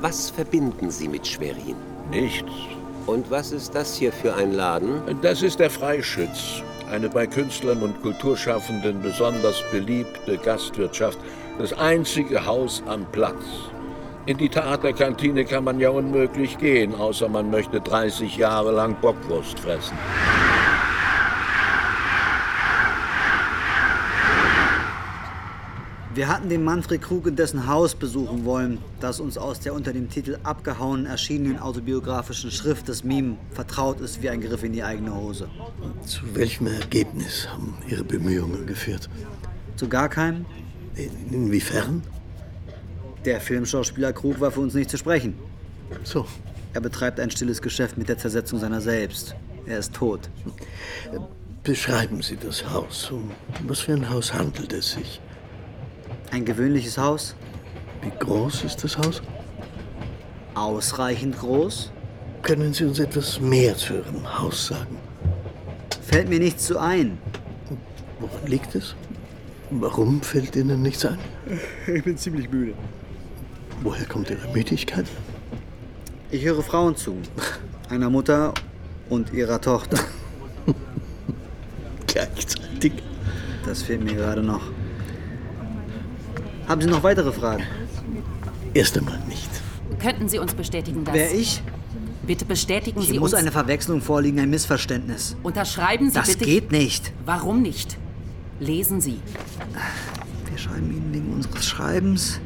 Was 0.00 0.28
verbinden 0.28 0.90
Sie 0.90 1.08
mit 1.08 1.26
Schwerin? 1.26 1.76
Nichts. 2.10 2.52
Und 3.06 3.30
was 3.30 3.50
ist 3.50 3.74
das 3.74 3.96
hier 3.96 4.12
für 4.12 4.34
ein 4.34 4.52
Laden? 4.52 5.00
Das 5.22 5.42
ist 5.42 5.58
der 5.58 5.70
Freischütz. 5.70 6.62
Eine 6.92 7.08
bei 7.08 7.26
Künstlern 7.26 7.82
und 7.82 8.02
Kulturschaffenden 8.02 9.00
besonders 9.00 9.62
beliebte 9.72 10.36
Gastwirtschaft. 10.36 11.18
Das 11.58 11.72
einzige 11.72 12.44
Haus 12.44 12.82
am 12.86 13.06
Platz. 13.10 13.42
In 14.26 14.36
die 14.36 14.50
Theaterkantine 14.50 15.46
kann 15.46 15.64
man 15.64 15.80
ja 15.80 15.88
unmöglich 15.88 16.58
gehen, 16.58 16.94
außer 16.94 17.28
man 17.28 17.50
möchte 17.50 17.80
30 17.80 18.36
Jahre 18.36 18.72
lang 18.72 18.96
Bockwurst 19.00 19.58
fressen. 19.58 19.96
Wir 26.16 26.28
hatten 26.28 26.48
den 26.48 26.64
Manfred 26.64 27.02
Krug 27.02 27.26
in 27.26 27.36
dessen 27.36 27.66
Haus 27.66 27.94
besuchen 27.94 28.46
wollen, 28.46 28.78
das 29.00 29.20
uns 29.20 29.36
aus 29.36 29.60
der 29.60 29.74
unter 29.74 29.92
dem 29.92 30.08
Titel 30.08 30.38
abgehauen 30.44 31.04
erschienenen 31.04 31.58
autobiografischen 31.58 32.50
Schrift 32.50 32.88
des 32.88 33.04
Mime 33.04 33.36
vertraut 33.50 34.00
ist 34.00 34.22
wie 34.22 34.30
ein 34.30 34.40
Griff 34.40 34.62
in 34.62 34.72
die 34.72 34.82
eigene 34.82 35.14
Hose. 35.14 35.50
Zu 36.06 36.22
welchem 36.34 36.68
Ergebnis 36.68 37.46
haben 37.50 37.74
Ihre 37.86 38.02
Bemühungen 38.02 38.66
geführt? 38.66 39.10
Zu 39.76 39.90
gar 39.90 40.08
keinem? 40.08 40.46
Inwiefern? 41.30 42.02
Der 43.26 43.38
Filmschauspieler 43.38 44.14
Krug 44.14 44.40
war 44.40 44.50
für 44.50 44.60
uns 44.60 44.72
nicht 44.72 44.88
zu 44.88 44.96
sprechen. 44.96 45.34
So. 46.02 46.24
Er 46.72 46.80
betreibt 46.80 47.20
ein 47.20 47.30
stilles 47.30 47.60
Geschäft 47.60 47.98
mit 47.98 48.08
der 48.08 48.16
Zersetzung 48.16 48.58
seiner 48.58 48.80
selbst. 48.80 49.36
Er 49.66 49.80
ist 49.80 49.92
tot. 49.92 50.30
Beschreiben 51.62 52.22
Sie 52.22 52.38
das 52.38 52.66
Haus. 52.70 53.10
Um 53.10 53.30
was 53.68 53.80
für 53.80 53.92
ein 53.92 54.08
Haus 54.08 54.32
handelt 54.32 54.72
es 54.72 54.92
sich? 54.92 55.20
Ein 56.30 56.44
gewöhnliches 56.44 56.98
Haus. 56.98 57.34
Wie 58.02 58.10
groß 58.18 58.64
ist 58.64 58.82
das 58.84 58.98
Haus? 58.98 59.22
Ausreichend 60.54 61.38
groß. 61.38 61.90
Können 62.42 62.72
Sie 62.72 62.84
uns 62.84 62.98
etwas 62.98 63.40
mehr 63.40 63.76
zu 63.76 63.94
Ihrem 63.94 64.38
Haus 64.38 64.68
sagen? 64.68 64.98
Fällt 66.02 66.28
mir 66.28 66.38
nichts 66.38 66.66
zu 66.66 66.78
ein. 66.78 67.18
Woran 68.20 68.46
liegt 68.46 68.74
es? 68.74 68.94
Warum 69.70 70.22
fällt 70.22 70.54
Ihnen 70.56 70.82
nichts 70.82 71.04
ein? 71.04 71.18
Ich 71.86 72.04
bin 72.04 72.16
ziemlich 72.16 72.50
müde. 72.50 72.74
Woher 73.82 74.06
kommt 74.06 74.30
Ihre 74.30 74.48
Müdigkeit? 74.52 75.06
Ich 76.30 76.44
höre 76.44 76.62
Frauen 76.62 76.96
zu. 76.96 77.16
Einer 77.88 78.10
Mutter 78.10 78.52
und 79.08 79.32
ihrer 79.32 79.60
Tochter. 79.60 79.98
Gleichzeitig. 82.06 82.94
Das 83.64 83.82
fehlt 83.82 84.02
mir 84.02 84.14
gerade 84.14 84.42
noch. 84.42 84.62
Haben 86.68 86.80
Sie 86.80 86.88
noch 86.88 87.02
weitere 87.02 87.32
Fragen? 87.32 87.62
Erst 88.74 88.98
einmal 88.98 89.18
nicht. 89.28 89.48
Könnten 90.00 90.28
Sie 90.28 90.38
uns 90.38 90.54
bestätigen, 90.54 91.04
dass... 91.04 91.14
Wer 91.14 91.34
ich? 91.34 91.62
Bitte 92.26 92.44
bestätigen 92.44 93.00
Hier 93.00 93.14
Sie 93.14 93.18
muss 93.20 93.32
uns... 93.32 93.40
eine 93.40 93.52
Verwechslung 93.52 94.00
vorliegen, 94.00 94.40
ein 94.40 94.50
Missverständnis. 94.50 95.36
Unterschreiben 95.42 96.08
Sie 96.10 96.14
Das 96.14 96.28
bitte... 96.28 96.44
geht 96.44 96.72
nicht. 96.72 97.12
Warum 97.24 97.62
nicht? 97.62 97.96
Lesen 98.58 99.00
Sie. 99.00 99.20
Wir 100.50 100.58
schreiben 100.58 100.90
Ihnen 100.90 101.12
wegen 101.14 101.32
unseres 101.32 101.64
Schreibens. 101.66 102.40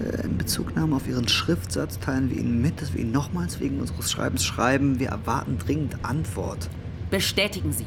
Äh, 0.00 0.24
In 0.26 0.38
Bezugnahme 0.38 0.96
auf 0.96 1.06
Ihren 1.06 1.28
Schriftsatz 1.28 1.98
teilen 2.00 2.30
wir 2.30 2.38
Ihnen 2.38 2.62
mit, 2.62 2.80
dass 2.80 2.94
wir 2.94 3.02
Ihnen 3.02 3.12
nochmals 3.12 3.60
wegen 3.60 3.80
unseres 3.80 4.10
Schreibens 4.10 4.44
schreiben. 4.44 4.98
Wir 4.98 5.08
erwarten 5.08 5.58
dringend 5.58 5.96
Antwort. 6.04 6.68
Bestätigen 7.10 7.72
Sie. 7.72 7.86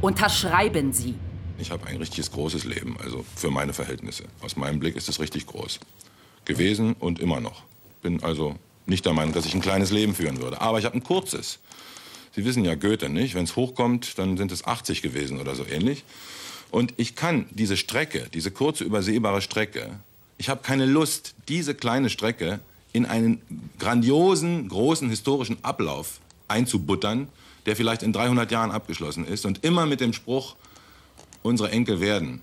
Unterschreiben 0.00 0.92
Sie. 0.92 1.14
Ich 1.58 1.70
habe 1.70 1.86
ein 1.86 1.96
richtiges 1.96 2.30
großes 2.32 2.64
Leben, 2.64 2.96
also 3.02 3.24
für 3.36 3.50
meine 3.50 3.72
Verhältnisse. 3.72 4.24
Aus 4.40 4.56
meinem 4.56 4.80
Blick 4.80 4.96
ist 4.96 5.08
es 5.08 5.20
richtig 5.20 5.46
groß. 5.46 5.80
Gewesen 6.44 6.94
und 6.94 7.20
immer 7.20 7.40
noch. 7.40 7.62
Bin 8.02 8.22
also 8.22 8.56
nicht 8.86 9.06
der 9.06 9.12
Meinung, 9.12 9.32
dass 9.32 9.46
ich 9.46 9.54
ein 9.54 9.60
kleines 9.60 9.90
Leben 9.90 10.14
führen 10.14 10.40
würde. 10.40 10.60
Aber 10.60 10.78
ich 10.78 10.84
habe 10.84 10.96
ein 10.96 11.04
kurzes. 11.04 11.60
Sie 12.34 12.44
wissen 12.44 12.64
ja 12.64 12.74
Goethe, 12.74 13.08
nicht? 13.08 13.34
Wenn 13.34 13.44
es 13.44 13.56
hochkommt, 13.56 14.18
dann 14.18 14.36
sind 14.36 14.50
es 14.50 14.64
80 14.64 15.02
gewesen 15.02 15.38
oder 15.40 15.54
so 15.54 15.64
ähnlich. 15.64 16.04
Und 16.70 16.94
ich 16.96 17.14
kann 17.14 17.46
diese 17.50 17.76
Strecke, 17.76 18.28
diese 18.32 18.50
kurze 18.50 18.84
übersehbare 18.84 19.42
Strecke, 19.42 19.98
ich 20.38 20.48
habe 20.48 20.62
keine 20.62 20.86
Lust, 20.86 21.34
diese 21.48 21.74
kleine 21.74 22.10
Strecke 22.10 22.60
in 22.92 23.06
einen 23.06 23.40
grandiosen, 23.78 24.68
großen 24.68 25.08
historischen 25.08 25.62
Ablauf 25.62 26.20
einzubuttern, 26.48 27.28
der 27.66 27.76
vielleicht 27.76 28.02
in 28.02 28.12
300 28.12 28.50
Jahren 28.50 28.70
abgeschlossen 28.70 29.26
ist 29.26 29.46
und 29.46 29.64
immer 29.64 29.86
mit 29.86 30.00
dem 30.00 30.12
Spruch, 30.12 30.56
unsere 31.42 31.70
Enkel 31.70 32.00
werden, 32.00 32.40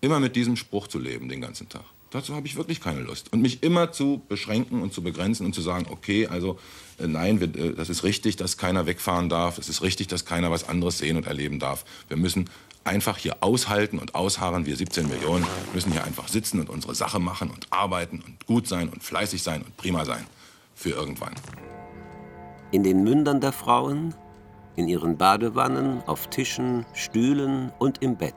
immer 0.00 0.20
mit 0.20 0.36
diesem 0.36 0.56
Spruch 0.56 0.88
zu 0.88 0.98
leben 0.98 1.28
den 1.28 1.40
ganzen 1.40 1.68
Tag. 1.68 1.84
Dazu 2.12 2.34
habe 2.34 2.46
ich 2.46 2.56
wirklich 2.56 2.82
keine 2.82 3.00
Lust. 3.00 3.32
Und 3.32 3.40
mich 3.40 3.62
immer 3.62 3.90
zu 3.90 4.20
beschränken 4.28 4.82
und 4.82 4.92
zu 4.92 5.02
begrenzen 5.02 5.46
und 5.46 5.54
zu 5.54 5.62
sagen, 5.62 5.86
okay, 5.88 6.26
also 6.26 6.58
äh, 6.98 7.06
nein, 7.06 7.40
wir, 7.40 7.48
äh, 7.56 7.72
das 7.72 7.88
ist 7.88 8.04
richtig, 8.04 8.36
dass 8.36 8.58
keiner 8.58 8.84
wegfahren 8.84 9.30
darf. 9.30 9.56
Es 9.56 9.70
ist 9.70 9.80
richtig, 9.80 10.08
dass 10.08 10.26
keiner 10.26 10.50
was 10.50 10.68
anderes 10.68 10.98
sehen 10.98 11.16
und 11.16 11.26
erleben 11.26 11.58
darf. 11.58 11.86
Wir 12.08 12.18
müssen 12.18 12.50
einfach 12.84 13.16
hier 13.16 13.42
aushalten 13.42 13.98
und 13.98 14.14
ausharren. 14.14 14.66
Wir 14.66 14.76
17 14.76 15.08
Millionen 15.08 15.46
müssen 15.72 15.90
hier 15.90 16.04
einfach 16.04 16.28
sitzen 16.28 16.60
und 16.60 16.68
unsere 16.68 16.94
Sache 16.94 17.18
machen 17.18 17.50
und 17.50 17.66
arbeiten 17.70 18.20
und 18.20 18.44
gut 18.46 18.68
sein 18.68 18.90
und 18.90 19.02
fleißig 19.02 19.42
sein 19.42 19.62
und 19.62 19.76
prima 19.78 20.04
sein. 20.04 20.26
Für 20.74 20.90
irgendwann. 20.90 21.34
In 22.72 22.82
den 22.82 23.04
Mündern 23.04 23.40
der 23.40 23.52
Frauen, 23.52 24.14
in 24.76 24.88
ihren 24.88 25.16
Badewannen, 25.16 26.02
auf 26.06 26.28
Tischen, 26.28 26.86
Stühlen 26.94 27.72
und 27.78 28.02
im 28.02 28.16
Bett. 28.16 28.34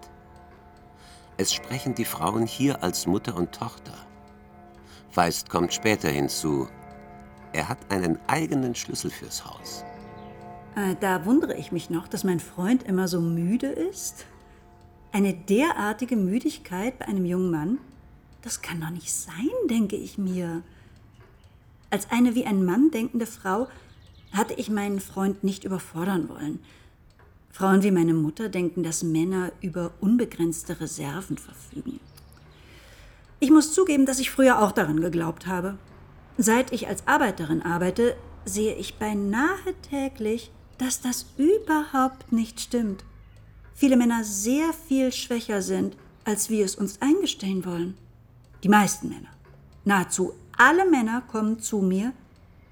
Es 1.38 1.54
sprechen 1.54 1.96
die 1.96 2.06
Frauen 2.06 2.46
hier 2.46 2.84
als 2.84 3.08
Mutter 3.08 3.36
und 3.36 3.52
Tochter. 3.54 3.94
Feist 5.10 5.50
kommt 5.50 5.74
später 5.74 6.10
hinzu. 6.10 6.68
Er 7.54 7.70
hat 7.70 7.78
einen 7.90 8.20
eigenen 8.28 8.76
Schlüssel 8.76 9.10
fürs 9.12 9.46
Haus. 9.46 9.86
Äh, 10.76 10.96
da 11.00 11.26
wundere 11.26 11.56
ich 11.56 11.72
mich 11.72 11.90
noch, 11.90 12.08
dass 12.08 12.24
mein 12.24 12.40
Freund 12.40 12.84
immer 12.84 13.08
so 13.08 13.22
müde 13.22 13.68
ist. 13.68 14.26
Eine 15.12 15.34
derartige 15.34 16.18
Müdigkeit 16.18 17.00
bei 17.00 17.06
einem 17.06 17.26
jungen 17.26 17.50
Mann? 17.50 17.78
Das 18.42 18.62
kann 18.62 18.82
doch 18.82 18.90
nicht 18.90 19.12
sein, 19.14 19.50
denke 19.70 19.96
ich 19.96 20.18
mir. 20.18 20.62
Als 21.90 22.12
eine 22.12 22.36
wie 22.36 22.46
ein 22.46 22.66
Mann 22.66 22.92
denkende 22.92 23.26
Frau 23.26 23.68
hatte 24.36 24.54
ich 24.54 24.70
meinen 24.70 25.00
Freund 25.00 25.44
nicht 25.44 25.64
überfordern 25.64 26.30
wollen. 26.30 26.60
Frauen 27.52 27.84
wie 27.84 27.92
meine 27.92 28.14
Mutter 28.14 28.50
denken, 28.50 28.84
dass 28.84 29.04
Männer 29.04 29.52
über 29.62 29.92
unbegrenzte 30.02 30.80
Reserven 30.82 31.38
verfügen. 31.38 32.00
Ich 33.40 33.50
muss 33.50 33.74
zugeben, 33.74 34.06
dass 34.06 34.20
ich 34.20 34.32
früher 34.32 34.62
auch 34.62 34.72
daran 34.72 35.00
geglaubt 35.00 35.48
habe. 35.48 35.78
Seit 36.38 36.74
ich 36.74 36.88
als 36.88 37.08
Arbeiterin 37.08 37.62
arbeite, 37.62 38.16
sehe 38.44 38.76
ich 38.76 38.96
beinahe 38.98 39.74
täglich, 39.90 40.52
dass 40.78 41.02
das 41.02 41.28
überhaupt 41.38 42.32
nicht 42.32 42.60
stimmt. 42.60 43.06
Viele 43.74 43.98
Männer 43.98 44.24
sehr 44.24 44.74
viel 44.74 45.12
schwächer 45.12 45.62
sind, 45.62 45.96
als 46.26 46.50
wir 46.50 46.66
es 46.66 46.76
uns 46.76 47.02
eingestehen 47.02 47.66
wollen. 47.66 47.98
Die 48.64 48.70
meisten 48.70 49.10
Männer. 49.10 49.30
Nahezu 49.84 50.34
alle 50.58 50.90
Männer 50.90 51.22
kommen 51.22 51.60
zu 51.60 51.80
mir, 51.80 52.14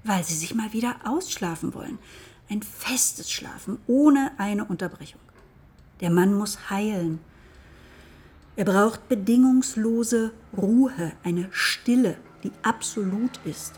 weil 0.04 0.22
sie 0.22 0.34
sich 0.34 0.54
mal 0.54 0.72
wieder 0.72 0.96
ausschlafen 1.04 1.74
wollen. 1.74 1.98
Ein 2.48 2.62
festes 2.62 3.30
Schlafen 3.30 3.78
ohne 3.86 4.32
eine 4.36 4.64
Unterbrechung. 4.66 5.20
Der 6.00 6.10
Mann 6.10 6.34
muss 6.34 6.70
heilen. 6.70 7.20
Er 8.56 8.66
braucht 8.66 9.08
bedingungslose 9.08 10.32
Ruhe, 10.56 11.12
eine 11.24 11.48
Stille, 11.50 12.16
die 12.44 12.52
absolut 12.62 13.40
ist. 13.44 13.72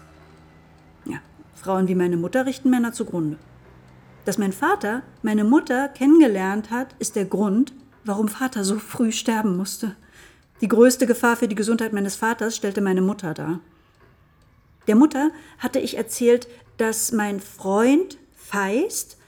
Ja, 1.04 1.18
Frauen 1.54 1.88
wie 1.88 1.94
meine 1.94 2.16
Mutter 2.16 2.44
richten 2.44 2.70
Männer 2.70 2.92
zugrunde. 2.92 3.38
Dass 4.24 4.38
mein 4.38 4.52
Vater 4.52 5.02
meine 5.22 5.44
Mutter 5.44 5.88
kennengelernt 5.88 6.70
hat, 6.70 6.94
ist 6.98 7.14
der 7.14 7.26
Grund, 7.26 7.72
warum 8.04 8.28
Vater 8.28 8.64
so 8.64 8.78
früh 8.78 9.12
sterben 9.12 9.56
musste. 9.56 9.94
Die 10.60 10.68
größte 10.68 11.06
Gefahr 11.06 11.36
für 11.36 11.48
die 11.48 11.54
Gesundheit 11.54 11.92
meines 11.92 12.16
Vaters 12.16 12.56
stellte 12.56 12.80
meine 12.80 13.02
Mutter 13.02 13.34
dar. 13.34 13.60
Der 14.86 14.96
Mutter 14.96 15.30
hatte 15.58 15.78
ich 15.78 15.96
erzählt, 15.96 16.48
dass 16.76 17.12
mein 17.12 17.40
Freund 17.40 18.18
Feist 18.34 19.18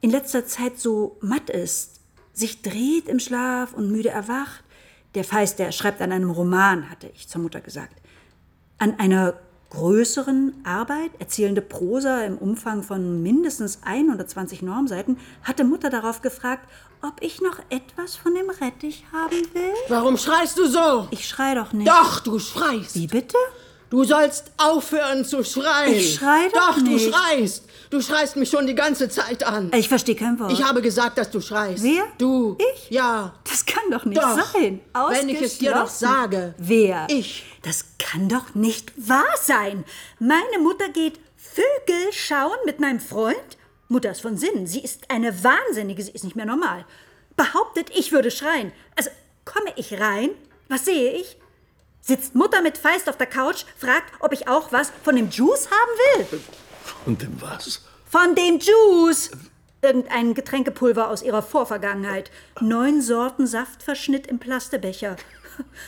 in 0.00 0.10
letzter 0.10 0.46
Zeit 0.46 0.78
so 0.78 1.16
matt 1.20 1.50
ist, 1.50 2.00
sich 2.32 2.62
dreht 2.62 3.08
im 3.08 3.18
Schlaf 3.18 3.72
und 3.72 3.90
müde 3.90 4.10
erwacht. 4.10 4.62
Der 5.14 5.24
Feist, 5.24 5.58
der 5.58 5.72
schreibt 5.72 6.00
an 6.00 6.12
einem 6.12 6.30
Roman, 6.30 6.88
hatte 6.88 7.10
ich 7.14 7.28
zur 7.28 7.40
Mutter 7.40 7.60
gesagt. 7.60 7.96
An 8.78 8.98
einer 9.00 9.34
größeren 9.70 10.54
Arbeit, 10.64 11.10
erzählende 11.18 11.60
Prosa 11.60 12.24
im 12.24 12.38
Umfang 12.38 12.82
von 12.82 13.22
mindestens 13.22 13.80
120 13.84 14.62
Normseiten, 14.62 15.18
hatte 15.42 15.64
Mutter 15.64 15.90
darauf 15.90 16.22
gefragt, 16.22 16.68
ob 17.02 17.20
ich 17.20 17.40
noch 17.40 17.58
etwas 17.68 18.16
von 18.16 18.34
dem 18.34 18.48
Rettich 18.50 19.04
haben 19.12 19.36
will. 19.52 19.72
Warum 19.88 20.16
schreist 20.16 20.58
du 20.58 20.66
so? 20.66 21.08
Ich 21.10 21.28
schrei 21.28 21.54
doch 21.54 21.72
nicht. 21.72 21.88
Doch, 21.88 22.20
du 22.20 22.38
schreist. 22.38 22.94
Wie 22.94 23.06
bitte? 23.06 23.36
Du 23.90 24.04
sollst 24.04 24.52
aufhören 24.58 25.24
zu 25.24 25.42
schreien. 25.42 25.94
Ich 25.94 26.16
schrei 26.16 26.48
doch 26.52 26.76
nicht. 26.76 27.06
du 27.06 27.12
schreist. 27.12 27.64
Du 27.88 28.02
schreist 28.02 28.36
mich 28.36 28.50
schon 28.50 28.66
die 28.66 28.74
ganze 28.74 29.08
Zeit 29.08 29.42
an. 29.44 29.70
Ich 29.74 29.88
verstehe 29.88 30.14
kein 30.14 30.38
Wort. 30.38 30.52
Ich 30.52 30.62
habe 30.62 30.82
gesagt, 30.82 31.16
dass 31.16 31.30
du 31.30 31.40
schreist. 31.40 31.82
Wer? 31.82 32.04
Du. 32.18 32.58
Ich? 32.74 32.90
Ja. 32.90 33.34
Das 33.48 33.64
kann 33.64 33.90
doch 33.90 34.04
nicht 34.04 34.20
Doch. 34.20 34.38
sein. 34.52 34.80
Wenn 35.08 35.28
ich 35.30 35.40
es 35.40 35.58
dir 35.58 35.72
doch 35.72 35.88
sage. 35.88 36.54
Wer? 36.58 37.06
Ich. 37.08 37.46
Das 37.62 37.86
kann 37.98 38.28
doch 38.28 38.54
nicht 38.54 38.92
wahr 39.08 39.24
sein. 39.42 39.84
Meine 40.18 40.58
Mutter 40.60 40.90
geht 40.90 41.18
Vögel 41.36 42.12
schauen 42.12 42.58
mit 42.66 42.80
meinem 42.80 43.00
Freund? 43.00 43.36
Mutter 43.88 44.10
ist 44.10 44.20
von 44.20 44.36
Sinnen. 44.36 44.66
Sie 44.66 44.80
ist 44.80 45.10
eine 45.10 45.42
Wahnsinnige. 45.42 46.02
Sie 46.02 46.10
ist 46.10 46.24
nicht 46.24 46.36
mehr 46.36 46.44
normal. 46.44 46.84
Behauptet, 47.36 47.88
ich 47.96 48.12
würde 48.12 48.30
schreien. 48.30 48.72
Also 48.96 49.08
komme 49.46 49.72
ich 49.76 49.98
rein? 49.98 50.30
Was 50.68 50.84
sehe 50.84 51.12
ich? 51.12 51.37
Sitzt 52.08 52.34
Mutter 52.34 52.62
mit 52.62 52.78
Feist 52.78 53.06
auf 53.10 53.18
der 53.18 53.26
Couch, 53.26 53.66
fragt, 53.76 54.14
ob 54.20 54.32
ich 54.32 54.48
auch 54.48 54.72
was 54.72 54.90
von 55.02 55.14
dem 55.14 55.28
Juice 55.28 55.68
haben 55.68 56.30
will. 56.30 56.40
Und 57.04 57.20
dem 57.20 57.38
was? 57.38 57.82
Von 58.06 58.34
dem 58.34 58.58
Juice! 58.58 59.30
Irgendein 59.82 60.32
Getränkepulver 60.32 61.10
aus 61.10 61.22
ihrer 61.22 61.42
Vorvergangenheit. 61.42 62.30
Neun 62.62 63.02
Sorten 63.02 63.46
Saftverschnitt 63.46 64.26
im 64.26 64.38
Plastebecher. 64.38 65.16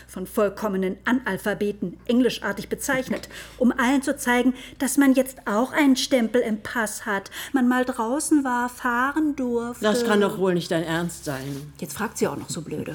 Von 0.09 0.27
vollkommenen 0.27 0.99
Analphabeten, 1.07 1.99
englischartig 2.07 2.69
bezeichnet, 2.69 3.31
um 3.57 3.73
allen 3.73 4.03
zu 4.03 4.15
zeigen, 4.15 4.53
dass 4.79 4.99
man 4.99 5.15
jetzt 5.15 5.39
auch 5.47 5.73
einen 5.73 5.97
Stempel 5.97 6.43
im 6.43 6.63
Pass 6.63 7.07
hat. 7.07 7.31
Man 7.55 7.67
mal 7.67 7.87
draußen 7.87 8.45
war, 8.45 8.69
fahren 8.69 9.37
durfte. 9.37 9.83
Das 9.83 10.05
kann 10.05 10.21
doch 10.21 10.37
wohl 10.37 10.53
nicht 10.53 10.71
dein 10.71 10.85
Ernst 10.85 11.25
sein. 11.25 11.73
Jetzt 11.79 11.95
fragt 11.97 12.19
sie 12.19 12.29
auch 12.29 12.37
noch 12.37 12.51
so 12.51 12.61
blöde. 12.61 12.95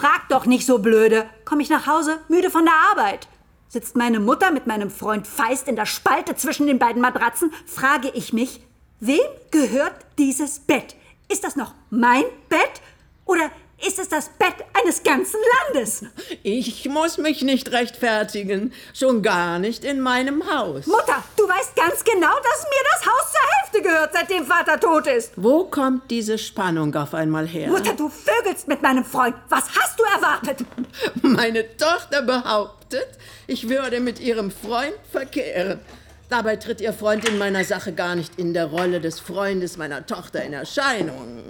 Frag 0.00 0.30
doch 0.30 0.46
nicht 0.46 0.64
so 0.64 0.78
blöde. 0.78 1.28
Komm 1.44 1.60
ich 1.60 1.68
nach 1.68 1.86
Hause, 1.86 2.20
müde 2.28 2.48
von 2.48 2.64
der 2.64 2.72
Arbeit. 2.90 3.28
Sitzt 3.68 3.96
meine 3.96 4.18
Mutter 4.18 4.50
mit 4.50 4.66
meinem 4.66 4.90
Freund 4.90 5.26
Feist 5.26 5.68
in 5.68 5.76
der 5.76 5.84
Spalte 5.84 6.34
zwischen 6.36 6.66
den 6.66 6.78
beiden 6.78 7.02
Matratzen, 7.02 7.52
frage 7.66 8.08
ich 8.14 8.32
mich, 8.32 8.62
wem 9.00 9.20
gehört 9.50 9.92
dieses 10.16 10.60
Bett? 10.60 10.96
Ist 11.28 11.44
das 11.44 11.54
noch 11.54 11.74
mein 11.90 12.24
Bett? 12.48 12.80
Oder 13.26 13.50
ist 13.86 13.98
es 13.98 14.08
das 14.08 14.28
Bett 14.30 14.54
eines 14.80 15.02
ganzen 15.02 15.40
Landes? 15.64 16.04
Ich 16.42 16.88
muss 16.88 17.18
mich 17.18 17.42
nicht 17.42 17.72
rechtfertigen. 17.72 18.72
Schon 18.94 19.22
gar 19.22 19.58
nicht 19.58 19.84
in 19.84 20.00
meinem 20.00 20.42
Haus. 20.50 20.86
Mutter, 20.86 21.22
du 21.36 21.48
weißt 21.48 21.76
ganz 21.76 22.04
genau, 22.04 22.34
dass 22.36 22.62
mir 22.64 22.84
das 22.92 23.06
Haus 23.06 23.32
zur 23.32 23.40
Hälfte 23.56 23.82
gehört, 23.82 24.10
seitdem 24.12 24.46
Vater 24.46 24.78
tot 24.78 25.06
ist. 25.06 25.32
Wo 25.36 25.64
kommt 25.64 26.10
diese 26.10 26.38
Spannung 26.38 26.94
auf 26.94 27.14
einmal 27.14 27.46
her? 27.46 27.68
Mutter, 27.68 27.94
du 27.94 28.08
vögelst 28.08 28.68
mit 28.68 28.82
meinem 28.82 29.04
Freund. 29.04 29.34
Was 29.48 29.64
hast 29.74 29.98
du 29.98 30.04
erwartet? 30.04 30.66
Meine 31.22 31.76
Tochter 31.76 32.22
behauptet, 32.22 33.08
ich 33.46 33.68
würde 33.68 34.00
mit 34.00 34.20
ihrem 34.20 34.50
Freund 34.50 34.94
verkehren. 35.10 35.80
Dabei 36.28 36.56
tritt 36.56 36.80
ihr 36.80 36.92
Freund 36.92 37.28
in 37.28 37.38
meiner 37.38 37.64
Sache 37.64 37.92
gar 37.92 38.14
nicht 38.14 38.38
in 38.38 38.54
der 38.54 38.66
Rolle 38.66 39.00
des 39.00 39.18
Freundes 39.18 39.76
meiner 39.76 40.06
Tochter 40.06 40.44
in 40.44 40.52
Erscheinung. 40.52 41.42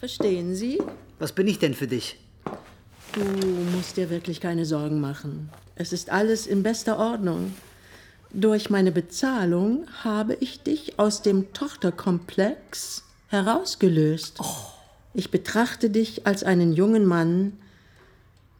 Verstehen 0.00 0.54
Sie? 0.54 0.82
Was 1.18 1.32
bin 1.32 1.46
ich 1.48 1.58
denn 1.58 1.74
für 1.74 1.86
dich? 1.86 2.18
Du 3.12 3.24
musst 3.76 3.96
dir 3.96 4.10
wirklich 4.10 4.40
keine 4.40 4.64
Sorgen 4.64 5.00
machen. 5.00 5.50
Es 5.74 5.92
ist 5.92 6.10
alles 6.10 6.46
in 6.46 6.62
bester 6.62 6.98
Ordnung. 6.98 7.54
Durch 8.32 8.70
meine 8.70 8.92
Bezahlung 8.92 9.86
habe 10.04 10.34
ich 10.34 10.62
dich 10.62 10.98
aus 10.98 11.22
dem 11.22 11.52
Tochterkomplex 11.52 13.02
herausgelöst. 13.28 14.38
Ich 15.14 15.30
betrachte 15.30 15.90
dich 15.90 16.26
als 16.26 16.44
einen 16.44 16.72
jungen 16.72 17.06
Mann, 17.06 17.54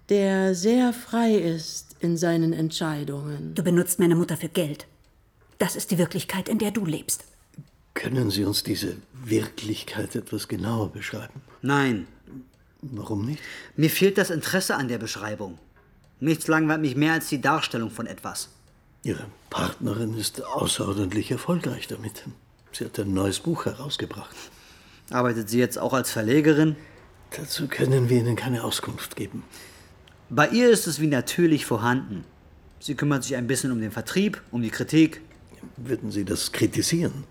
der 0.09 0.55
sehr 0.55 0.93
frei 0.93 1.35
ist 1.35 1.97
in 2.01 2.17
seinen 2.17 2.53
Entscheidungen. 2.53 3.55
Du 3.55 3.63
benutzt 3.63 3.99
meine 3.99 4.17
Mutter 4.17 4.37
für 4.37 4.49
Geld. 4.49 4.87
Das 5.59 5.77
ist 5.77 5.91
die 5.91 5.99
Wirklichkeit, 5.99 6.49
in 6.49 6.59
der 6.59 6.71
du 6.71 6.85
lebst. 6.85 7.25
Können 7.95 8.31
Sie 8.31 8.45
uns 8.45 8.63
diese 8.63 8.97
Wirklichkeit 9.13 10.15
etwas 10.17 10.49
genauer 10.49 10.91
beschreiben? 10.91 11.43
Nein. 11.63 12.07
Warum 12.83 13.27
nicht? 13.27 13.43
Mir 13.77 13.91
fehlt 13.91 14.19
das 14.19 14.31
Interesse 14.31 14.77
an 14.77 14.89
der 14.89 14.99
Beschreibung. 14.99 15.59
Nichts 16.21 16.47
langweilt 16.47 16.81
mich 16.81 16.97
mehr 16.97 17.13
als 17.13 17.29
die 17.29 17.41
Darstellung 17.41 17.91
von 17.91 18.07
etwas. 18.07 18.51
Ihre 19.03 19.27
Partnerin 19.51 20.15
ist 20.15 20.45
außerordentlich 20.45 21.31
erfolgreich 21.31 21.87
damit. 21.87 22.25
Sie 22.73 22.85
hat 22.85 22.99
ein 22.99 23.15
neues 23.15 23.41
Buch 23.41 23.67
herausgebracht. 23.67 24.35
Arbeitet 25.11 25.49
sie 25.49 25.59
jetzt 25.59 25.79
auch 25.79 25.95
als 25.95 26.11
Verlegerin? 26.11 26.77
Dazu 27.37 27.69
können 27.69 28.09
wir 28.09 28.19
Ihnen 28.19 28.37
keine 28.37 28.65
Auskunft 28.65 29.17
geben. 29.17 29.43
Bei 30.31 30.49
ihr 30.49 30.71
ist 30.71 30.87
es 30.87 31.01
wie 31.01 31.07
natürlich 31.07 31.67
vorhanden. 31.67 32.25
Sie 32.81 32.95
kümmert 32.95 33.25
sich 33.25 33.37
ein 33.37 33.47
bisschen 33.47 33.73
um 33.73 33.81
den 33.81 33.91
Vertrieb, 33.91 34.41
um 34.51 34.63
die 34.63 34.71
Kritik. 34.71 35.21
Würden 35.77 36.11
Sie 36.11 36.25
das 36.25 36.53
kritisieren? 36.53 37.25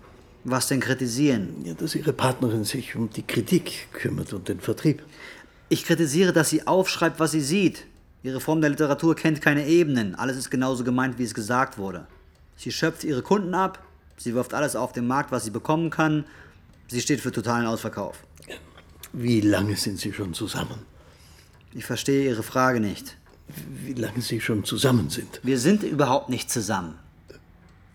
Was 0.44 0.68
denn 0.68 0.80
kritisieren? 0.80 1.64
Ja, 1.64 1.74
dass 1.74 1.94
Ihre 1.94 2.12
Partnerin 2.12 2.64
sich 2.64 2.96
um 2.96 3.10
die 3.10 3.26
Kritik 3.26 3.88
kümmert 3.92 4.32
und 4.32 4.48
den 4.48 4.60
Vertrieb. 4.60 5.02
Ich 5.68 5.84
kritisiere, 5.84 6.32
dass 6.32 6.50
sie 6.50 6.66
aufschreibt, 6.66 7.20
was 7.20 7.32
sie 7.32 7.40
sieht. 7.40 7.86
Ihre 8.22 8.40
Form 8.40 8.60
der 8.60 8.70
Literatur 8.70 9.14
kennt 9.14 9.42
keine 9.42 9.66
Ebenen. 9.66 10.14
Alles 10.14 10.36
ist 10.36 10.50
genauso 10.50 10.82
gemeint, 10.82 11.18
wie 11.18 11.24
es 11.24 11.34
gesagt 11.34 11.78
wurde. 11.78 12.06
Sie 12.56 12.72
schöpft 12.72 13.04
ihre 13.04 13.22
Kunden 13.22 13.54
ab, 13.54 13.82
sie 14.16 14.34
wirft 14.34 14.54
alles 14.54 14.76
auf 14.76 14.92
den 14.92 15.06
Markt, 15.06 15.30
was 15.30 15.44
sie 15.44 15.50
bekommen 15.50 15.90
kann. 15.90 16.24
Sie 16.88 17.00
steht 17.00 17.20
für 17.20 17.30
totalen 17.30 17.66
Ausverkauf. 17.66 18.24
Wie 19.12 19.40
lange 19.40 19.76
sind 19.76 19.98
Sie 19.98 20.12
schon 20.12 20.34
zusammen? 20.34 20.80
Ich 21.74 21.84
verstehe 21.84 22.28
Ihre 22.30 22.42
Frage 22.42 22.80
nicht. 22.80 23.16
Wie 23.84 23.94
lange 23.94 24.20
Sie 24.20 24.40
schon 24.40 24.64
zusammen 24.64 25.10
sind? 25.10 25.40
Wir 25.42 25.58
sind 25.58 25.82
überhaupt 25.82 26.28
nicht 26.28 26.50
zusammen. 26.50 26.98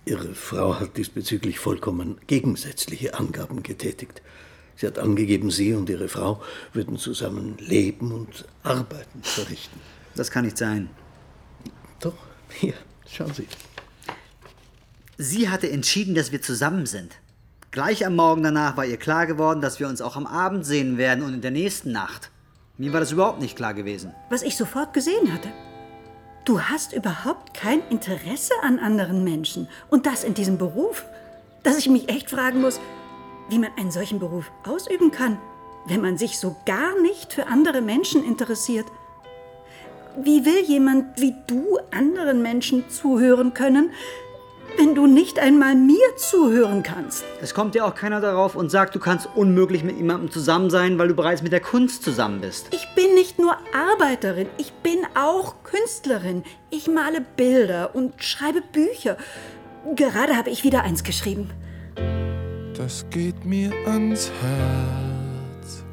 Ihre 0.06 0.36
Frau 0.36 0.80
hat 0.80 0.98
diesbezüglich 0.98 1.60
vollkommen 1.60 2.18
gegensätzliche 2.28 3.14
Angaben 3.14 3.64
getätigt. 3.64 4.22
Sie 4.76 4.88
hat 4.88 5.00
angegeben, 5.00 5.52
Sie 5.52 5.74
und 5.74 5.90
Ihre 5.90 6.08
Frau 6.08 6.42
würden 6.74 6.98
zusammen 6.98 7.56
leben 7.60 8.12
und 8.12 8.46
Arbeiten 8.64 9.22
verrichten. 9.22 9.80
Das 10.16 10.32
kann 10.32 10.46
nicht 10.46 10.58
sein. 10.58 10.90
Doch, 12.00 12.14
hier, 12.50 12.74
schauen 13.08 13.34
Sie. 13.34 13.48
Sie 15.18 15.50
hatte 15.50 15.70
entschieden, 15.70 16.16
dass 16.16 16.32
wir 16.32 16.42
zusammen 16.42 16.86
sind. 16.86 17.14
Gleich 17.72 18.06
am 18.06 18.16
Morgen 18.16 18.44
danach 18.44 18.78
war 18.78 18.86
ihr 18.86 18.98
klar 18.98 19.26
geworden, 19.26 19.62
dass 19.62 19.80
wir 19.80 19.88
uns 19.88 20.02
auch 20.02 20.16
am 20.16 20.28
Abend 20.28 20.66
sehen 20.66 20.98
werden 20.98 21.24
und 21.24 21.34
in 21.34 21.42
der 21.42 21.52
nächsten 21.52 21.92
Nacht. 21.92 22.30
Mir 22.78 22.94
war 22.94 23.00
das 23.00 23.12
überhaupt 23.12 23.40
nicht 23.40 23.56
klar 23.56 23.74
gewesen. 23.74 24.14
Was 24.30 24.44
ich 24.44 24.58
sofort 24.58 24.94
gesehen 24.94 25.34
hatte. 25.34 25.50
Du 26.46 26.62
hast 26.62 26.94
überhaupt 26.94 27.54
kein 27.54 27.82
Interesse 27.90 28.54
an 28.64 28.80
anderen 28.80 29.24
Menschen. 29.24 29.68
Und 29.90 30.06
das 30.06 30.24
in 30.24 30.34
diesem 30.34 30.58
Beruf. 30.58 31.06
Dass 31.64 31.78
ich 31.78 31.88
mich 31.88 32.10
echt 32.10 32.30
fragen 32.30 32.60
muss, 32.60 32.80
wie 33.50 33.60
man 33.60 33.72
einen 33.78 33.92
solchen 33.92 34.20
Beruf 34.20 34.52
ausüben 34.68 35.12
kann, 35.12 35.38
wenn 35.86 36.02
man 36.02 36.18
sich 36.18 36.40
so 36.40 36.56
gar 36.66 37.00
nicht 37.02 37.34
für 37.34 37.48
andere 37.48 37.82
Menschen 37.82 38.24
interessiert. 38.24 38.86
Wie 40.16 40.46
will 40.46 40.64
jemand 40.66 41.20
wie 41.20 41.36
du 41.48 41.80
anderen 41.92 42.42
Menschen 42.42 42.90
zuhören 42.90 43.54
können, 43.54 43.90
wenn 44.78 44.96
du 44.96 45.08
nicht 45.08 45.40
einmal 45.40 45.76
mir 45.76 46.16
zuhören 46.18 46.84
kannst? 46.84 47.24
Es 47.42 47.54
kommt 47.54 47.76
ja 47.76 47.86
auch 47.86 47.96
keiner 47.96 48.22
darauf 48.22 48.56
und 48.56 48.70
sagt, 48.70 48.96
du 48.96 49.00
kannst 49.00 49.28
unmöglich 49.36 49.84
mit 49.84 49.98
jemandem 49.98 50.32
zusammen 50.32 50.70
sein, 50.70 50.98
weil 50.98 51.08
du 51.08 51.16
bereits 51.16 51.42
mit 51.42 51.52
der 51.52 51.62
Kunst 51.62 52.04
zusammen 52.04 52.42
bist. 52.42 52.68
Ich 52.72 52.88
bin 52.96 53.16
nicht 53.16 53.40
nur 53.40 53.58
Arbeiterin, 53.74 54.48
ich 54.58 54.72
bin 54.74 55.00
auch 55.16 55.56
Künstlerin. 55.64 56.44
Ich 56.70 56.88
male 56.88 57.22
Bilder 57.22 57.96
und 57.96 58.24
schreibe 58.24 58.62
Bücher. 58.62 59.18
Gerade 59.96 60.38
habe 60.38 60.50
ich 60.50 60.64
wieder 60.64 60.84
eins 60.84 61.04
geschrieben. 61.04 61.50
Das 62.84 63.06
geht 63.12 63.46
mir 63.46 63.72
ans 63.86 64.30
Herz, 64.42 65.86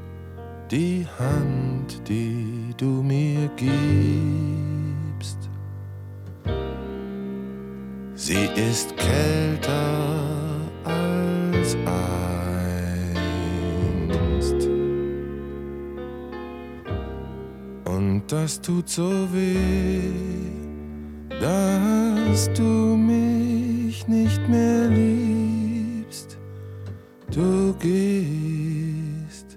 die 0.73 1.07
Hand, 1.21 2.03
die 2.09 2.75
du 2.77 3.05
mir 3.05 3.49
gibst. 3.57 5.39
Sie 8.17 8.49
ist 8.57 8.97
kälter 8.97 10.33
als 10.83 11.77
einst. 13.87 14.69
Und 17.85 18.25
das 18.27 18.61
tut 18.61 18.89
so 18.89 19.29
weh, 19.33 20.01
dass 21.41 22.53
du 22.55 22.97
mich 22.97 24.09
nicht 24.09 24.49
mehr 24.49 24.89
liebst. 24.89 25.50
Du 27.33 27.75
gehst 27.75 29.57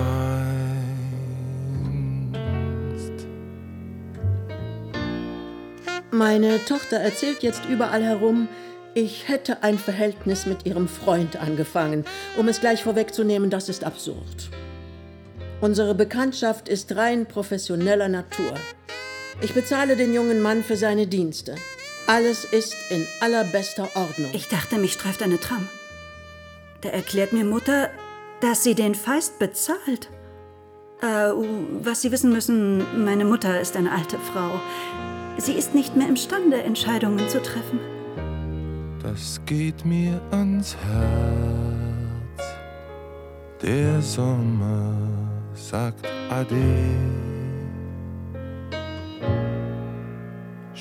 Meine 6.11 6.63
Tochter 6.63 6.97
erzählt 6.97 7.43
jetzt 7.43 7.65
überall 7.65 8.03
herum, 8.03 8.47
ich 8.93 9.27
hätte 9.27 9.63
ein 9.63 9.77
Verhältnis 9.77 10.45
mit 10.45 10.65
ihrem 10.65 10.87
Freund 10.87 11.35
angefangen. 11.35 12.05
Um 12.37 12.47
es 12.47 12.61
gleich 12.61 12.83
vorwegzunehmen, 12.83 13.49
das 13.49 13.67
ist 13.67 13.83
absurd. 13.83 14.49
Unsere 15.59 15.93
Bekanntschaft 15.93 16.69
ist 16.69 16.95
rein 16.95 17.25
professioneller 17.25 18.07
Natur. 18.07 18.53
Ich 19.41 19.53
bezahle 19.53 19.97
den 19.97 20.13
jungen 20.13 20.41
Mann 20.41 20.63
für 20.63 20.77
seine 20.77 21.05
Dienste. 21.07 21.55
Alles 22.05 22.43
ist 22.43 22.75
in 22.89 23.07
allerbester 23.21 23.89
Ordnung. 23.95 24.29
Ich 24.33 24.49
dachte, 24.49 24.77
mich 24.77 24.93
streift 24.93 25.21
eine 25.21 25.39
Tram. 25.39 25.69
Da 26.81 26.89
erklärt 26.89 27.31
mir 27.31 27.45
Mutter, 27.45 27.89
dass 28.41 28.63
sie 28.63 28.75
den 28.75 28.93
Feist 28.93 29.39
bezahlt. 29.39 30.09
Äh, 31.01 31.31
was 31.81 32.01
Sie 32.01 32.11
wissen 32.11 32.31
müssen, 32.31 33.05
meine 33.05 33.23
Mutter 33.23 33.59
ist 33.59 33.77
eine 33.77 33.91
alte 33.91 34.17
Frau. 34.19 34.59
Sie 35.37 35.53
ist 35.53 35.73
nicht 35.73 35.95
mehr 35.95 36.07
imstande, 36.07 36.61
Entscheidungen 36.61 37.27
zu 37.29 37.41
treffen. 37.41 37.79
Das 39.01 39.39
geht 39.45 39.85
mir 39.85 40.21
ans 40.31 40.75
Herz. 40.75 42.43
Der 43.61 44.01
Sommer 44.01 44.93
sagt 45.55 46.05
Ade. 46.29 47.32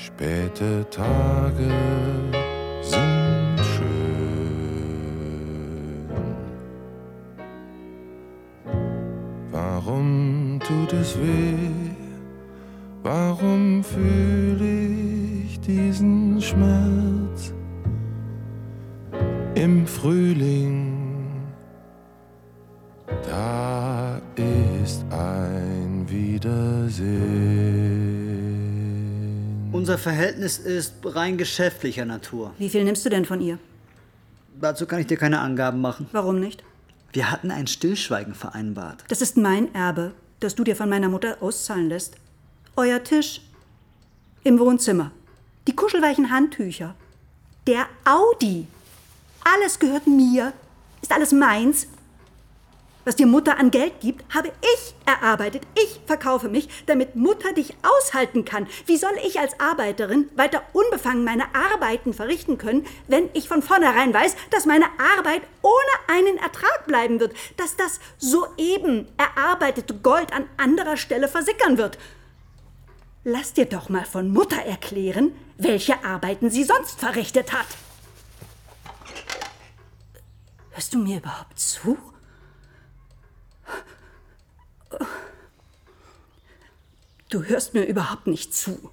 Späte 0.05 0.85
Tage 0.89 1.71
sind 2.81 3.57
schön. 3.73 4.83
Warum 9.49 10.59
tut 10.59 10.91
es 10.91 11.17
weh? 11.17 11.93
Warum 13.01 13.81
fühle 13.81 14.89
ich 15.45 15.61
diesen 15.61 16.41
Schmerz 16.41 17.53
im 19.55 19.87
Frühling? 19.87 20.97
Da 23.25 24.19
ist 24.35 25.05
ein 25.11 26.05
Wiedersehen. 26.09 28.02
Unser 29.73 29.97
Verhältnis 29.97 30.59
ist 30.59 30.93
rein 31.03 31.35
geschäftlicher 31.35 32.05
Natur. 32.05 32.53
Wie 32.59 32.69
viel 32.69 32.83
nimmst 32.83 33.03
du 33.05 33.09
denn 33.09 33.25
von 33.25 33.41
ihr? 33.41 33.57
Dazu 34.61 34.85
kann 34.85 34.99
ich 34.99 35.07
dir 35.07 35.17
keine 35.17 35.39
Angaben 35.39 35.81
machen. 35.81 36.07
Warum 36.11 36.39
nicht? 36.39 36.63
Wir 37.11 37.31
hatten 37.31 37.49
ein 37.49 37.65
Stillschweigen 37.65 38.35
vereinbart. 38.35 39.03
Das 39.07 39.23
ist 39.23 39.35
mein 39.35 39.73
Erbe, 39.73 40.11
das 40.39 40.53
du 40.53 40.63
dir 40.63 40.75
von 40.75 40.89
meiner 40.89 41.09
Mutter 41.09 41.37
auszahlen 41.41 41.89
lässt. 41.89 42.17
Euer 42.75 43.03
Tisch 43.03 43.41
im 44.43 44.59
Wohnzimmer, 44.59 45.09
die 45.65 45.75
kuschelweichen 45.75 46.29
Handtücher, 46.29 46.93
der 47.65 47.87
Audi. 48.05 48.67
Alles 49.43 49.79
gehört 49.79 50.05
mir, 50.05 50.53
ist 51.01 51.11
alles 51.11 51.31
meins. 51.31 51.87
Was 53.05 53.17
dir 53.17 53.27
Mutter 53.27 53.59
an 53.59 53.69
Geld 53.69 53.99
gibt, 53.99 54.33
habe 54.33 54.49
ich 54.61 54.95
erarbeitet. 55.05 55.63
Ich 55.75 55.99
verkaufe 56.05 56.47
mich, 56.47 56.69
damit 56.85 57.15
Mutter 57.15 57.51
dich 57.51 57.75
aushalten 57.83 58.45
kann. 58.45 58.67
Wie 58.85 58.95
soll 58.95 59.11
ich 59.25 59.39
als 59.39 59.59
Arbeiterin 59.59 60.29
weiter 60.35 60.61
unbefangen 60.71 61.25
meine 61.25 61.53
Arbeiten 61.53 62.13
verrichten 62.13 62.57
können, 62.57 62.85
wenn 63.09 63.29
ich 63.33 63.49
von 63.49 63.61
vornherein 63.61 64.13
weiß, 64.13 64.37
dass 64.51 64.65
meine 64.65 64.85
Arbeit 65.17 65.41
ohne 65.61 66.17
einen 66.17 66.37
Ertrag 66.37 66.87
bleiben 66.87 67.19
wird, 67.19 67.33
dass 67.57 67.75
das 67.75 67.99
soeben 68.17 69.09
erarbeitete 69.17 69.95
Gold 69.95 70.31
an 70.31 70.45
anderer 70.55 70.95
Stelle 70.95 71.27
versickern 71.27 71.77
wird? 71.77 71.97
Lass 73.25 73.53
dir 73.53 73.65
doch 73.65 73.89
mal 73.89 74.05
von 74.05 74.29
Mutter 74.31 74.61
erklären, 74.61 75.33
welche 75.57 76.03
Arbeiten 76.05 76.49
sie 76.49 76.63
sonst 76.63 76.99
verrichtet 76.99 77.51
hat. 77.51 77.67
Hörst 80.71 80.93
du 80.93 80.99
mir 80.99 81.17
überhaupt 81.17 81.59
zu? 81.59 81.97
Du 87.29 87.43
hörst 87.43 87.73
mir 87.73 87.85
überhaupt 87.85 88.27
nicht 88.27 88.53
zu. 88.53 88.91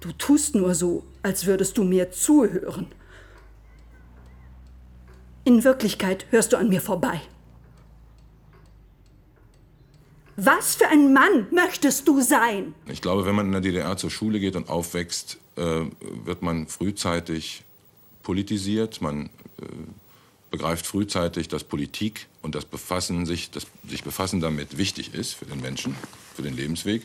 Du 0.00 0.12
tust 0.12 0.54
nur 0.54 0.74
so, 0.74 1.02
als 1.22 1.46
würdest 1.46 1.78
du 1.78 1.84
mir 1.84 2.10
zuhören. 2.10 2.88
In 5.44 5.64
Wirklichkeit 5.64 6.26
hörst 6.30 6.52
du 6.52 6.58
an 6.58 6.68
mir 6.68 6.82
vorbei. 6.82 7.22
Was 10.36 10.74
für 10.74 10.88
ein 10.88 11.14
Mann 11.14 11.46
möchtest 11.50 12.08
du 12.08 12.20
sein? 12.20 12.74
Ich 12.86 13.00
glaube, 13.00 13.24
wenn 13.24 13.34
man 13.34 13.46
in 13.46 13.52
der 13.52 13.60
DDR 13.60 13.96
zur 13.96 14.10
Schule 14.10 14.40
geht 14.40 14.56
und 14.56 14.68
aufwächst, 14.68 15.38
äh, 15.56 15.84
wird 16.24 16.42
man 16.42 16.66
frühzeitig 16.66 17.64
politisiert. 18.22 19.00
Man 19.00 19.30
äh, 19.60 19.66
begreift 20.54 20.86
frühzeitig, 20.86 21.48
dass 21.48 21.64
Politik 21.64 22.28
und 22.40 22.54
das 22.54 22.64
Befassen 22.64 23.26
sich, 23.26 23.50
das 23.50 23.66
sich 23.88 24.04
befassen 24.04 24.40
damit 24.40 24.78
wichtig 24.78 25.12
ist 25.12 25.32
für 25.32 25.46
den 25.46 25.60
Menschen, 25.60 25.96
für 26.32 26.42
den 26.42 26.54
Lebensweg. 26.54 27.02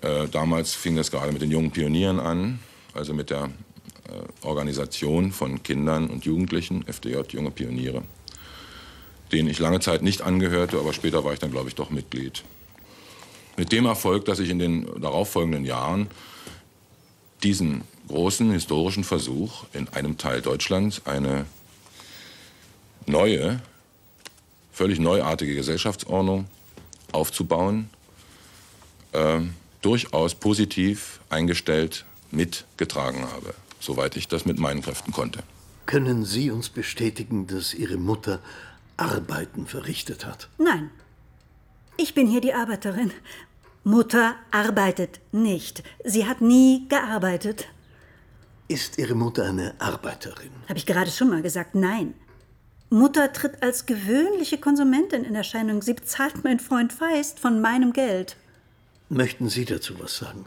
Äh, 0.00 0.26
damals 0.28 0.72
fing 0.72 0.96
das 0.96 1.10
gerade 1.10 1.32
mit 1.32 1.42
den 1.42 1.50
jungen 1.50 1.70
Pionieren 1.70 2.18
an, 2.18 2.58
also 2.94 3.12
mit 3.12 3.28
der 3.28 3.50
äh, 4.08 4.46
Organisation 4.46 5.32
von 5.32 5.62
Kindern 5.62 6.08
und 6.08 6.24
Jugendlichen, 6.24 6.82
FDJ 6.86 7.18
Junge 7.32 7.50
Pioniere, 7.50 8.02
denen 9.32 9.50
ich 9.50 9.58
lange 9.58 9.80
Zeit 9.80 10.00
nicht 10.00 10.22
angehörte, 10.22 10.78
aber 10.78 10.94
später 10.94 11.24
war 11.24 11.34
ich 11.34 11.38
dann, 11.38 11.50
glaube 11.50 11.68
ich, 11.68 11.74
doch 11.74 11.90
Mitglied. 11.90 12.42
Mit 13.58 13.70
dem 13.70 13.84
Erfolg, 13.84 14.24
dass 14.24 14.38
ich 14.38 14.48
in 14.48 14.58
den 14.58 14.86
darauffolgenden 14.98 15.66
Jahren 15.66 16.08
diesen 17.42 17.82
großen 18.08 18.50
historischen 18.50 19.04
Versuch 19.04 19.64
in 19.74 19.88
einem 19.88 20.16
Teil 20.16 20.40
Deutschlands 20.40 21.02
eine 21.04 21.44
neue, 23.06 23.60
völlig 24.72 24.98
neuartige 24.98 25.54
Gesellschaftsordnung 25.54 26.46
aufzubauen, 27.12 27.88
äh, 29.12 29.40
durchaus 29.82 30.34
positiv 30.34 31.20
eingestellt 31.30 32.04
mitgetragen 32.30 33.30
habe, 33.32 33.54
soweit 33.80 34.16
ich 34.16 34.28
das 34.28 34.44
mit 34.44 34.58
meinen 34.58 34.82
Kräften 34.82 35.12
konnte. 35.12 35.42
Können 35.86 36.24
Sie 36.24 36.50
uns 36.50 36.68
bestätigen, 36.68 37.46
dass 37.46 37.72
Ihre 37.72 37.96
Mutter 37.96 38.40
Arbeiten 38.96 39.66
verrichtet 39.66 40.26
hat? 40.26 40.48
Nein. 40.58 40.90
Ich 41.96 42.14
bin 42.14 42.26
hier 42.26 42.40
die 42.40 42.52
Arbeiterin. 42.52 43.12
Mutter 43.84 44.34
arbeitet 44.50 45.20
nicht. 45.30 45.84
Sie 46.04 46.26
hat 46.26 46.40
nie 46.40 46.88
gearbeitet. 46.88 47.68
Ist 48.68 48.98
Ihre 48.98 49.14
Mutter 49.14 49.44
eine 49.44 49.74
Arbeiterin? 49.78 50.50
Habe 50.68 50.78
ich 50.78 50.86
gerade 50.86 51.10
schon 51.10 51.30
mal 51.30 51.40
gesagt, 51.40 51.76
nein. 51.76 52.14
Mutter 52.90 53.32
tritt 53.32 53.62
als 53.62 53.86
gewöhnliche 53.86 54.58
Konsumentin 54.58 55.24
in 55.24 55.34
Erscheinung. 55.34 55.82
Sie 55.82 55.94
bezahlt 55.94 56.44
mein 56.44 56.60
Freund 56.60 56.92
Feist 56.92 57.40
von 57.40 57.60
meinem 57.60 57.92
Geld. 57.92 58.36
Möchten 59.08 59.48
Sie 59.48 59.64
dazu 59.64 59.98
was 59.98 60.16
sagen? 60.16 60.46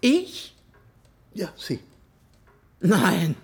Ich? 0.00 0.54
Ja, 1.34 1.52
Sie. 1.56 1.80
Nein. 2.80 3.36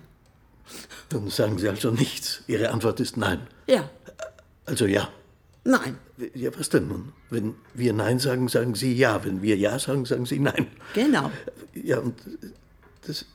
Dann 1.09 1.29
sagen 1.29 1.57
Sie 1.57 1.67
also 1.69 1.91
nichts. 1.91 2.43
Ihre 2.47 2.71
Antwort 2.71 2.99
ist 2.99 3.17
nein. 3.17 3.47
Ja. 3.67 3.89
Also 4.65 4.85
ja. 4.85 5.09
Nein. 5.63 5.97
Ja, 6.33 6.51
was 6.57 6.69
denn 6.69 6.87
nun? 6.87 7.13
Wenn 7.29 7.55
wir 7.73 7.93
Nein 7.93 8.19
sagen, 8.19 8.47
sagen 8.47 8.75
Sie 8.75 8.93
Ja. 8.93 9.23
Wenn 9.23 9.41
wir 9.41 9.57
Ja 9.57 9.79
sagen, 9.79 10.05
sagen 10.05 10.25
Sie 10.25 10.39
Nein. 10.39 10.67
Genau. 10.93 11.31
Ja, 11.73 11.99
und 11.99 12.15
das 13.05 13.25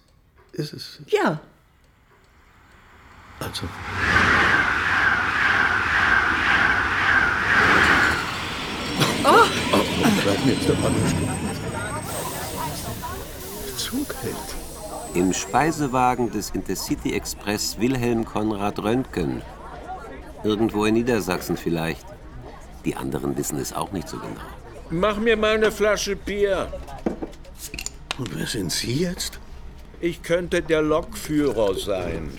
ist 0.52 0.72
es. 0.72 0.98
Ja. 1.08 1.40
Also. 3.40 3.68
Ein 10.28 10.34
paar 10.34 10.90
Stunden. 11.08 11.28
Zug 13.78 14.14
hält. 14.22 15.14
Im 15.14 15.32
Speisewagen 15.32 16.30
des 16.30 16.50
Intercity 16.50 17.14
Express 17.14 17.78
Wilhelm 17.80 18.26
Konrad 18.26 18.78
Röntgen. 18.78 19.40
Irgendwo 20.44 20.84
in 20.84 20.94
Niedersachsen 20.94 21.56
vielleicht. 21.56 22.04
Die 22.84 22.94
anderen 22.94 23.36
wissen 23.38 23.58
es 23.58 23.72
auch 23.72 23.90
nicht 23.92 24.06
so 24.08 24.18
genau. 24.18 24.40
Mach 24.90 25.16
mir 25.16 25.36
mal 25.36 25.54
eine 25.54 25.72
Flasche 25.72 26.14
Bier. 26.14 26.70
Und 28.18 28.38
wer 28.38 28.46
sind 28.46 28.70
Sie 28.70 29.04
jetzt? 29.04 29.40
Ich 30.00 30.22
könnte 30.22 30.60
der 30.60 30.82
Lokführer 30.82 31.74
sein. 31.74 32.30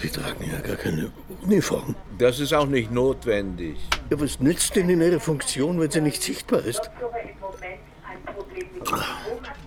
Sie 0.00 0.08
tragen 0.08 0.44
ja 0.50 0.60
gar 0.60 0.76
keine 0.76 1.10
Uniform. 1.42 1.96
Das 2.16 2.38
ist 2.38 2.54
auch 2.54 2.66
nicht 2.66 2.92
notwendig. 2.92 3.76
Ja, 4.14 4.20
was 4.20 4.38
nützt 4.38 4.76
denn 4.76 4.88
in 4.88 5.00
Ihrer 5.00 5.18
Funktion, 5.18 5.80
wenn 5.80 5.90
sie 5.90 6.00
nicht 6.00 6.22
sichtbar 6.22 6.64
ist? 6.64 6.88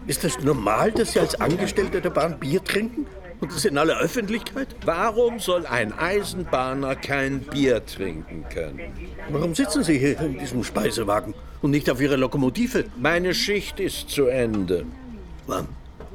Ist 0.05 0.23
das 0.23 0.39
normal, 0.39 0.93
dass 0.93 1.11
Sie 1.11 1.19
als 1.19 1.35
Angestellter 1.41 1.99
der 1.99 2.11
Bahn 2.11 2.39
Bier 2.39 2.63
trinken? 2.63 3.07
Und 3.41 3.51
das 3.51 3.65
in 3.65 3.77
aller 3.77 3.99
Öffentlichkeit? 3.99 4.69
Warum 4.85 5.39
soll 5.39 5.65
ein 5.65 5.91
Eisenbahner 5.91 6.95
kein 6.95 7.41
Bier 7.41 7.85
trinken 7.85 8.45
können? 8.49 8.79
Warum 9.29 9.53
sitzen 9.53 9.83
Sie 9.83 9.99
hier 9.99 10.17
in 10.21 10.39
diesem 10.39 10.63
Speisewagen 10.63 11.33
und 11.61 11.71
nicht 11.71 11.89
auf 11.89 11.99
Ihrer 11.99 12.15
Lokomotive? 12.15 12.85
Meine 12.95 13.33
Schicht 13.33 13.81
ist 13.81 14.09
zu 14.09 14.27
Ende. 14.27 14.85
Wann? 15.45 15.67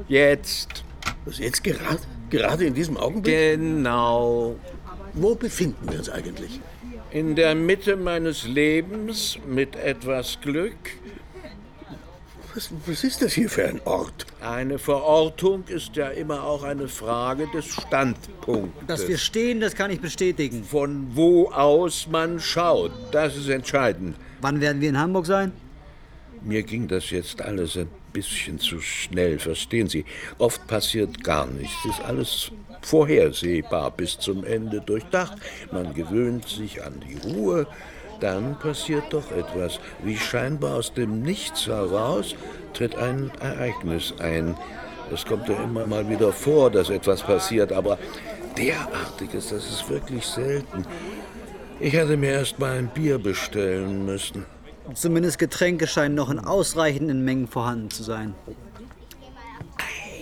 Jetzt. 0.09 0.85
Was 1.26 1.39
jetzt 1.39 1.62
gerade? 1.62 2.01
Gerade 2.30 2.64
in 2.64 2.72
diesem 2.72 2.97
Augenblick? 2.97 3.35
Genau. 3.35 4.57
Wo 5.12 5.35
befinden 5.35 5.91
wir 5.91 5.99
uns 5.99 6.09
eigentlich? 6.09 6.61
In 7.13 7.37
der 7.37 7.55
Mitte 7.55 7.97
meines 7.97 8.45
Lebens 8.45 9.39
mit 9.47 9.77
etwas 9.77 10.39
Glück. 10.41 10.73
Was, 12.55 12.71
was 12.87 13.05
ist 13.05 13.21
das 13.21 13.35
hier 13.35 13.51
für 13.51 13.69
ein 13.69 13.83
Ort? 13.85 14.27
Eine 14.41 14.79
Verortung 14.79 15.65
ist 15.69 15.95
ja 15.97 16.09
immer 16.09 16.43
auch 16.43 16.63
eine 16.63 16.89
Frage 16.89 17.49
des 17.53 17.67
Standpunktes. 17.67 18.87
Dass 18.87 19.09
wir 19.09 19.19
stehen, 19.19 19.61
das 19.61 19.75
kann 19.75 19.91
ich 19.91 20.01
bestätigen. 20.01 20.65
Von 20.65 21.09
wo 21.15 21.51
aus 21.51 22.09
man 22.11 22.41
schaut, 22.41 22.93
das 23.11 23.37
ist 23.37 23.49
entscheidend. 23.51 24.17
Wann 24.41 24.63
werden 24.63 24.81
wir 24.81 24.89
in 24.89 24.99
Hamburg 24.99 25.27
sein? 25.27 25.53
Mir 26.41 26.63
ging 26.63 26.89
das 26.89 27.11
jetzt 27.11 27.43
alles 27.43 27.77
ein 27.77 27.89
bisschen 28.13 28.59
zu 28.59 28.81
schnell, 28.81 29.39
verstehen 29.39 29.89
Sie? 29.89 30.07
Oft 30.39 30.67
passiert 30.67 31.23
gar 31.23 31.47
nichts. 31.47 31.85
Ist 31.85 32.01
alles 32.01 32.53
vorhersehbar 32.83 33.91
bis 33.91 34.18
zum 34.18 34.45
Ende 34.45 34.80
durchdacht. 34.80 35.35
Man 35.70 35.95
gewöhnt 35.95 36.49
sich 36.49 36.85
an 36.85 37.01
die 37.01 37.28
Ruhe. 37.28 37.66
Dann 38.20 38.59
passiert 38.59 39.05
doch 39.11 39.30
etwas. 39.33 39.80
Wie 40.03 40.16
scheinbar 40.16 40.76
aus 40.76 40.93
dem 40.95 41.22
Nichts 41.22 41.66
heraus 41.66 42.37
tritt 42.74 42.95
ein 42.97 43.33
Ereignis 43.41 44.14
ein. 44.18 44.55
Es 45.12 45.24
kommt 45.24 45.49
ja 45.49 45.62
immer 45.62 45.87
mal 45.87 46.09
wieder 46.09 46.33
vor, 46.33 46.70
dass 46.70 46.89
etwas 46.89 47.22
passiert, 47.22 47.72
aber 47.72 47.99
derartiges, 48.57 49.49
das 49.49 49.68
ist 49.68 49.91
wirklich 49.91 50.24
selten. 50.24 50.87
Ich 51.80 51.93
hätte 51.93 52.16
mir 52.16 52.30
erst 52.30 52.59
mal 52.59 52.78
ein 52.78 52.89
Bier 52.89 53.18
bestellen 53.18 54.07
müssen. 54.07 54.47
Zumindest 54.95 55.39
Getränke 55.39 55.87
scheinen 55.87 56.14
noch 56.14 56.30
in 56.30 56.39
ausreichenden 56.39 57.24
Mengen 57.24 57.49
vorhanden 57.49 57.91
zu 57.91 58.03
sein. 58.03 58.35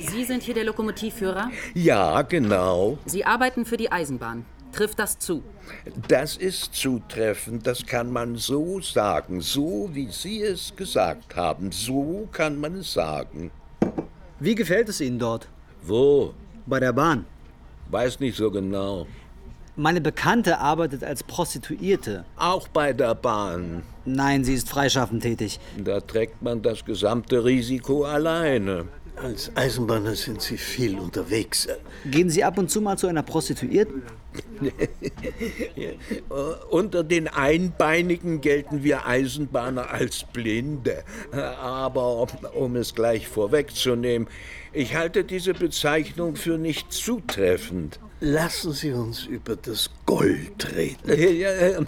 Sie 0.08 0.24
sind 0.24 0.42
hier 0.42 0.54
der 0.54 0.64
Lokomotivführer? 0.64 1.50
Ja, 1.74 2.22
genau. 2.22 2.98
Sie 3.06 3.24
arbeiten 3.24 3.64
für 3.64 3.76
die 3.76 3.92
Eisenbahn. 3.92 4.44
Trifft 4.72 4.98
das 4.98 5.18
zu? 5.18 5.42
Das 6.08 6.36
ist 6.36 6.74
zutreffend, 6.74 7.66
das 7.66 7.84
kann 7.84 8.12
man 8.12 8.36
so 8.36 8.80
sagen. 8.80 9.40
So, 9.40 9.90
wie 9.92 10.08
Sie 10.10 10.42
es 10.42 10.74
gesagt 10.76 11.36
haben. 11.36 11.72
So 11.72 12.28
kann 12.32 12.60
man 12.60 12.76
es 12.76 12.92
sagen. 12.92 13.50
Wie 14.38 14.54
gefällt 14.54 14.88
es 14.88 15.00
Ihnen 15.00 15.18
dort? 15.18 15.48
Wo? 15.82 16.34
Bei 16.66 16.78
der 16.80 16.92
Bahn. 16.92 17.24
Weiß 17.90 18.20
nicht 18.20 18.36
so 18.36 18.50
genau. 18.50 19.06
Meine 19.76 20.00
Bekannte 20.00 20.58
arbeitet 20.58 21.02
als 21.02 21.22
Prostituierte. 21.22 22.24
Auch 22.36 22.68
bei 22.68 22.92
der 22.92 23.14
Bahn. 23.14 23.82
Nein, 24.04 24.44
sie 24.44 24.54
ist 24.54 24.68
freischaffend 24.68 25.22
tätig. 25.22 25.58
Da 25.78 26.00
trägt 26.00 26.42
man 26.42 26.60
das 26.60 26.84
gesamte 26.84 27.44
Risiko 27.44 28.04
alleine. 28.04 28.88
Als 29.22 29.54
Eisenbahner 29.54 30.14
sind 30.14 30.40
Sie 30.40 30.56
viel 30.56 30.98
unterwegs. 30.98 31.68
Gehen 32.06 32.30
Sie 32.30 32.42
ab 32.42 32.56
und 32.56 32.70
zu 32.70 32.80
mal 32.80 32.96
zu 32.96 33.06
einer 33.06 33.22
Prostituierten? 33.22 34.02
Unter 36.70 37.04
den 37.04 37.28
Einbeinigen 37.28 38.40
gelten 38.40 38.82
wir 38.82 39.06
Eisenbahner 39.06 39.90
als 39.90 40.24
Blinde. 40.32 41.04
Aber 41.32 42.28
um 42.54 42.76
es 42.76 42.94
gleich 42.94 43.28
vorwegzunehmen, 43.28 44.26
ich 44.72 44.94
halte 44.94 45.24
diese 45.24 45.52
Bezeichnung 45.52 46.36
für 46.36 46.56
nicht 46.56 46.92
zutreffend. 46.92 48.00
Lassen 48.22 48.72
Sie 48.72 48.92
uns 48.92 49.24
über 49.24 49.56
das 49.56 49.88
Gold 50.04 50.76
reden. 50.76 51.86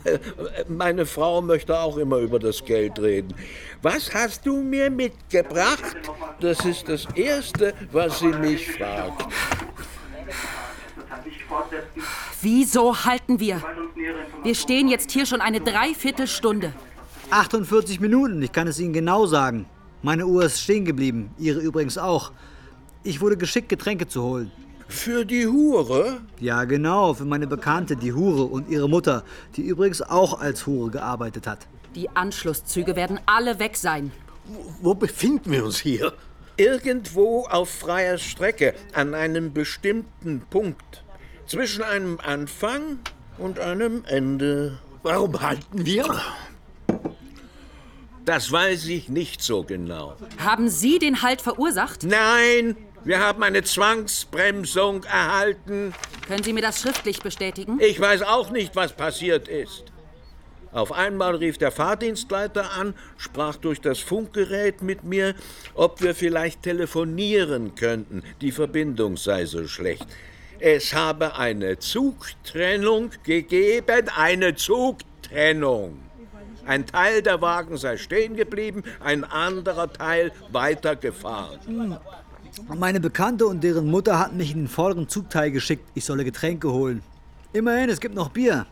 Meine 0.68 1.05
Frau 1.05 1.43
möchte 1.43 1.78
auch 1.78 1.99
immer 1.99 2.16
über 2.18 2.39
das 2.39 2.64
Geld 2.64 2.99
reden. 2.99 3.35
Was 3.83 4.14
hast 4.14 4.47
du 4.47 4.62
mir 4.62 4.89
mitgebracht? 4.89 5.95
Das 6.41 6.64
ist 6.64 6.89
das 6.89 7.05
Erste, 7.14 7.74
was 7.93 8.20
sie 8.20 8.28
mich 8.28 8.72
fragt. 8.72 9.26
Wieso 12.41 13.05
halten 13.05 13.39
wir? 13.39 13.62
Wir 14.43 14.55
stehen 14.55 14.89
jetzt 14.89 15.11
hier 15.11 15.26
schon 15.26 15.43
eine 15.43 15.61
Dreiviertelstunde. 15.61 16.72
48 17.30 18.01
Minuten, 18.01 18.41
ich 18.41 18.53
kann 18.53 18.66
es 18.66 18.80
Ihnen 18.80 18.95
genau 18.95 19.26
sagen. 19.26 19.66
Meine 20.01 20.26
Uhr 20.26 20.45
ist 20.45 20.62
stehen 20.62 20.87
geblieben, 20.87 21.30
Ihre 21.39 21.61
übrigens 21.61 21.99
auch. 21.99 22.33
Ich 23.05 23.20
wurde 23.20 23.37
geschickt, 23.37 23.68
Getränke 23.68 24.09
zu 24.09 24.22
holen. 24.22 24.51
Für 24.93 25.24
die 25.24 25.47
Hure? 25.49 26.20
Ja, 26.38 26.64
genau, 26.64 27.14
für 27.14 27.24
meine 27.24 27.47
Bekannte, 27.47 27.97
die 27.97 28.12
Hure 28.12 28.45
und 28.45 28.68
ihre 28.68 28.88
Mutter, 28.88 29.24
die 29.57 29.62
übrigens 29.62 30.03
auch 30.03 30.38
als 30.38 30.66
Hure 30.66 30.90
gearbeitet 30.90 31.47
hat. 31.47 31.66
Die 31.95 32.09
Anschlusszüge 32.11 32.95
werden 32.95 33.18
alle 33.26 33.59
weg 33.59 33.76
sein. 33.76 34.12
Wo 34.80 34.95
befinden 34.95 35.51
wir 35.51 35.64
uns 35.64 35.80
hier? 35.80 36.12
Irgendwo 36.57 37.47
auf 37.47 37.70
freier 37.70 38.18
Strecke, 38.18 38.74
an 38.93 39.14
einem 39.14 39.53
bestimmten 39.53 40.43
Punkt. 40.51 41.03
Zwischen 41.47 41.82
einem 41.82 42.20
Anfang 42.20 42.99
und 43.38 43.59
einem 43.59 44.05
Ende. 44.05 44.78
Warum 45.03 45.40
halten 45.40 45.84
wir? 45.84 46.20
Das 48.24 48.53
weiß 48.53 48.86
ich 48.86 49.09
nicht 49.09 49.43
so 49.43 49.64
genau. 49.64 50.16
Haben 50.38 50.68
Sie 50.68 50.99
den 51.01 51.22
Halt 51.22 51.40
verursacht? 51.40 52.05
Nein, 52.05 52.76
wir 53.05 53.21
haben 53.21 53.43
eine 53.43 53.63
Zwangsbremsung 53.63 55.05
erhalten. 55.05 55.95
Können 56.27 56.43
Sie 56.43 56.53
mir 56.53 56.63
das 56.63 56.81
schriftlich 56.81 57.21
bestätigen? 57.21 57.79
Ich 57.81 58.01
weiß 58.01 58.23
auch 58.23 58.51
nicht, 58.51 58.77
was 58.77 58.93
passiert 58.93 59.49
ist. 59.49 59.85
Auf 60.73 60.91
einmal 60.91 61.37
rief 61.37 61.59
der 61.59 61.71
Fahrdienstleiter 61.71 62.73
an, 62.73 62.95
sprach 63.19 63.57
durch 63.57 63.81
das 63.81 63.99
Funkgerät 63.99 64.81
mit 64.81 65.05
mir, 65.05 65.35
ob 65.75 66.01
wir 66.01 66.15
vielleicht 66.15 66.63
telefonieren 66.63 67.75
könnten. 67.75 68.23
Die 68.41 68.53
Verbindung 68.53 69.19
sei 69.19 69.45
so 69.45 69.69
schlecht. 69.69 70.07
Es 70.61 70.95
habe 70.95 71.37
eine 71.37 71.79
Zugtrennung 71.79 73.11
gegeben, 73.23 74.09
eine 74.17 74.55
Zugtrennung. 74.55 75.99
Ein 76.65 76.87
Teil 76.87 77.21
der 77.23 77.41
Wagen 77.43 77.77
sei 77.77 77.97
stehen 77.97 78.37
geblieben, 78.37 78.85
ein 79.01 79.25
anderer 79.25 79.93
Teil 79.93 80.33
weitergefahren. 80.53 81.99
Meine 82.75 83.01
Bekannte 83.01 83.47
und 83.47 83.63
deren 83.65 83.91
Mutter 83.91 84.19
hatten 84.19 84.37
mich 84.37 84.53
in 84.53 84.59
den 84.59 84.69
vorderen 84.69 85.09
Zugteil 85.09 85.51
geschickt, 85.51 85.85
ich 85.95 86.05
solle 86.05 86.25
Getränke 86.25 86.71
holen. 86.71 87.03
Immerhin, 87.53 87.89
es 87.89 88.01
gibt 88.01 88.15
noch 88.15 88.31
Bier. 88.31 88.67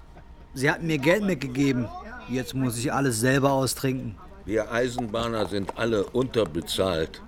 Sie 0.54 0.70
hatten 0.70 0.86
mir 0.86 0.98
Geld 0.98 1.24
mitgegeben. 1.24 1.88
Jetzt 2.28 2.54
muss 2.54 2.78
ich 2.78 2.92
alles 2.92 3.20
selber 3.20 3.52
austrinken. 3.52 4.16
Wir 4.44 4.70
Eisenbahner 4.70 5.46
sind 5.46 5.76
alle 5.78 6.04
unterbezahlt. 6.04 7.22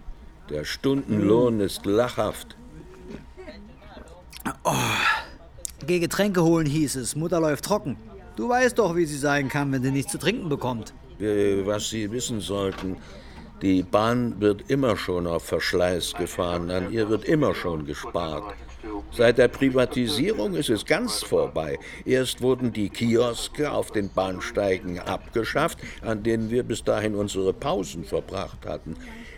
Der 0.51 0.65
Stundenlohn 0.65 1.61
ist 1.61 1.87
lachhaft. 1.87 2.57
Oh, 4.65 4.73
geh 5.87 5.99
Getränke 5.99 6.43
holen, 6.43 6.67
hieß 6.67 6.97
es. 6.97 7.17
Mutter 7.17 7.41
läuft 7.41 7.65
trocken. 7.65 7.97
Du 8.37 8.49
weißt 8.49 8.79
doch, 8.79 8.97
wie 8.97 9.05
sie 9.05 9.19
sein 9.19 9.49
kann, 9.49 9.71
wenn 9.73 9.83
sie 9.83 9.91
nichts 9.91 10.13
zu 10.13 10.19
trinken 10.19 10.49
bekommt. 10.49 10.93
Was 11.19 11.91
Sie 11.91 12.11
wissen 12.11 12.41
sollten, 12.41 12.97
die 13.63 13.85
Bahn 13.85 14.41
wird 14.41 14.69
immer 14.69 14.97
schon 14.97 15.27
auf 15.27 15.45
Verschleiß 15.45 16.15
gefahren, 16.15 16.71
an 16.71 16.93
ihr 16.93 17.09
wird 17.09 17.25
immer 17.25 17.55
schon 17.55 17.87
gespart. 17.87 18.55
Seit 19.13 19.39
der 19.39 19.49
Privatisierung 19.49 20.55
ist 20.55 20.69
es 20.69 20.85
ganz 20.85 21.23
vorbei. 21.23 21.79
Erst 22.05 22.43
wurden 22.43 22.73
die 22.73 22.89
Kioske 22.89 23.71
auf 23.71 23.93
den 23.93 24.11
Bahnsteigen 24.13 24.99
abgeschafft, 24.99 25.79
an 26.01 26.23
denen 26.23 26.51
wir 26.51 26.65
bis 26.65 26.83
dahin 26.83 27.15
unsere 27.15 27.53
Pausen 27.53 28.05
verbracht 28.05 28.67
hatten. 28.67 28.97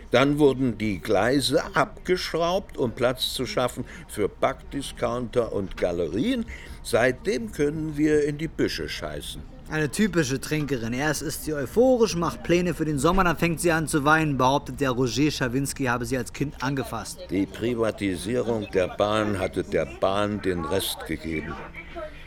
Dann 0.09 0.39
wurden 0.39 0.77
die 0.77 0.99
Gleise 0.99 1.63
abgeschraubt, 1.75 2.77
um 2.77 2.93
Platz 2.93 3.33
zu 3.33 3.45
schaffen 3.45 3.85
für 4.07 4.29
Backdiscounter 4.29 5.53
und 5.53 5.77
Galerien. 5.77 6.45
Seitdem 6.83 7.51
können 7.51 7.97
wir 7.97 8.23
in 8.23 8.37
die 8.37 8.47
Büsche 8.47 8.89
scheißen. 8.89 9.54
Eine 9.67 9.89
typische 9.89 10.39
Trinkerin. 10.39 10.93
Erst 10.93 11.23
ist 11.23 11.43
sie 11.43 11.53
euphorisch, 11.53 12.15
macht 12.15 12.43
Pläne 12.43 12.75
für 12.75 12.85
den 12.85 12.99
Sommer, 12.99 13.23
dann 13.23 13.35
fängt 13.35 13.59
sie 13.59 13.71
an 13.71 13.87
zu 13.87 14.05
weinen, 14.05 14.37
behauptet 14.37 14.79
der 14.79 14.91
Roger 14.91 15.31
Schawinski 15.31 15.85
habe 15.85 16.05
sie 16.05 16.17
als 16.17 16.31
Kind 16.31 16.61
angefasst. 16.63 17.19
Die 17.31 17.47
Privatisierung 17.47 18.67
der 18.73 18.89
Bahn 18.89 19.39
hatte 19.39 19.63
der 19.63 19.87
Bahn 19.99 20.39
den 20.41 20.63
Rest 20.65 21.07
gegeben. 21.07 21.55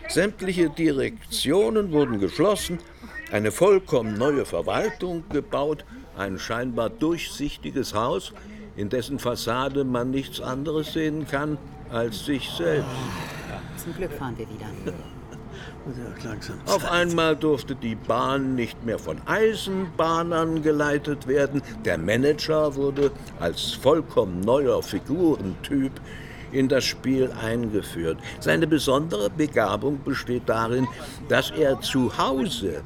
Sämtliche 0.09 0.69
Direktionen 0.69 1.93
wurden 1.93 2.19
geschlossen, 2.19 2.79
eine 3.31 3.53
vollkommen 3.53 4.15
neue 4.19 4.45
Verwaltung 4.45 5.23
gebaut, 5.29 5.85
ein 6.17 6.41
scheinbar 6.41 6.91
durchsichtiges 6.91 7.95
Haus, 7.95 8.33
in 8.77 8.89
dessen 8.89 9.21
Fassade 9.21 9.85
man 9.85 10.11
nichts 10.11 10.41
anderes 10.41 10.93
sehen 10.93 11.27
kann 11.29 11.57
als 11.91 12.25
sich 12.25 12.49
selbst. 12.51 12.89
Zum 13.77 13.95
Glück 13.95 14.13
fahren 14.13 14.37
wir 14.37 14.49
wieder. 14.49 14.67
Auf 16.67 16.91
einmal 16.91 17.37
durfte 17.37 17.75
die 17.75 17.95
Bahn 17.95 18.55
nicht 18.55 18.85
mehr 18.85 18.99
von 18.99 19.21
Eisenbahnern 19.27 20.63
geleitet 20.63 21.27
werden. 21.27 21.63
Der 21.85 21.99
Manager 21.99 22.75
wurde 22.75 23.11
als 23.41 23.73
vollkommen 23.73 24.41
neuer 24.41 24.83
Figurentyp 24.83 25.93
in 26.53 26.69
das 26.69 26.85
Spiel 26.85 27.31
eingeführt. 27.43 28.19
Seine 28.41 28.67
besondere 28.67 29.31
Begabung 29.31 30.01
besteht 30.05 30.49
darin, 30.49 30.87
dass 31.29 31.51
er 31.51 31.81
zu 31.81 32.17
Hause 32.19 32.83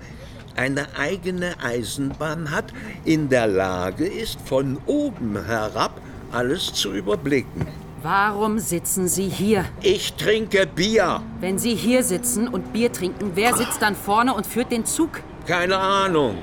eine 0.56 0.86
eigene 0.96 1.54
Eisenbahn 1.62 2.50
hat, 2.50 2.72
in 3.04 3.28
der 3.28 3.46
Lage 3.46 4.06
ist, 4.06 4.40
von 4.42 4.78
oben 4.86 5.44
herab 5.44 6.00
alles 6.30 6.72
zu 6.72 6.92
überblicken. 6.92 7.66
Warum 8.02 8.58
sitzen 8.58 9.06
Sie 9.06 9.28
hier? 9.28 9.64
Ich 9.80 10.14
trinke 10.14 10.66
Bier. 10.66 11.22
Wenn 11.38 11.58
Sie 11.58 11.76
hier 11.76 12.02
sitzen 12.02 12.48
und 12.48 12.72
Bier 12.72 12.92
trinken, 12.92 13.32
wer 13.34 13.54
sitzt 13.54 13.80
dann 13.80 13.94
vorne 13.94 14.34
und 14.34 14.44
führt 14.44 14.72
den 14.72 14.84
Zug? 14.84 15.20
Keine 15.46 15.76
Ahnung. 15.78 16.36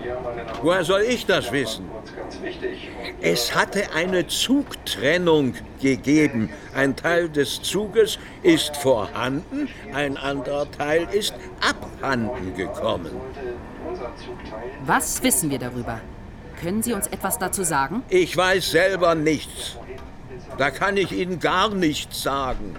Woher 0.61 0.85
soll 0.85 1.01
ich 1.01 1.25
das 1.25 1.51
wissen? 1.51 1.85
Es 3.19 3.53
hatte 3.53 3.91
eine 3.93 4.27
Zugtrennung 4.27 5.53
gegeben. 5.81 6.49
Ein 6.73 6.95
Teil 6.95 7.27
des 7.27 7.61
Zuges 7.61 8.19
ist 8.41 8.77
vorhanden, 8.77 9.67
ein 9.93 10.15
anderer 10.15 10.69
Teil 10.71 11.07
ist 11.11 11.33
abhanden 11.59 12.55
gekommen. 12.55 13.11
Was 14.85 15.21
wissen 15.23 15.49
wir 15.49 15.59
darüber? 15.59 15.99
Können 16.61 16.83
Sie 16.83 16.93
uns 16.93 17.07
etwas 17.07 17.37
dazu 17.37 17.63
sagen? 17.63 18.03
Ich 18.09 18.35
weiß 18.35 18.71
selber 18.71 19.15
nichts. 19.15 19.78
Da 20.57 20.71
kann 20.71 20.97
ich 20.97 21.11
Ihnen 21.11 21.39
gar 21.39 21.73
nichts 21.73 22.23
sagen. 22.23 22.75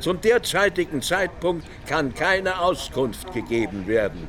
Zum 0.00 0.20
derzeitigen 0.20 1.02
Zeitpunkt 1.02 1.66
kann 1.86 2.14
keine 2.14 2.60
Auskunft 2.60 3.32
gegeben 3.32 3.86
werden. 3.86 4.26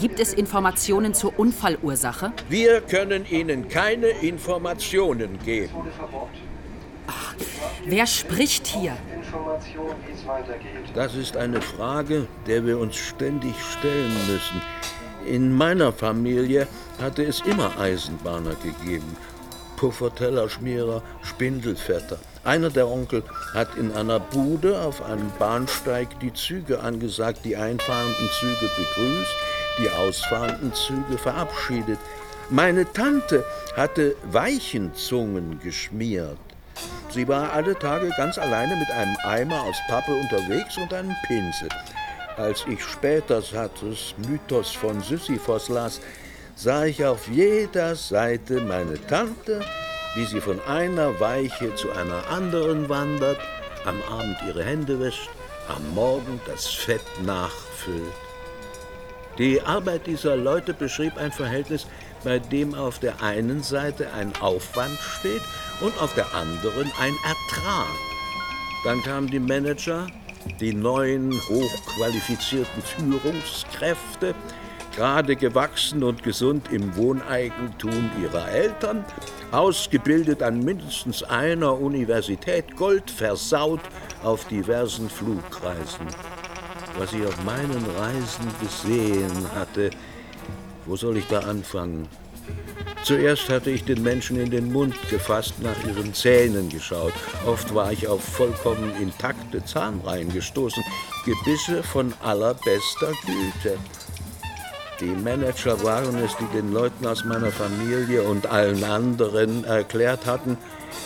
Gibt 0.00 0.20
es 0.20 0.34
Informationen 0.34 1.14
zur 1.14 1.38
Unfallursache? 1.38 2.32
Wir 2.48 2.80
können 2.82 3.24
Ihnen 3.30 3.68
keine 3.68 4.08
Informationen 4.08 5.38
geben. 5.44 5.74
Wer 7.86 8.06
spricht 8.06 8.66
hier? 8.66 8.96
Das 10.94 11.14
ist 11.14 11.36
eine 11.36 11.60
Frage, 11.62 12.26
der 12.46 12.66
wir 12.66 12.78
uns 12.78 12.96
ständig 12.96 13.54
stellen 13.78 14.12
müssen. 14.26 14.60
In 15.26 15.52
meiner 15.52 15.92
Familie 15.92 16.66
hatte 17.00 17.24
es 17.24 17.40
immer 17.40 17.78
Eisenbahner 17.78 18.54
gegeben. 18.56 19.16
Puffertellerschmierer, 19.78 21.02
Spindelfetter. 21.22 22.18
Einer 22.44 22.68
der 22.68 22.88
Onkel 22.88 23.22
hat 23.54 23.76
in 23.76 23.92
einer 23.92 24.18
Bude 24.18 24.80
auf 24.80 25.02
einem 25.04 25.30
Bahnsteig 25.38 26.18
die 26.20 26.32
Züge 26.32 26.80
angesagt, 26.80 27.44
die 27.44 27.56
einfahrenden 27.56 28.28
Züge 28.40 28.68
begrüßt, 28.76 29.34
die 29.78 29.90
ausfahrenden 29.90 30.74
Züge 30.74 31.16
verabschiedet. 31.16 31.98
Meine 32.50 32.92
Tante 32.92 33.44
hatte 33.76 34.16
Weichenzungen 34.32 35.60
geschmiert. 35.60 36.38
Sie 37.10 37.28
war 37.28 37.52
alle 37.52 37.78
Tage 37.78 38.10
ganz 38.16 38.36
alleine 38.36 38.74
mit 38.76 38.90
einem 38.90 39.16
Eimer 39.24 39.62
aus 39.62 39.76
Pappe 39.88 40.12
unterwegs 40.12 40.76
und 40.76 40.92
einem 40.92 41.14
Pinsel. 41.26 41.68
Als 42.36 42.64
ich 42.68 42.82
später 42.82 43.42
Sartres 43.42 44.14
Mythos 44.28 44.72
von 44.72 45.00
Sisyphos 45.00 45.68
las, 45.68 46.00
sah 46.58 46.86
ich 46.86 47.04
auf 47.04 47.28
jeder 47.28 47.94
Seite 47.94 48.60
meine 48.60 49.00
Tante, 49.06 49.60
wie 50.16 50.24
sie 50.24 50.40
von 50.40 50.60
einer 50.62 51.20
Weiche 51.20 51.72
zu 51.76 51.92
einer 51.92 52.26
anderen 52.28 52.88
wandert, 52.88 53.38
am 53.84 54.02
Abend 54.10 54.36
ihre 54.44 54.64
Hände 54.64 54.98
wäscht, 54.98 55.30
am 55.68 55.94
Morgen 55.94 56.40
das 56.46 56.66
Fett 56.66 57.04
nachfüllt. 57.24 58.02
Die 59.38 59.62
Arbeit 59.62 60.08
dieser 60.08 60.36
Leute 60.36 60.74
beschrieb 60.74 61.16
ein 61.16 61.30
Verhältnis, 61.30 61.86
bei 62.24 62.40
dem 62.40 62.74
auf 62.74 62.98
der 62.98 63.22
einen 63.22 63.62
Seite 63.62 64.12
ein 64.12 64.32
Aufwand 64.40 64.98
steht 64.98 65.42
und 65.80 65.96
auf 66.02 66.12
der 66.14 66.34
anderen 66.34 66.90
ein 67.00 67.14
Ertrag. 67.24 67.86
Dann 68.82 69.00
kamen 69.04 69.28
die 69.28 69.38
Manager, 69.38 70.08
die 70.58 70.74
neuen 70.74 71.32
hochqualifizierten 71.48 72.82
Führungskräfte, 72.82 74.34
gerade 74.98 75.36
gewachsen 75.36 76.02
und 76.02 76.24
gesund 76.24 76.72
im 76.72 76.96
Wohneigentum 76.96 78.10
ihrer 78.20 78.50
Eltern, 78.50 79.04
ausgebildet 79.52 80.42
an 80.42 80.58
mindestens 80.58 81.22
einer 81.22 81.80
Universität, 81.80 82.74
Gold 82.74 83.08
versaut 83.08 83.80
auf 84.24 84.48
diversen 84.48 85.08
Flugreisen. 85.08 86.08
Was 86.98 87.12
ich 87.12 87.24
auf 87.24 87.44
meinen 87.44 87.86
Reisen 87.96 88.50
gesehen 88.60 89.30
hatte, 89.54 89.90
wo 90.84 90.96
soll 90.96 91.18
ich 91.18 91.28
da 91.28 91.42
anfangen? 91.42 92.08
Zuerst 93.04 93.48
hatte 93.50 93.70
ich 93.70 93.84
den 93.84 94.02
Menschen 94.02 94.40
in 94.40 94.50
den 94.50 94.72
Mund 94.72 94.96
gefasst, 95.10 95.62
nach 95.62 95.76
ihren 95.86 96.12
Zähnen 96.12 96.70
geschaut. 96.70 97.12
Oft 97.46 97.72
war 97.72 97.92
ich 97.92 98.08
auf 98.08 98.24
vollkommen 98.24 98.92
intakte 99.00 99.64
Zahnreihen 99.64 100.32
gestoßen, 100.32 100.82
Gebisse 101.24 101.84
von 101.84 102.12
allerbester 102.20 103.12
Güte. 103.24 103.78
Die 105.00 105.06
Manager 105.06 105.80
waren 105.84 106.18
es, 106.24 106.36
die 106.38 106.56
den 106.56 106.72
Leuten 106.72 107.06
aus 107.06 107.24
meiner 107.24 107.52
Familie 107.52 108.22
und 108.24 108.46
allen 108.48 108.82
anderen 108.82 109.64
erklärt 109.64 110.26
hatten, 110.26 110.58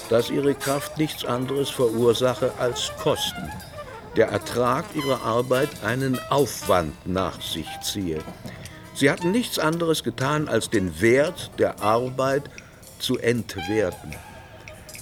dass 0.09 0.30
ihre 0.30 0.55
Kraft 0.55 0.97
nichts 0.97 1.26
anderes 1.26 1.68
verursache 1.68 2.53
als 2.59 2.90
Kosten. 3.03 3.51
Der 4.16 4.28
Ertrag 4.28 4.86
ihrer 4.95 5.22
Arbeit 5.22 5.68
einen 5.84 6.18
Aufwand 6.30 6.95
nach 7.07 7.43
sich 7.43 7.68
ziehe. 7.82 8.20
Sie 8.95 9.11
hatten 9.11 9.30
nichts 9.30 9.59
anderes 9.59 10.03
getan, 10.03 10.49
als 10.49 10.70
den 10.70 11.01
Wert 11.03 11.51
der 11.59 11.82
Arbeit 11.82 12.45
zu 12.99 13.18
entwerten. 13.18 14.14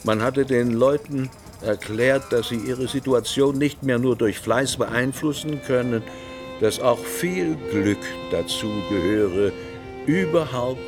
Man 0.03 0.21
hatte 0.21 0.45
den 0.47 0.73
Leuten 0.73 1.31
erklärt, 1.61 2.33
dass 2.33 2.49
sie 2.49 2.57
ihre 2.57 2.89
Situation 2.89 3.57
nicht 3.57 3.85
mehr 3.85 3.99
nur 3.99 4.17
durch 4.17 4.39
Fleiß 4.39 4.79
beeinflussen 4.79 5.63
können, 5.63 6.03
dass 6.61 6.79
auch 6.79 7.05
viel 7.05 7.57
Glück 7.71 7.99
dazu 8.31 8.71
gehöre, 8.89 9.53
überhaupt 10.07 10.79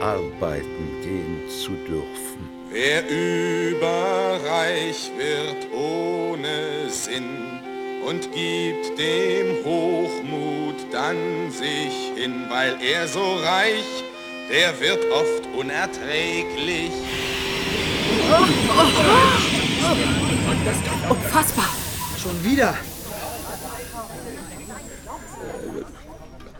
arbeiten 0.00 0.88
gehen 1.02 1.42
zu 1.48 1.72
dürfen. 1.86 2.48
Wer 2.70 3.02
überreich 3.08 5.10
wird 5.18 5.66
ohne 5.74 6.88
Sinn 6.88 7.60
und 8.06 8.32
gibt 8.32 8.98
dem 8.98 9.64
Hochmut 9.64 10.76
dann 10.92 11.50
sich 11.50 12.12
hin, 12.16 12.44
weil 12.48 12.76
er 12.80 13.08
so 13.08 13.20
reich, 13.20 14.04
der 14.50 14.78
wird 14.80 15.04
oft 15.12 15.48
unerträglich. 15.58 16.92
Unfassbar! 21.08 21.68
Schon 22.22 22.44
wieder? 22.44 22.74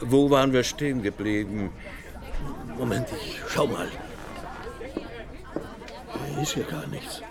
Wo 0.01 0.31
waren 0.31 0.53
wir 0.53 0.65
stehen 0.65 1.03
geblieben? 1.03 1.71
Moment, 2.79 3.09
ich 3.13 3.41
schau 3.49 3.67
mal. 3.67 3.89
Hier 6.35 6.43
ist 6.43 6.57
ja 6.57 6.65
gar 6.65 6.87
nichts. 6.87 7.23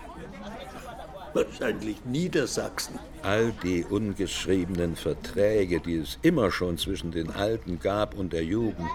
Wahrscheinlich 1.32 2.04
Niedersachsen. 2.04 2.98
All 3.22 3.52
die 3.62 3.84
ungeschriebenen 3.84 4.96
Verträge, 4.96 5.80
die 5.80 5.96
es 5.96 6.18
immer 6.22 6.50
schon 6.50 6.78
zwischen 6.78 7.12
den 7.12 7.30
Alten 7.30 7.78
gab 7.78 8.14
und 8.14 8.32
der 8.32 8.44
Jugend, 8.44 8.90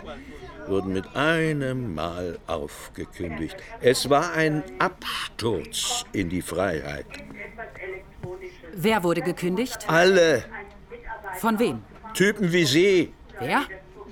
wurden 0.68 0.94
mit 0.94 1.16
einem 1.16 1.96
Mal 1.96 2.40
aufgekündigt. 2.48 3.56
Es 3.82 4.10
war 4.10 4.34
ein 4.34 4.64
Absturz 4.80 6.06
in 6.12 6.30
die 6.30 6.42
Freiheit. 6.42 7.06
Wer 8.74 9.04
wurde 9.04 9.22
gekündigt? 9.22 9.86
Alle 9.88 10.44
Von 11.38 11.60
wem? 11.60 11.82
Typen 12.14 12.52
wie 12.52 12.66
Sie. 12.66 13.14
Wer? 13.40 13.64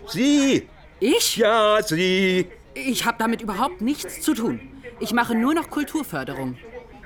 Sie! 0.07 0.67
Ich? 0.99 1.37
Ja, 1.37 1.81
Sie! 1.81 2.47
Ich 2.73 3.05
habe 3.05 3.17
damit 3.19 3.41
überhaupt 3.41 3.81
nichts 3.81 4.21
zu 4.21 4.33
tun. 4.33 4.59
Ich 4.99 5.13
mache 5.13 5.35
nur 5.35 5.53
noch 5.53 5.69
Kulturförderung. 5.69 6.57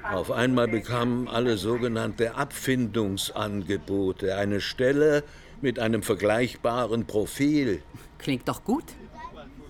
Auf 0.10 0.32
einmal 0.32 0.68
bekamen 0.68 1.28
alle 1.28 1.58
sogenannte 1.58 2.36
Abfindungsangebote 2.36 4.36
eine 4.36 4.62
Stelle 4.62 5.24
mit 5.62 5.80
einem 5.80 6.04
vergleichbaren 6.04 7.06
Profil. 7.06 7.82
Klingt 8.18 8.48
doch 8.48 8.64
gut. 8.64 8.86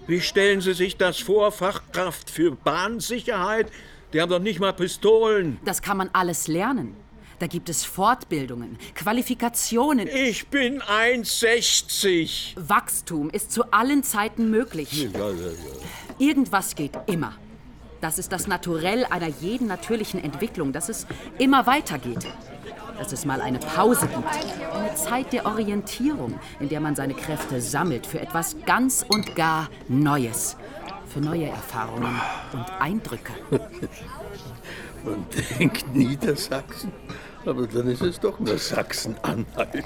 Wie 0.05 0.21
stellen 0.21 0.61
Sie 0.61 0.73
sich 0.73 0.97
das 0.97 1.17
vor? 1.17 1.51
Fachkraft 1.51 2.29
für 2.29 2.51
Bahnsicherheit? 2.51 3.71
Die 4.13 4.21
haben 4.21 4.29
doch 4.29 4.39
nicht 4.39 4.59
mal 4.59 4.73
Pistolen. 4.73 5.59
Das 5.65 5.81
kann 5.81 5.97
man 5.97 6.09
alles 6.13 6.47
lernen. 6.47 6.95
Da 7.39 7.45
gibt 7.45 7.69
es 7.69 7.85
Fortbildungen, 7.85 8.79
Qualifikationen. 8.95 10.07
Ich 10.07 10.47
bin 10.47 10.81
1,60. 10.81 12.55
Wachstum 12.55 13.29
ist 13.29 13.51
zu 13.51 13.71
allen 13.71 14.01
Zeiten 14.03 14.49
möglich. 14.49 15.07
Irgendwas 16.17 16.73
geht 16.73 16.97
immer. 17.05 17.35
Das 18.01 18.17
ist 18.17 18.31
das 18.31 18.47
Naturell 18.47 19.05
einer 19.05 19.27
jeden 19.27 19.67
natürlichen 19.67 20.23
Entwicklung, 20.23 20.73
dass 20.73 20.89
es 20.89 21.05
immer 21.37 21.67
weitergeht. 21.67 22.25
Dass 22.97 23.11
es 23.11 23.25
mal 23.25 23.41
eine 23.41 23.59
Pause 23.59 24.07
gibt. 24.07 24.73
Eine 24.73 24.95
Zeit 24.95 25.31
der 25.31 25.45
Orientierung, 25.45 26.39
in 26.59 26.69
der 26.69 26.79
man 26.79 26.95
seine 26.95 27.13
Kräfte 27.13 27.61
sammelt 27.61 28.07
für 28.07 28.19
etwas 28.19 28.55
ganz 28.65 29.05
und 29.07 29.35
gar 29.35 29.69
Neues. 29.87 30.57
Für 31.05 31.21
neue 31.21 31.45
Erfahrungen 31.45 32.19
und 32.53 32.65
Eindrücke. 32.79 33.33
Man 35.03 35.25
denkt 35.59 35.95
Niedersachsen, 35.95 36.91
aber 37.47 37.67
dann 37.67 37.87
ist 37.87 38.01
es 38.01 38.19
doch 38.19 38.39
nur 38.39 38.57
Sachsen-Anhalt. 38.57 39.85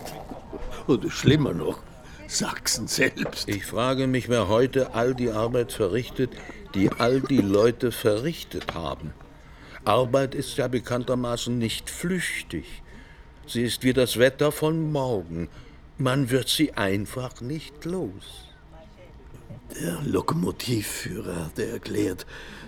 Oder 0.87 1.09
schlimmer 1.09 1.53
noch, 1.53 1.79
Sachsen 2.27 2.87
selbst. 2.87 3.47
Ich 3.47 3.65
frage 3.65 4.07
mich, 4.07 4.29
wer 4.29 4.47
heute 4.47 4.93
all 4.95 5.13
die 5.13 5.29
Arbeit 5.29 5.71
verrichtet, 5.71 6.31
die 6.73 6.89
all 6.89 7.21
die 7.21 7.41
Leute 7.41 7.91
verrichtet 7.91 8.73
haben. 8.73 9.13
Arbeit 9.85 10.35
ist 10.35 10.57
ja 10.57 10.67
bekanntermaßen 10.67 11.57
nicht 11.57 11.89
flüchtig. 11.89 12.65
Sie 13.47 13.63
ist 13.63 13.83
wie 13.83 13.93
das 13.93 14.17
Wetter 14.17 14.51
von 14.51 14.91
morgen. 14.91 15.49
Man 15.97 16.29
wird 16.29 16.49
sie 16.49 16.73
einfach 16.73 17.41
nicht 17.41 17.85
los. 17.85 18.45
Der 19.79 19.99
Lokomotivführer, 20.03 21.51
der 21.57 21.73
erklärt, 21.73 22.25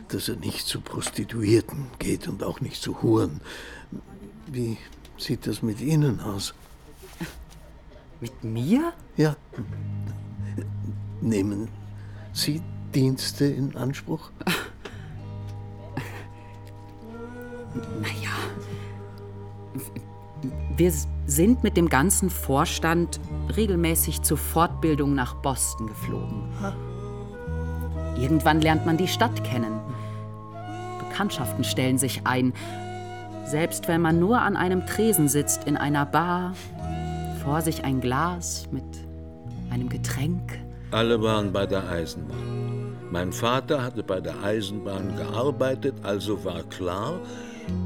dass 0.10 0.30
er 0.30 0.36
nicht 0.36 0.68
zu 0.68 0.82
Prostituierten 0.82 1.88
geht 2.00 2.28
und 2.28 2.44
auch 2.44 2.62
nicht 2.62 2.82
zu 2.82 3.02
Huren. 3.02 3.42
Wie 4.48 4.78
sieht 5.18 5.48
das 5.48 5.62
mit 5.62 5.82
Ihnen 5.82 6.20
aus? 6.20 6.54
Mit 8.20 8.44
mir? 8.44 8.94
Ja. 9.18 9.36
Nehmen 11.22 11.68
Sie 12.34 12.62
Dienste 12.94 13.46
in 13.46 13.76
Anspruch? 13.76 14.32
Naja, 18.02 18.30
Wir 20.76 20.92
sind 21.26 21.64
mit 21.64 21.78
dem 21.78 21.90
ganzen 21.90 22.30
Vorstand 22.30 23.20
regelmäßig 23.56 24.22
zur 24.22 24.38
Fortbildung 24.38 25.16
nach 25.16 25.36
Boston 25.36 25.88
geflogen. 25.88 26.50
Irgendwann 28.18 28.62
lernt 28.62 28.86
man 28.86 28.98
die 28.98 29.08
Stadt 29.08 29.44
kennen. 29.44 29.80
Bekanntschaften 31.00 31.64
stellen 31.64 31.98
sich 31.98 32.26
ein. 32.26 32.54
Selbst 33.46 33.88
wenn 33.88 34.02
man 34.02 34.20
nur 34.20 34.42
an 34.42 34.56
einem 34.56 34.86
Tresen 34.86 35.28
sitzt 35.28 35.66
in 35.66 35.78
einer 35.78 36.06
Bar, 36.06 36.54
vor 37.44 37.62
sich 37.62 37.84
ein 37.84 38.00
Glas 38.00 38.68
mit 38.72 38.84
einem 39.70 39.90
Getränk. 39.90 40.60
Alle 40.92 41.22
waren 41.22 41.52
bei 41.52 41.66
der 41.66 41.88
Eisenbahn. 41.90 42.96
Mein 43.12 43.32
Vater 43.32 43.84
hatte 43.84 44.02
bei 44.02 44.22
der 44.22 44.42
Eisenbahn 44.44 45.16
gearbeitet, 45.18 45.96
also 46.04 46.44
war 46.46 46.64
klar, 46.64 47.20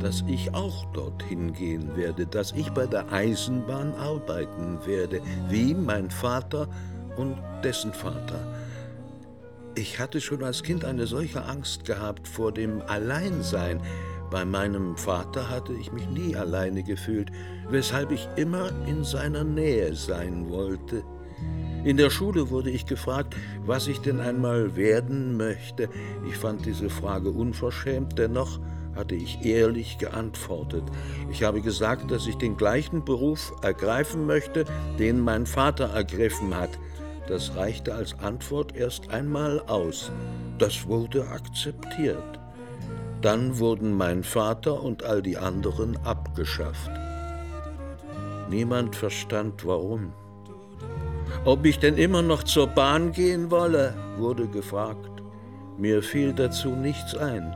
dass 0.02 0.24
ich 0.28 0.54
auch 0.54 0.86
dorthin 0.94 1.54
gehen 1.54 1.96
werde, 1.98 2.26
dass 2.26 2.52
ich 2.54 2.70
bei 2.72 2.86
der 2.86 3.12
Eisenbahn 3.12 3.94
arbeiten 3.96 4.80
werde, 4.86 5.22
wie 5.50 5.74
mein 5.74 6.10
Vater 6.10 6.68
und 7.18 7.36
dessen 7.64 7.94
Vater. 7.94 8.40
Ich 9.76 10.00
hatte 10.00 10.22
schon 10.22 10.44
als 10.44 10.64
Kind 10.64 10.86
eine 10.86 11.08
solche 11.08 11.44
Angst 11.44 11.86
gehabt 11.86 12.28
vor 12.28 12.52
dem 12.52 12.82
Alleinsein. 12.88 13.82
Bei 14.30 14.44
meinem 14.44 14.98
Vater 14.98 15.50
hatte 15.50 15.74
ich 15.74 15.94
mich 15.94 16.08
nie 16.10 16.36
alleine 16.36 16.84
gefühlt, 16.84 17.32
weshalb 17.70 18.12
ich 18.12 18.28
immer 18.36 18.70
in 18.86 19.04
seiner 19.04 19.44
Nähe 19.44 19.96
sein 19.96 20.50
wollte. 20.50 21.04
In 21.86 21.96
der 21.96 22.10
Schule 22.10 22.50
wurde 22.50 22.70
ich 22.70 22.86
gefragt, 22.86 23.36
was 23.66 23.88
ich 23.88 24.02
denn 24.02 24.20
einmal 24.20 24.76
werden 24.76 25.38
möchte. 25.38 25.90
Ich 26.28 26.36
fand 26.36 26.66
diese 26.66 26.90
Frage 26.90 27.30
unverschämt, 27.30 28.18
dennoch 28.18 28.60
hatte 28.96 29.16
ich 29.16 29.46
ehrlich 29.46 29.98
geantwortet. 29.98 30.84
Ich 31.32 31.44
habe 31.44 31.62
gesagt, 31.62 32.12
dass 32.12 32.28
ich 32.28 32.36
den 32.36 32.58
gleichen 32.58 33.06
Beruf 33.06 33.54
ergreifen 33.62 34.26
möchte, 34.26 34.66
den 35.00 35.22
mein 35.22 35.46
Vater 35.46 35.92
ergriffen 35.92 36.54
hat. 36.54 36.72
Das 37.28 37.56
reichte 37.56 37.94
als 37.94 38.18
Antwort 38.20 38.76
erst 38.76 39.10
einmal 39.12 39.62
aus. 39.68 40.12
Das 40.58 40.88
wurde 40.88 41.28
akzeptiert. 41.28 42.40
Dann 43.28 43.60
wurden 43.60 43.92
mein 43.92 44.24
Vater 44.24 44.82
und 44.82 45.04
all 45.04 45.22
die 45.22 45.38
anderen 45.38 45.98
abgeschafft. 46.06 46.90
Niemand 48.50 48.96
verstand 48.96 49.68
warum. 49.68 50.14
Ob 51.44 51.66
ich 51.66 51.78
denn 51.78 51.98
immer 51.98 52.22
noch 52.22 52.44
zur 52.44 52.68
Bahn 52.68 53.12
gehen 53.12 53.52
wolle, 53.52 53.94
wurde 54.16 54.48
gefragt. 54.48 55.12
Mir 55.78 56.02
fiel 56.02 56.32
dazu 56.32 56.70
nichts 56.70 57.18
ein. 57.18 57.54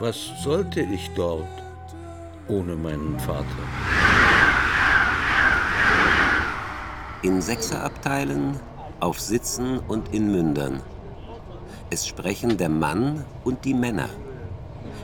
Was 0.00 0.16
sollte 0.42 0.80
ich 0.80 1.08
dort 1.14 1.46
ohne 2.48 2.74
meinen 2.74 3.20
Vater? 3.20 3.62
In 7.22 7.40
Sechserabteilen, 7.40 8.58
auf 8.98 9.20
Sitzen 9.20 9.78
und 9.86 10.12
in 10.12 10.32
Mündern. 10.32 10.82
Es 11.90 12.04
sprechen 12.04 12.56
der 12.56 12.68
Mann 12.68 13.24
und 13.44 13.64
die 13.64 13.74
Männer. 13.74 14.08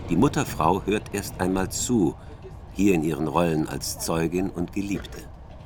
Die 0.09 0.17
Mutterfrau 0.17 0.83
hört 0.85 1.13
erst 1.13 1.41
einmal 1.41 1.69
zu, 1.71 2.15
hier 2.73 2.95
in 2.95 3.03
ihren 3.03 3.27
Rollen 3.27 3.69
als 3.69 3.99
Zeugin 3.99 4.51
und 4.51 4.73
Geliebte. 4.73 5.19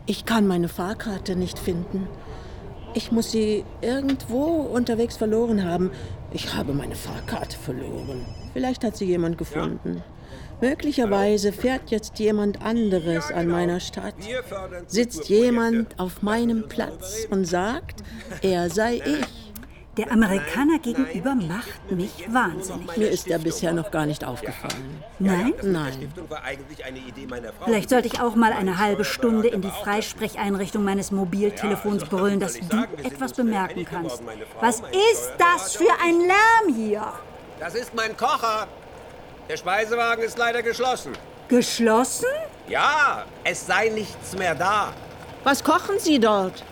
Ich 0.07 0.25
kann 0.25 0.47
meine 0.47 0.69
Fahrkarte 0.69 1.37
nicht 1.37 1.59
finden. 1.59 2.09
Ich 2.95 3.13
muss 3.13 3.31
sie 3.31 3.65
irgendwo 3.83 4.45
unterwegs 4.63 5.19
verloren 5.19 5.65
haben. 5.65 5.91
Ich 6.33 6.55
habe 6.55 6.73
meine 6.73 6.95
Fahrkarte 6.97 7.57
verloren. 7.59 8.25
Vielleicht 8.55 8.83
hat 8.83 8.97
sie 8.97 9.05
jemand 9.05 9.37
gefunden. 9.37 10.03
Möglicherweise 10.63 11.53
fährt 11.53 11.91
jetzt 11.91 12.19
jemand 12.19 12.63
anderes 12.63 13.31
an 13.31 13.47
meiner 13.47 13.79
Stadt. 13.79 14.15
Sitzt 14.87 15.29
jemand 15.29 15.99
auf 16.01 16.23
meinem 16.23 16.67
Platz 16.69 17.27
und 17.31 17.45
sagt, 17.45 18.03
er 18.43 18.71
sei 18.71 18.97
ich. 18.97 19.50
Der 19.97 20.13
Amerikaner 20.13 20.79
gegenüber 20.79 21.35
macht 21.35 21.91
mich 21.91 22.33
wahnsinnig. 22.33 22.97
Mir 22.97 23.11
ist 23.11 23.27
er 23.27 23.41
bisher 23.41 23.73
noch 23.73 23.91
gar 23.91 24.07
nicht 24.07 24.25
aufgefallen. 24.25 25.03
Nein? 25.19 25.53
Nein. 25.63 26.13
Vielleicht 27.65 27.91
sollte 27.91 28.07
ich 28.07 28.21
auch 28.21 28.37
mal 28.37 28.53
eine 28.53 28.79
halbe 28.79 29.05
Stunde 29.05 29.49
in 29.49 29.63
die 29.63 29.71
Freisprecheinrichtung 29.71 30.85
meines 30.85 31.11
Mobiltelefons 31.11 32.05
brüllen, 32.05 32.39
dass 32.39 32.55
du 32.55 32.87
etwas 33.03 33.33
bemerken 33.33 33.85
kannst. 33.85 34.23
Was 34.61 34.81
ist 34.81 35.33
das 35.39 35.75
für 35.75 35.93
ein 36.05 36.21
Lärm 36.21 36.75
hier? 36.75 37.13
Das 37.59 37.75
ist 37.75 37.93
mein 37.93 38.17
Kocher. 38.17 38.69
Der 39.49 39.57
Speisewagen 39.57 40.23
ist 40.23 40.39
leider 40.39 40.63
geschlossen. 40.63 41.13
Geschlossen? 41.49 42.29
Ja, 42.69 43.25
es 43.43 43.67
sei 43.67 43.89
nichts 43.89 44.37
mehr 44.39 44.55
da. 44.55 44.93
Was 45.43 45.65
kochen 45.65 45.99
Sie 45.99 46.21
dort? 46.21 46.63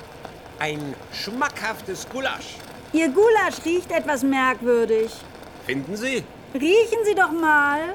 Ein 0.61 0.95
schmackhaftes 1.13 2.09
Gulasch. 2.09 2.55
Ihr 2.93 3.09
Gulasch 3.11 3.65
riecht 3.65 3.91
etwas 3.93 4.23
merkwürdig. 4.23 5.11
Finden 5.67 5.97
Sie? 5.97 6.25
Riechen 6.55 6.99
Sie 7.05 7.15
doch 7.15 7.31
mal. 7.31 7.95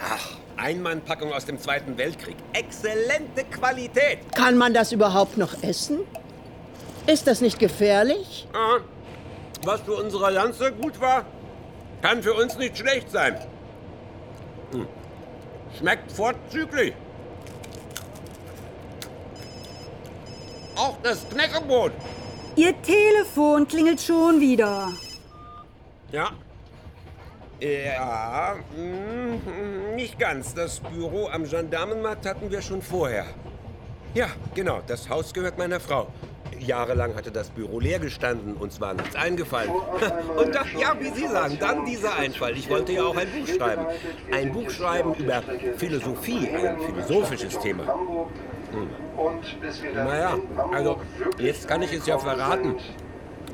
Ach, 0.00 0.30
Einmannpackung 0.56 1.32
aus 1.32 1.44
dem 1.44 1.58
Zweiten 1.58 1.98
Weltkrieg. 1.98 2.36
Exzellente 2.52 3.44
Qualität. 3.50 4.18
Kann 4.34 4.56
man 4.56 4.72
das 4.72 4.92
überhaupt 4.92 5.36
noch 5.36 5.62
essen? 5.62 6.00
Ist 7.06 7.26
das 7.26 7.40
nicht 7.40 7.58
gefährlich? 7.58 8.46
Ah, 8.52 8.78
was 9.64 9.80
für 9.80 9.94
unsere 9.94 10.30
Lanze 10.30 10.72
gut 10.72 11.00
war, 11.00 11.24
kann 12.00 12.22
für 12.22 12.34
uns 12.34 12.56
nicht 12.56 12.78
schlecht 12.78 13.10
sein. 13.10 13.36
Hm. 14.70 14.86
Schmeckt 15.78 16.12
vorzüglich. 16.12 16.94
Auch 20.76 20.96
das 21.02 21.28
Knäckebrot. 21.28 21.92
Ihr 22.54 22.74
Telefon 22.82 23.66
klingelt 23.66 24.00
schon 24.00 24.38
wieder. 24.40 24.92
Ja. 26.10 26.30
Ja, 27.60 28.56
mm, 28.76 29.94
nicht 29.94 30.18
ganz. 30.18 30.52
Das 30.52 30.80
Büro 30.80 31.28
am 31.28 31.44
Gendarmenmarkt 31.44 32.26
hatten 32.26 32.50
wir 32.50 32.60
schon 32.60 32.82
vorher. 32.82 33.24
Ja, 34.14 34.26
genau. 34.54 34.80
Das 34.86 35.08
Haus 35.08 35.32
gehört 35.32 35.56
meiner 35.56 35.80
Frau. 35.80 36.08
Jahrelang 36.58 37.14
hatte 37.14 37.30
das 37.30 37.50
Büro 37.50 37.80
leer 37.80 37.98
gestanden, 37.98 38.54
uns 38.54 38.80
war 38.80 38.94
nichts 38.94 39.16
eingefallen. 39.16 39.70
Und 40.36 40.54
dann, 40.54 40.66
ja, 40.78 40.94
wie 41.00 41.10
Sie 41.10 41.26
sagen, 41.26 41.56
dann 41.58 41.86
dieser 41.86 42.14
Einfall. 42.16 42.56
Ich 42.56 42.68
wollte 42.68 42.92
ja 42.92 43.04
auch 43.04 43.16
ein 43.16 43.28
Buch 43.28 43.48
schreiben. 43.48 43.86
Ein 44.30 44.52
Buch 44.52 44.70
schreiben 44.70 45.14
über 45.14 45.42
Philosophie, 45.76 46.48
ein 46.50 46.78
philosophisches 46.80 47.58
Thema. 47.58 47.84
Hm. 48.72 48.88
Naja, 49.94 50.38
also 50.72 50.96
jetzt 51.38 51.68
kann 51.68 51.82
ich 51.82 51.92
es 51.92 52.06
ja 52.06 52.18
verraten. 52.18 52.76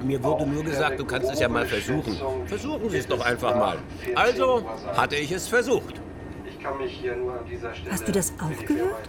Mir 0.02 0.22
wurde 0.22 0.46
nur 0.46 0.62
gesagt, 0.62 1.00
du 1.00 1.04
kannst 1.04 1.30
es 1.32 1.40
ja 1.40 1.48
mal 1.48 1.66
versuchen. 1.66 2.16
Versuchen 2.46 2.90
Sie 2.90 2.98
es 2.98 3.06
doch 3.06 3.24
einfach 3.24 3.54
mal. 3.56 3.78
Also 4.14 4.62
hatte 4.96 5.16
ich 5.16 5.32
es 5.32 5.48
versucht. 5.48 6.00
Hast 7.90 8.08
du 8.08 8.12
das 8.12 8.32
auch 8.38 8.66
gehört? 8.66 9.08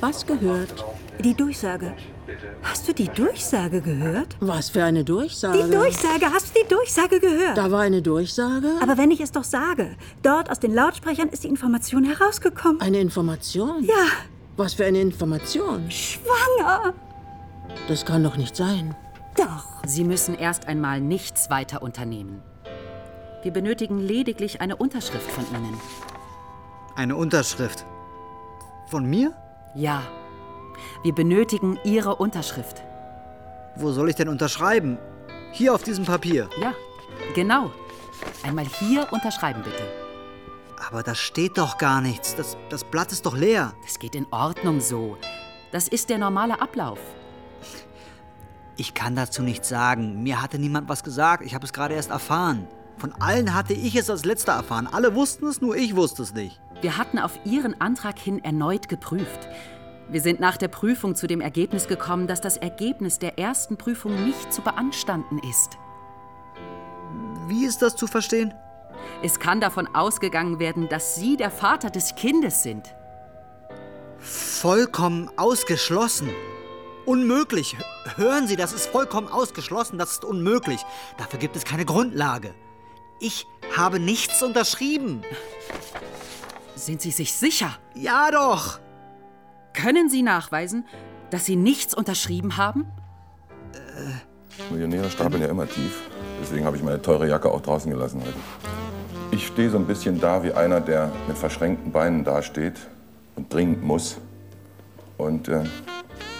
Was 0.00 0.26
gehört? 0.26 0.84
Die 1.20 1.34
Durchsage. 1.34 1.94
Hast 2.62 2.88
du 2.88 2.94
die 2.94 3.08
Durchsage 3.08 3.80
gehört? 3.80 4.36
Was 4.40 4.70
für 4.70 4.84
eine 4.84 5.04
Durchsage? 5.04 5.64
Die 5.64 5.70
Durchsage, 5.70 6.26
hast 6.32 6.54
du 6.54 6.60
die 6.62 6.68
Durchsage 6.68 7.20
gehört? 7.20 7.58
Da 7.58 7.70
war 7.70 7.80
eine 7.80 8.02
Durchsage? 8.02 8.68
Aber 8.80 8.96
wenn 8.98 9.10
ich 9.10 9.20
es 9.20 9.32
doch 9.32 9.44
sage, 9.44 9.96
dort 10.22 10.50
aus 10.50 10.60
den 10.60 10.72
Lautsprechern 10.74 11.28
ist 11.28 11.44
die 11.44 11.48
Information 11.48 12.04
herausgekommen. 12.04 12.80
Eine 12.80 13.00
Information? 13.00 13.84
Ja. 13.84 14.06
Was 14.56 14.74
für 14.74 14.84
eine 14.84 15.00
Information? 15.00 15.90
Schwanger. 15.90 16.94
Das 17.88 18.04
kann 18.04 18.22
doch 18.22 18.36
nicht 18.36 18.56
sein. 18.56 18.94
Doch. 19.36 19.64
Sie 19.86 20.04
müssen 20.04 20.34
erst 20.34 20.66
einmal 20.68 21.00
nichts 21.00 21.50
weiter 21.50 21.82
unternehmen. 21.82 22.42
Wir 23.42 23.52
benötigen 23.52 23.98
lediglich 23.98 24.60
eine 24.60 24.76
Unterschrift 24.76 25.30
von 25.30 25.44
Ihnen. 25.54 25.80
Eine 26.96 27.16
Unterschrift. 27.16 27.86
Von 28.88 29.06
mir? 29.08 29.32
Ja. 29.74 30.02
Wir 31.02 31.14
benötigen 31.14 31.78
Ihre 31.84 32.16
Unterschrift. 32.16 32.82
Wo 33.76 33.92
soll 33.92 34.10
ich 34.10 34.16
denn 34.16 34.28
unterschreiben? 34.28 34.98
Hier 35.52 35.74
auf 35.74 35.82
diesem 35.82 36.04
Papier. 36.04 36.48
Ja, 36.60 36.74
genau. 37.34 37.70
Einmal 38.42 38.66
hier 38.66 39.06
unterschreiben, 39.10 39.62
bitte. 39.62 39.99
Aber 40.88 41.02
da 41.02 41.14
steht 41.14 41.58
doch 41.58 41.78
gar 41.78 42.00
nichts. 42.00 42.34
Das, 42.36 42.56
das 42.68 42.84
Blatt 42.84 43.12
ist 43.12 43.26
doch 43.26 43.36
leer. 43.36 43.74
Das 43.82 43.98
geht 43.98 44.14
in 44.14 44.26
Ordnung 44.30 44.80
so. 44.80 45.16
Das 45.72 45.88
ist 45.88 46.08
der 46.08 46.18
normale 46.18 46.60
Ablauf. 46.60 46.98
Ich 48.76 48.94
kann 48.94 49.14
dazu 49.14 49.42
nichts 49.42 49.68
sagen. 49.68 50.22
Mir 50.22 50.40
hatte 50.40 50.58
niemand 50.58 50.88
was 50.88 51.04
gesagt. 51.04 51.44
Ich 51.44 51.54
habe 51.54 51.66
es 51.66 51.72
gerade 51.72 51.94
erst 51.94 52.10
erfahren. 52.10 52.66
Von 52.96 53.12
allen 53.20 53.54
hatte 53.54 53.72
ich 53.72 53.94
es 53.96 54.10
als 54.10 54.24
letzter 54.24 54.52
erfahren. 54.52 54.86
Alle 54.86 55.14
wussten 55.14 55.46
es, 55.46 55.60
nur 55.60 55.76
ich 55.76 55.96
wusste 55.96 56.22
es 56.22 56.34
nicht. 56.34 56.60
Wir 56.80 56.96
hatten 56.96 57.18
auf 57.18 57.38
Ihren 57.44 57.80
Antrag 57.80 58.18
hin 58.18 58.42
erneut 58.42 58.88
geprüft. 58.88 59.48
Wir 60.08 60.20
sind 60.20 60.40
nach 60.40 60.56
der 60.56 60.68
Prüfung 60.68 61.14
zu 61.14 61.26
dem 61.26 61.40
Ergebnis 61.40 61.88
gekommen, 61.88 62.26
dass 62.26 62.40
das 62.40 62.56
Ergebnis 62.56 63.18
der 63.18 63.38
ersten 63.38 63.76
Prüfung 63.76 64.24
nicht 64.24 64.52
zu 64.52 64.60
beanstanden 64.60 65.38
ist. 65.38 65.78
Wie 67.46 67.64
ist 67.64 67.80
das 67.82 67.96
zu 67.96 68.06
verstehen? 68.06 68.52
Es 69.22 69.38
kann 69.38 69.60
davon 69.60 69.86
ausgegangen 69.94 70.58
werden, 70.58 70.88
dass 70.88 71.14
Sie 71.16 71.36
der 71.36 71.50
Vater 71.50 71.90
des 71.90 72.14
Kindes 72.14 72.62
sind. 72.62 72.94
vollkommen 74.18 75.30
ausgeschlossen. 75.36 76.28
Unmöglich. 77.06 77.76
Hören 78.16 78.46
Sie, 78.46 78.56
das 78.56 78.72
ist 78.74 78.86
vollkommen 78.86 79.28
ausgeschlossen. 79.28 79.98
Das 79.98 80.12
ist 80.12 80.24
unmöglich. 80.24 80.84
Dafür 81.16 81.38
gibt 81.38 81.56
es 81.56 81.64
keine 81.64 81.84
Grundlage. 81.86 82.54
Ich 83.18 83.46
habe 83.76 83.98
nichts 83.98 84.42
unterschrieben. 84.42 85.22
Sind 86.76 87.00
Sie 87.00 87.10
sich 87.10 87.32
sicher? 87.32 87.70
Ja 87.94 88.30
doch. 88.30 88.78
Können 89.72 90.10
Sie 90.10 90.22
nachweisen, 90.22 90.86
dass 91.30 91.46
Sie 91.46 91.56
nichts 91.56 91.94
unterschrieben 91.94 92.56
haben? 92.58 92.86
Millionäre 94.70 95.10
stapeln 95.10 95.42
ja 95.42 95.48
immer 95.48 95.66
tief. 95.66 96.02
Deswegen 96.42 96.64
habe 96.64 96.76
ich 96.76 96.82
meine 96.82 97.00
teure 97.00 97.26
Jacke 97.28 97.50
auch 97.50 97.60
draußen 97.60 97.90
gelassen 97.90 98.20
heute. 98.20 98.59
Ich 99.32 99.46
stehe 99.46 99.70
so 99.70 99.78
ein 99.78 99.86
bisschen 99.86 100.20
da 100.20 100.42
wie 100.42 100.52
einer, 100.52 100.80
der 100.80 101.10
mit 101.28 101.38
verschränkten 101.38 101.92
Beinen 101.92 102.24
dasteht 102.24 102.74
und 103.36 103.52
dringend 103.52 103.82
muss. 103.84 104.18
Und 105.18 105.48
äh, 105.48 105.62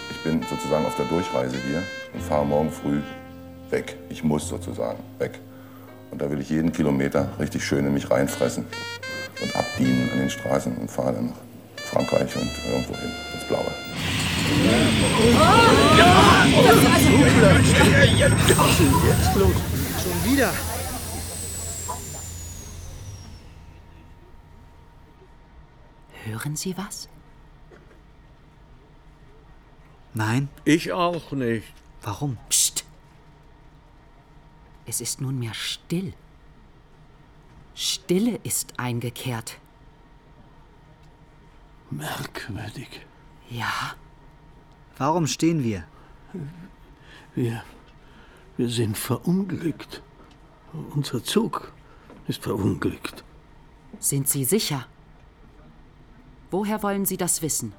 ich 0.09 0.23
bin 0.23 0.41
sozusagen 0.49 0.85
auf 0.85 0.95
der 0.97 1.05
Durchreise 1.05 1.55
hier 1.67 1.81
und 2.13 2.21
fahre 2.21 2.45
morgen 2.45 2.69
früh 2.69 2.99
weg. 3.69 3.95
Ich 4.09 4.23
muss 4.23 4.47
sozusagen 4.47 4.99
weg. 5.19 5.39
Und 6.11 6.21
da 6.21 6.29
will 6.29 6.41
ich 6.41 6.49
jeden 6.49 6.73
Kilometer 6.73 7.29
richtig 7.39 7.63
schön 7.63 7.85
in 7.85 7.93
mich 7.93 8.11
reinfressen 8.11 8.65
und 9.41 9.55
abdienen 9.55 10.09
an 10.11 10.19
den 10.19 10.29
Straßen 10.29 10.75
und 10.75 10.91
fahre 10.91 11.13
dann 11.13 11.27
nach 11.27 11.83
Frankreich 11.85 12.35
und 12.35 12.51
irgendwo 12.69 12.93
hin 12.95 13.11
ins 13.33 13.47
Blaue. 13.47 13.71
Jetzt 19.07 19.35
los. 19.35 19.55
Schon 20.03 20.31
wieder. 20.31 20.51
Hören 26.23 26.55
Sie 26.55 26.77
was? 26.77 27.09
Nein. 30.13 30.49
Ich 30.65 30.91
auch 30.91 31.31
nicht. 31.31 31.73
Warum? 32.01 32.37
Psst. 32.49 32.83
Es 34.85 35.01
ist 35.01 35.21
nunmehr 35.21 35.53
still. 35.53 36.13
Stille 37.75 38.39
ist 38.43 38.79
eingekehrt. 38.79 39.59
Merkwürdig. 41.89 43.05
Ja, 43.49 43.95
Warum 44.97 45.25
stehen 45.25 45.63
wir? 45.63 45.83
Wir, 47.33 47.63
wir 48.55 48.69
sind 48.69 48.95
verunglückt. 48.95 50.03
Unser 50.93 51.23
Zug 51.23 51.73
ist 52.27 52.43
verunglückt. 52.43 53.23
sind 53.97 54.29
Sie 54.29 54.45
sicher? 54.45 54.85
Woher 56.51 56.83
wollen 56.83 57.05
Sie 57.05 57.17
das 57.17 57.41
wissen? 57.41 57.73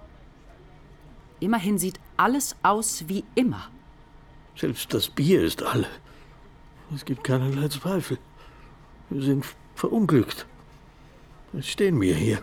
Immerhin 1.40 1.78
sieht 1.78 2.00
alles 2.16 2.56
aus 2.62 3.04
wie 3.06 3.24
immer. 3.34 3.68
Selbst 4.56 4.92
das 4.94 5.08
Bier 5.08 5.42
ist 5.42 5.62
alle. 5.62 5.86
Es 6.94 7.04
gibt 7.04 7.24
keinerlei 7.24 7.68
Zweifel. 7.68 8.18
Wir 9.10 9.22
sind 9.22 9.44
verunglückt. 9.74 10.46
Jetzt 11.52 11.68
stehen 11.68 12.00
wir 12.00 12.14
hier 12.14 12.38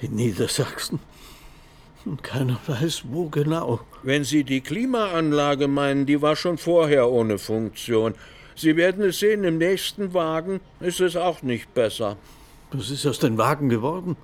in 0.00 0.14
Niedersachsen. 0.14 1.00
Und 2.04 2.22
keiner 2.22 2.58
weiß, 2.66 3.04
wo 3.08 3.28
genau. 3.28 3.80
Wenn 4.04 4.22
Sie 4.22 4.44
die 4.44 4.60
Klimaanlage 4.60 5.66
meinen, 5.66 6.06
die 6.06 6.22
war 6.22 6.36
schon 6.36 6.58
vorher 6.58 7.10
ohne 7.10 7.38
Funktion. 7.38 8.14
Sie 8.54 8.76
werden 8.76 9.04
es 9.04 9.18
sehen, 9.18 9.42
im 9.42 9.58
nächsten 9.58 10.14
Wagen 10.14 10.60
ist 10.78 11.00
es 11.00 11.16
auch 11.16 11.42
nicht 11.42 11.74
besser. 11.74 12.16
Was 12.70 12.90
ist 12.90 13.06
aus 13.06 13.18
den 13.18 13.38
Wagen 13.38 13.68
geworden? 13.68 14.16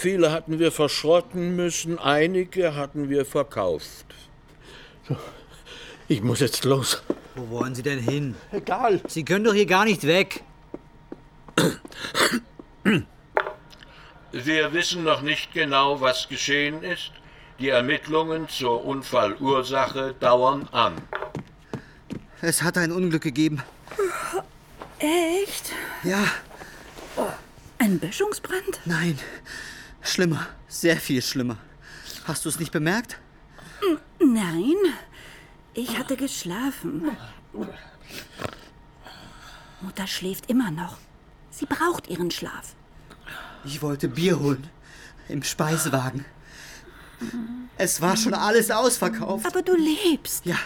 Viele 0.00 0.30
hatten 0.30 0.60
wir 0.60 0.70
verschrotten 0.70 1.56
müssen, 1.56 1.98
einige 1.98 2.76
hatten 2.76 3.08
wir 3.10 3.26
verkauft. 3.26 4.06
Ich 6.06 6.22
muss 6.22 6.38
jetzt 6.38 6.64
los. 6.64 7.02
Wo 7.34 7.50
wollen 7.50 7.74
Sie 7.74 7.82
denn 7.82 7.98
hin? 7.98 8.36
Egal. 8.52 9.00
Sie 9.08 9.24
können 9.24 9.42
doch 9.44 9.54
hier 9.54 9.66
gar 9.66 9.84
nicht 9.84 10.06
weg. 10.06 10.44
Wir 14.30 14.72
wissen 14.72 15.02
noch 15.02 15.20
nicht 15.22 15.52
genau, 15.52 16.00
was 16.00 16.28
geschehen 16.28 16.84
ist. 16.84 17.10
Die 17.58 17.70
Ermittlungen 17.70 18.48
zur 18.48 18.84
Unfallursache 18.84 20.14
dauern 20.20 20.68
an. 20.70 20.94
Es 22.40 22.62
hat 22.62 22.78
ein 22.78 22.92
Unglück 22.92 23.22
gegeben. 23.24 23.64
Echt? 25.00 25.72
Ja, 26.04 26.22
Ein 27.80 27.98
Böschungsbrand? 27.98 28.78
nein. 28.84 29.18
Schlimmer. 30.08 30.46
Sehr 30.68 30.96
viel 30.96 31.22
schlimmer. 31.22 31.58
Hast 32.24 32.44
du 32.44 32.48
es 32.48 32.58
nicht 32.58 32.72
bemerkt? 32.72 33.18
Nein, 34.18 34.74
ich 35.74 35.98
hatte 35.98 36.16
geschlafen. 36.16 37.10
Mutter 39.80 40.06
schläft 40.06 40.50
immer 40.50 40.70
noch. 40.70 40.96
Sie 41.50 41.66
braucht 41.66 42.08
ihren 42.08 42.30
Schlaf. 42.30 42.74
Ich 43.64 43.82
wollte 43.82 44.08
Bier 44.08 44.38
holen. 44.40 44.68
Im 45.28 45.42
Speisewagen. 45.42 46.24
Es 47.76 48.00
war 48.00 48.16
schon 48.16 48.34
alles 48.34 48.70
ausverkauft. 48.70 49.46
Aber 49.46 49.62
du 49.62 49.74
lebst. 49.76 50.46
Ja, 50.46 50.56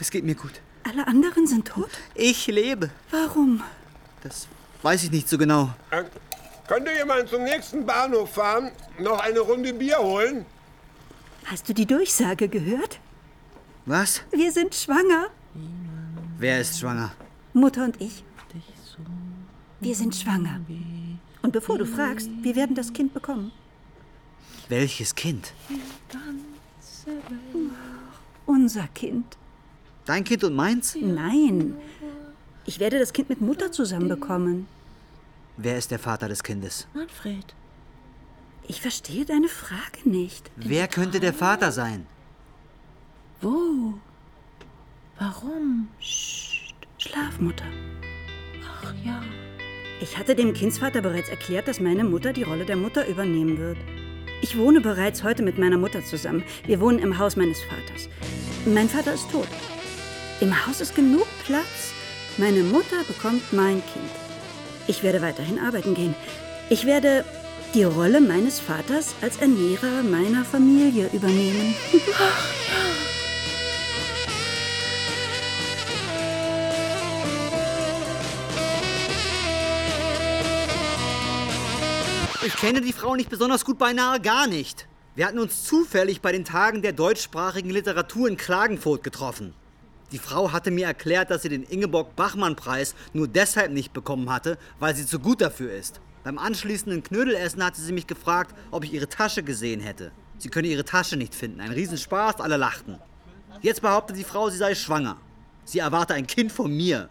es 0.00 0.10
geht 0.10 0.24
mir 0.24 0.34
gut. 0.34 0.60
Alle 0.84 1.06
anderen 1.06 1.46
sind 1.46 1.68
tot? 1.68 1.90
Ich 2.14 2.46
lebe. 2.46 2.90
Warum? 3.10 3.62
Das 4.22 4.46
weiß 4.82 5.04
ich 5.04 5.10
nicht 5.10 5.28
so 5.28 5.38
genau. 5.38 5.74
Könnte 6.70 6.92
jemand 6.92 7.28
zum 7.28 7.42
nächsten 7.42 7.84
Bahnhof 7.84 8.30
fahren, 8.30 8.70
noch 9.00 9.18
eine 9.18 9.40
Runde 9.40 9.72
Bier 9.72 9.98
holen? 9.98 10.46
Hast 11.46 11.68
du 11.68 11.74
die 11.74 11.84
Durchsage 11.84 12.48
gehört? 12.48 13.00
Was? 13.86 14.22
Wir 14.30 14.52
sind 14.52 14.72
schwanger. 14.76 15.30
Wer 16.38 16.60
ist 16.60 16.78
schwanger? 16.78 17.10
Mutter 17.54 17.82
und 17.86 18.00
ich. 18.00 18.22
Wir 19.80 19.96
sind 19.96 20.14
schwanger. 20.14 20.60
Und 21.42 21.52
bevor 21.52 21.76
du 21.76 21.86
fragst, 21.86 22.30
wir 22.40 22.54
werden 22.54 22.76
das 22.76 22.92
Kind 22.92 23.12
bekommen. 23.14 23.50
Welches 24.68 25.12
Kind? 25.12 25.52
Unser 28.46 28.86
Kind. 28.94 29.36
Dein 30.04 30.22
Kind 30.22 30.44
und 30.44 30.54
meins? 30.54 30.94
Nein. 30.94 31.74
Ich 32.64 32.78
werde 32.78 33.00
das 33.00 33.12
Kind 33.12 33.28
mit 33.28 33.40
Mutter 33.40 33.72
zusammen 33.72 34.08
bekommen. 34.08 34.68
Wer 35.62 35.76
ist 35.76 35.90
der 35.90 35.98
Vater 35.98 36.26
des 36.26 36.42
Kindes? 36.42 36.88
Manfred. 36.94 37.54
Ich 38.66 38.80
verstehe 38.80 39.26
deine 39.26 39.48
Frage 39.48 40.08
nicht. 40.08 40.50
Wer 40.56 40.88
könnte 40.88 41.20
der 41.20 41.34
Vater 41.34 41.70
sein? 41.70 42.06
Wo? 43.42 43.92
Warum? 45.18 45.88
Psst. 45.98 46.74
Schlaf, 46.96 47.38
Mutter. 47.40 47.66
Ach 48.64 48.94
ja. 49.04 49.22
Ich 50.00 50.16
hatte 50.16 50.34
dem 50.34 50.54
Kindsvater 50.54 51.02
bereits 51.02 51.28
erklärt, 51.28 51.68
dass 51.68 51.78
meine 51.78 52.04
Mutter 52.04 52.32
die 52.32 52.42
Rolle 52.42 52.64
der 52.64 52.76
Mutter 52.76 53.06
übernehmen 53.06 53.58
wird. 53.58 53.76
Ich 54.40 54.56
wohne 54.56 54.80
bereits 54.80 55.22
heute 55.22 55.42
mit 55.42 55.58
meiner 55.58 55.76
Mutter 55.76 56.02
zusammen. 56.02 56.42
Wir 56.64 56.80
wohnen 56.80 57.00
im 57.00 57.18
Haus 57.18 57.36
meines 57.36 57.60
Vaters. 57.60 58.08
Mein 58.64 58.88
Vater 58.88 59.12
ist 59.12 59.30
tot. 59.30 59.48
Im 60.40 60.66
Haus 60.66 60.80
ist 60.80 60.94
genug 60.94 61.26
Platz. 61.44 61.92
Meine 62.38 62.62
Mutter 62.62 63.04
bekommt 63.06 63.52
mein 63.52 63.82
Kind. 63.92 64.29
Ich 64.90 65.04
werde 65.04 65.22
weiterhin 65.22 65.60
arbeiten 65.60 65.94
gehen. 65.94 66.16
Ich 66.68 66.84
werde 66.84 67.24
die 67.74 67.84
Rolle 67.84 68.20
meines 68.20 68.58
Vaters 68.58 69.14
als 69.20 69.36
Ernährer 69.36 70.02
meiner 70.02 70.44
Familie 70.44 71.08
übernehmen. 71.12 71.76
Ich 82.42 82.56
kenne 82.56 82.80
die 82.80 82.92
Frau 82.92 83.14
nicht 83.16 83.28
besonders 83.28 83.64
gut, 83.64 83.78
beinahe 83.78 84.18
gar 84.18 84.46
nicht. 84.46 84.88
Wir 85.14 85.26
hatten 85.26 85.38
uns 85.38 85.64
zufällig 85.64 86.20
bei 86.20 86.32
den 86.32 86.44
Tagen 86.44 86.82
der 86.82 86.92
deutschsprachigen 86.92 87.70
Literatur 87.70 88.28
in 88.28 88.36
Klagenfurt 88.36 89.04
getroffen. 89.04 89.54
Die 90.12 90.18
Frau 90.18 90.52
hatte 90.52 90.70
mir 90.70 90.86
erklärt, 90.86 91.30
dass 91.30 91.42
sie 91.42 91.48
den 91.48 91.62
Ingeborg-Bachmann-Preis 91.62 92.94
nur 93.12 93.28
deshalb 93.28 93.70
nicht 93.70 93.92
bekommen 93.92 94.28
hatte, 94.30 94.58
weil 94.80 94.94
sie 94.94 95.06
zu 95.06 95.20
gut 95.20 95.40
dafür 95.40 95.72
ist. 95.72 96.00
Beim 96.24 96.36
anschließenden 96.36 97.02
Knödelessen 97.02 97.64
hatte 97.64 97.80
sie 97.80 97.92
mich 97.92 98.06
gefragt, 98.06 98.54
ob 98.70 98.84
ich 98.84 98.92
ihre 98.92 99.08
Tasche 99.08 99.42
gesehen 99.42 99.80
hätte. 99.80 100.10
Sie 100.38 100.48
könne 100.48 100.68
ihre 100.68 100.84
Tasche 100.84 101.16
nicht 101.16 101.34
finden. 101.34 101.60
Ein 101.60 101.70
Riesenspaß, 101.70 102.40
alle 102.40 102.56
lachten. 102.56 102.98
Jetzt 103.62 103.82
behauptet 103.82 104.16
die 104.16 104.24
Frau, 104.24 104.50
sie 104.50 104.58
sei 104.58 104.74
schwanger. 104.74 105.16
Sie 105.64 105.78
erwarte 105.78 106.14
ein 106.14 106.26
Kind 106.26 106.50
von 106.50 106.76
mir. 106.76 107.08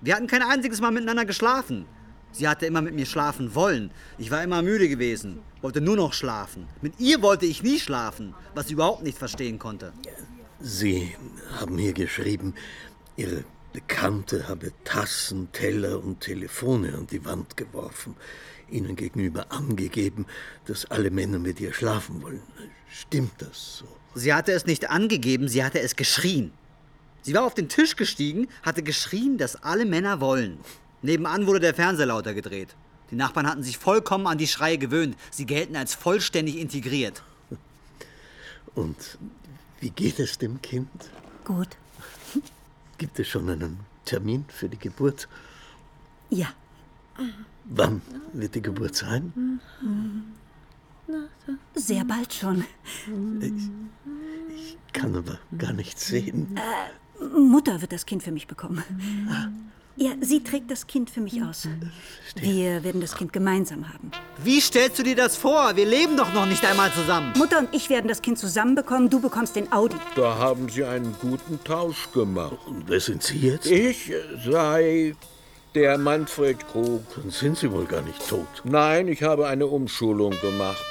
Wir 0.00 0.14
hatten 0.14 0.26
kein 0.26 0.42
einziges 0.42 0.80
Mal 0.80 0.90
miteinander 0.92 1.24
geschlafen. 1.24 1.86
Sie 2.30 2.48
hatte 2.48 2.66
immer 2.66 2.80
mit 2.80 2.94
mir 2.94 3.06
schlafen 3.06 3.54
wollen. 3.54 3.90
Ich 4.16 4.30
war 4.30 4.42
immer 4.42 4.62
müde 4.62 4.88
gewesen, 4.88 5.40
wollte 5.60 5.80
nur 5.80 5.96
noch 5.96 6.12
schlafen. 6.12 6.66
Mit 6.80 6.98
ihr 6.98 7.20
wollte 7.20 7.46
ich 7.46 7.62
nie 7.62 7.78
schlafen, 7.78 8.34
was 8.54 8.68
sie 8.68 8.74
überhaupt 8.74 9.02
nicht 9.02 9.18
verstehen 9.18 9.58
konnte. 9.58 9.92
Sie 10.62 11.16
haben 11.58 11.76
hier 11.76 11.92
geschrieben, 11.92 12.54
Ihre 13.16 13.44
Bekannte 13.72 14.48
habe 14.48 14.72
Tassen, 14.84 15.50
Teller 15.52 16.02
und 16.02 16.20
Telefone 16.20 16.94
an 16.94 17.06
die 17.08 17.24
Wand 17.24 17.56
geworfen. 17.56 18.14
Ihnen 18.70 18.94
gegenüber 18.94 19.46
angegeben, 19.50 20.26
dass 20.66 20.84
alle 20.86 21.10
Männer 21.10 21.38
mit 21.38 21.60
ihr 21.60 21.74
schlafen 21.74 22.22
wollen. 22.22 22.42
Stimmt 22.88 23.32
das 23.38 23.78
so? 23.78 23.86
Sie 24.14 24.32
hatte 24.32 24.52
es 24.52 24.64
nicht 24.64 24.88
angegeben, 24.88 25.48
sie 25.48 25.64
hatte 25.64 25.80
es 25.80 25.96
geschrien. 25.96 26.52
Sie 27.22 27.34
war 27.34 27.44
auf 27.44 27.54
den 27.54 27.68
Tisch 27.68 27.96
gestiegen, 27.96 28.48
hatte 28.62 28.82
geschrien, 28.82 29.38
dass 29.38 29.56
alle 29.62 29.84
Männer 29.84 30.20
wollen. 30.20 30.58
Nebenan 31.02 31.46
wurde 31.46 31.60
der 31.60 31.74
Fernseher 31.74 32.06
lauter 32.06 32.34
gedreht. 32.34 32.74
Die 33.10 33.16
Nachbarn 33.16 33.46
hatten 33.46 33.62
sich 33.62 33.78
vollkommen 33.78 34.26
an 34.26 34.38
die 34.38 34.46
Schreie 34.46 34.78
gewöhnt. 34.78 35.16
Sie 35.30 35.44
gelten 35.44 35.76
als 35.76 35.94
vollständig 35.94 36.58
integriert. 36.58 37.22
Und 38.74 38.96
wie 39.82 39.90
geht 39.90 40.20
es 40.20 40.38
dem 40.38 40.62
Kind? 40.62 41.10
Gut. 41.44 41.76
Gibt 42.98 43.18
es 43.18 43.26
schon 43.26 43.50
einen 43.50 43.80
Termin 44.04 44.44
für 44.48 44.68
die 44.68 44.78
Geburt? 44.78 45.28
Ja. 46.30 46.46
Wann 47.64 48.00
wird 48.32 48.54
die 48.54 48.62
Geburt 48.62 48.94
sein? 48.94 49.60
Sehr 51.74 52.04
bald 52.04 52.32
schon. 52.32 52.64
Ich 54.56 54.78
kann 54.92 55.16
aber 55.16 55.40
gar 55.58 55.72
nichts 55.72 56.06
sehen. 56.06 56.56
Äh, 56.56 57.24
Mutter 57.24 57.80
wird 57.80 57.92
das 57.92 58.06
Kind 58.06 58.22
für 58.22 58.30
mich 58.30 58.46
bekommen. 58.46 58.84
Ja, 59.96 60.12
sie 60.20 60.42
trägt 60.42 60.70
das 60.70 60.86
Kind 60.86 61.10
für 61.10 61.20
mich 61.20 61.42
aus. 61.42 61.68
Wir 62.36 62.82
werden 62.82 63.00
das 63.02 63.14
Kind 63.14 63.32
gemeinsam 63.32 63.92
haben. 63.92 64.10
Wie 64.42 64.60
stellst 64.60 64.98
du 64.98 65.02
dir 65.02 65.14
das 65.14 65.36
vor? 65.36 65.76
Wir 65.76 65.84
leben 65.84 66.16
doch 66.16 66.32
noch 66.32 66.46
nicht 66.46 66.64
einmal 66.64 66.90
zusammen. 66.92 67.32
Mutter 67.36 67.58
und 67.58 67.68
ich 67.72 67.90
werden 67.90 68.08
das 68.08 68.22
Kind 68.22 68.38
zusammen 68.38 68.74
bekommen. 68.74 69.10
Du 69.10 69.20
bekommst 69.20 69.54
den 69.54 69.70
Audi. 69.70 69.96
Da 70.16 70.38
haben 70.38 70.70
Sie 70.70 70.84
einen 70.84 71.14
guten 71.20 71.62
Tausch 71.62 72.10
gemacht. 72.12 72.56
Und 72.66 72.88
wer 72.88 73.00
sind 73.00 73.22
Sie 73.22 73.36
jetzt? 73.38 73.66
Ich 73.70 74.10
sei 74.44 75.14
der 75.74 75.98
Manfred 75.98 76.66
Krug. 76.68 77.02
Dann 77.16 77.30
sind 77.30 77.58
Sie 77.58 77.70
wohl 77.70 77.84
gar 77.84 78.02
nicht 78.02 78.26
tot. 78.26 78.46
Nein, 78.64 79.08
ich 79.08 79.22
habe 79.22 79.46
eine 79.46 79.66
Umschulung 79.66 80.32
gemacht. 80.40 80.82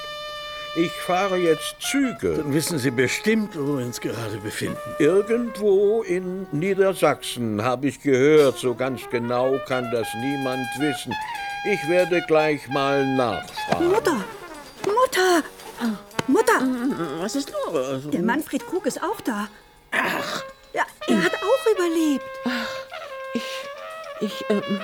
Ich 0.74 0.92
fahre 0.92 1.36
jetzt 1.36 1.76
Züge. 1.82 2.36
Dann 2.36 2.54
wissen 2.54 2.80
Sie 2.80 2.92
bestimmt, 2.92 3.58
wo 3.58 3.78
wir 3.78 3.86
uns 3.86 4.00
gerade 4.00 4.38
befinden. 4.38 4.78
Irgendwo 5.00 6.02
in 6.04 6.48
Niedersachsen 6.54 7.62
habe 7.62 7.88
ich 7.88 8.02
gehört. 8.02 8.58
So 8.58 8.74
ganz 8.74 9.02
genau 9.12 9.60
kann 9.68 9.92
das 9.92 10.08
niemand 10.16 10.66
wissen. 10.80 11.14
Ich 11.66 11.90
werde 11.90 12.22
gleich 12.26 12.70
mal 12.70 13.06
nachfragen. 13.06 13.90
Mutter! 13.90 14.24
Mutter! 14.86 15.44
Mutter! 16.28 17.20
Was 17.20 17.36
ist 17.36 17.52
los? 17.52 18.04
Der 18.10 18.22
Manfred 18.22 18.66
Krug 18.66 18.86
ist 18.86 19.04
auch 19.04 19.20
da. 19.20 19.50
Ach! 19.92 20.44
Ja, 20.74 20.84
er 21.08 21.22
hat 21.22 21.34
auch 21.36 21.72
überlebt. 21.74 22.26
Ich, 24.22 24.46
ähm, 24.50 24.80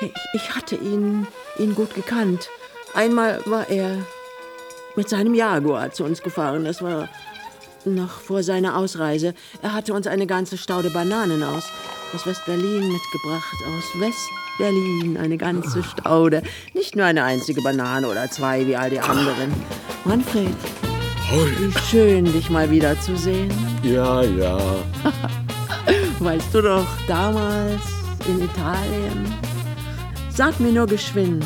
ich, 0.00 0.12
ich 0.34 0.54
hatte 0.54 0.76
ihn, 0.76 1.26
ihn 1.58 1.74
gut 1.74 1.94
gekannt. 1.94 2.48
Einmal 2.94 3.40
war 3.46 3.68
er 3.68 3.98
mit 4.96 5.08
seinem 5.08 5.34
Jaguar 5.34 5.92
zu 5.92 6.04
uns 6.04 6.22
gefahren. 6.22 6.64
Das 6.64 6.82
war 6.82 7.08
noch 7.84 8.20
vor 8.20 8.42
seiner 8.42 8.76
Ausreise. 8.76 9.34
Er 9.62 9.72
hatte 9.72 9.94
uns 9.94 10.06
eine 10.06 10.26
ganze 10.26 10.56
Staude 10.56 10.90
Bananen 10.90 11.42
aus, 11.42 11.64
aus 12.14 12.26
West-Berlin 12.26 12.92
mitgebracht. 12.92 13.56
Aus 13.76 14.00
West-Berlin 14.00 15.16
eine 15.16 15.36
ganze 15.36 15.82
Staude. 15.82 16.42
Nicht 16.74 16.96
nur 16.96 17.06
eine 17.06 17.24
einzige 17.24 17.62
Banane 17.62 18.08
oder 18.08 18.30
zwei 18.30 18.66
wie 18.66 18.76
all 18.76 18.90
die 18.90 19.00
anderen. 19.00 19.52
Manfred, 20.04 20.54
wie 21.58 21.72
schön, 21.90 22.24
dich 22.24 22.50
mal 22.50 22.70
wiederzusehen. 22.70 23.50
Ja, 23.82 24.22
ja. 24.22 24.58
Weißt 26.18 26.54
du 26.54 26.62
doch, 26.62 26.86
damals 27.06 27.82
in 28.26 28.44
Italien. 28.44 29.34
Sag 30.30 30.58
mir 30.60 30.72
nur 30.72 30.86
geschwind, 30.86 31.44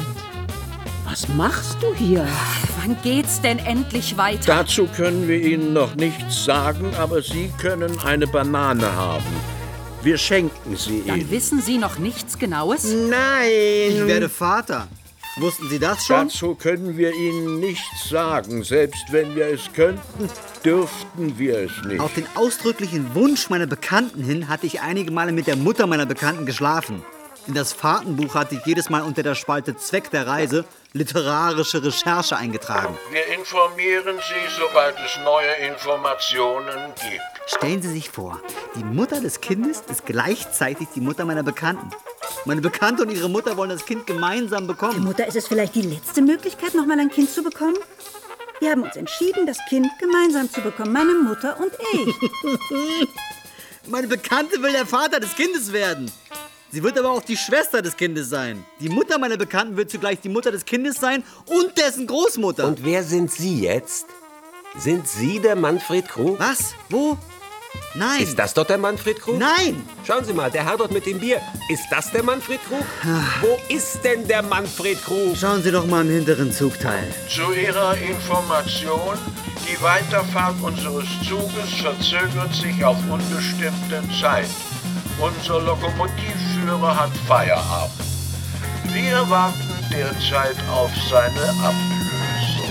was 1.10 1.26
machst 1.28 1.82
du 1.82 1.92
hier? 1.92 2.24
Wann 2.80 2.96
geht's 3.02 3.40
denn 3.40 3.58
endlich 3.58 4.16
weiter? 4.16 4.44
Dazu 4.46 4.86
können 4.86 5.26
wir 5.26 5.40
Ihnen 5.40 5.72
noch 5.72 5.96
nichts 5.96 6.44
sagen, 6.44 6.94
aber 6.96 7.20
Sie 7.20 7.50
können 7.58 7.98
eine 8.04 8.28
Banane 8.28 8.94
haben. 8.94 9.24
Wir 10.02 10.16
schenken 10.16 10.76
sie 10.76 11.02
Dann 11.04 11.20
Ihnen. 11.20 11.30
wissen 11.30 11.60
Sie 11.60 11.78
noch 11.78 11.98
nichts 11.98 12.38
Genaues? 12.38 12.84
Nein! 12.84 13.50
Ich 13.90 14.06
werde 14.06 14.28
Vater. 14.28 14.86
Wussten 15.36 15.68
Sie 15.68 15.80
das 15.80 16.06
schon? 16.06 16.28
Dazu 16.28 16.54
können 16.54 16.96
wir 16.96 17.12
Ihnen 17.12 17.58
nichts 17.58 18.08
sagen. 18.08 18.62
Selbst 18.62 19.04
wenn 19.10 19.34
wir 19.34 19.46
es 19.46 19.72
könnten, 19.72 20.28
dürften 20.64 21.38
wir 21.38 21.58
es 21.58 21.84
nicht. 21.86 22.00
Auf 22.00 22.14
den 22.14 22.26
ausdrücklichen 22.36 23.14
Wunsch 23.16 23.50
meiner 23.50 23.66
Bekannten 23.66 24.22
hin 24.22 24.48
hatte 24.48 24.66
ich 24.66 24.80
einige 24.80 25.10
Male 25.10 25.32
mit 25.32 25.48
der 25.48 25.56
Mutter 25.56 25.86
meiner 25.88 26.06
Bekannten 26.06 26.46
geschlafen. 26.46 27.02
In 27.46 27.54
das 27.54 27.72
Fahrtenbuch 27.72 28.34
hatte 28.34 28.54
ich 28.54 28.64
jedes 28.64 28.90
Mal 28.90 29.02
unter 29.02 29.22
der 29.22 29.34
Spalte 29.34 29.76
Zweck 29.76 30.10
der 30.10 30.26
Reise 30.26 30.64
literarische 30.92 31.82
Recherche 31.82 32.36
eingetragen. 32.36 32.96
Wir 33.10 33.26
informieren 33.38 34.16
Sie, 34.16 34.54
sobald 34.58 34.96
es 35.04 35.18
neue 35.24 35.52
Informationen 35.72 36.92
gibt. 36.94 37.22
Stellen 37.46 37.82
Sie 37.82 37.92
sich 37.92 38.10
vor, 38.10 38.40
die 38.74 38.84
Mutter 38.84 39.20
des 39.20 39.40
Kindes 39.40 39.82
ist 39.88 40.06
gleichzeitig 40.06 40.88
die 40.94 41.00
Mutter 41.00 41.24
meiner 41.24 41.42
Bekannten. 41.42 41.90
Meine 42.44 42.60
Bekannte 42.60 43.02
und 43.02 43.10
ihre 43.10 43.28
Mutter 43.28 43.56
wollen 43.56 43.70
das 43.70 43.84
Kind 43.84 44.06
gemeinsam 44.06 44.66
bekommen. 44.66 45.04
Mutter, 45.04 45.26
ist 45.26 45.36
es 45.36 45.46
vielleicht 45.46 45.74
die 45.74 45.82
letzte 45.82 46.22
Möglichkeit, 46.22 46.74
noch 46.74 46.86
mal 46.86 46.98
ein 46.98 47.10
Kind 47.10 47.30
zu 47.30 47.42
bekommen? 47.42 47.76
Wir 48.60 48.70
haben 48.70 48.82
uns 48.82 48.96
entschieden, 48.96 49.46
das 49.46 49.58
Kind 49.68 49.88
gemeinsam 49.98 50.50
zu 50.50 50.60
bekommen, 50.60 50.92
meine 50.92 51.14
Mutter 51.14 51.58
und 51.58 51.72
ich. 51.92 53.08
Meine 53.86 54.06
Bekannte 54.06 54.62
will 54.62 54.72
der 54.72 54.86
Vater 54.86 55.18
des 55.18 55.34
Kindes 55.34 55.72
werden. 55.72 56.12
Sie 56.72 56.82
wird 56.84 56.96
aber 56.98 57.10
auch 57.10 57.22
die 57.22 57.36
Schwester 57.36 57.82
des 57.82 57.96
Kindes 57.96 58.28
sein. 58.28 58.64
Die 58.78 58.88
Mutter 58.88 59.18
meiner 59.18 59.36
Bekannten 59.36 59.76
wird 59.76 59.90
zugleich 59.90 60.20
die 60.20 60.28
Mutter 60.28 60.52
des 60.52 60.64
Kindes 60.64 60.96
sein 60.96 61.24
und 61.46 61.76
dessen 61.76 62.06
Großmutter. 62.06 62.64
Und 62.66 62.84
wer 62.84 63.02
sind 63.02 63.32
Sie 63.32 63.62
jetzt? 63.62 64.06
Sind 64.78 65.08
Sie 65.08 65.40
der 65.40 65.56
Manfred 65.56 66.08
Krug? 66.08 66.38
Was? 66.38 66.74
Wo? 66.88 67.18
Nein. 67.94 68.22
Ist 68.22 68.38
das 68.38 68.54
dort 68.54 68.70
der 68.70 68.78
Manfred 68.78 69.20
Krug? 69.20 69.36
Nein. 69.36 69.82
Schauen 70.06 70.24
Sie 70.24 70.32
mal, 70.32 70.48
der 70.48 70.64
Herr 70.64 70.76
dort 70.76 70.92
mit 70.92 71.06
dem 71.06 71.18
Bier. 71.18 71.40
Ist 71.68 71.86
das 71.90 72.12
der 72.12 72.22
Manfred 72.22 72.60
Krug? 72.68 72.84
Wo 73.40 73.58
ist 73.68 74.04
denn 74.04 74.28
der 74.28 74.42
Manfred 74.42 75.02
Krug? 75.02 75.36
Schauen 75.36 75.62
Sie 75.64 75.72
doch 75.72 75.86
mal 75.86 76.04
im 76.04 76.10
hinteren 76.10 76.52
Zugteil. 76.52 77.12
Zu 77.28 77.52
Ihrer 77.52 77.96
Information, 77.96 79.18
die 79.66 79.82
Weiterfahrt 79.82 80.54
unseres 80.62 81.06
Zuges 81.28 81.80
verzögert 81.82 82.54
sich 82.54 82.84
auf 82.84 82.98
unbestimmte 83.10 84.02
Zeit. 84.20 84.48
Unser 85.20 85.60
Lokomotivführer 86.70 86.96
hat 86.96 87.10
Feierabend. 87.26 87.92
Wir 88.92 89.28
warten 89.28 89.56
derzeit 89.90 90.56
auf 90.70 90.90
seine 91.08 91.50
Ablösung. 91.62 92.70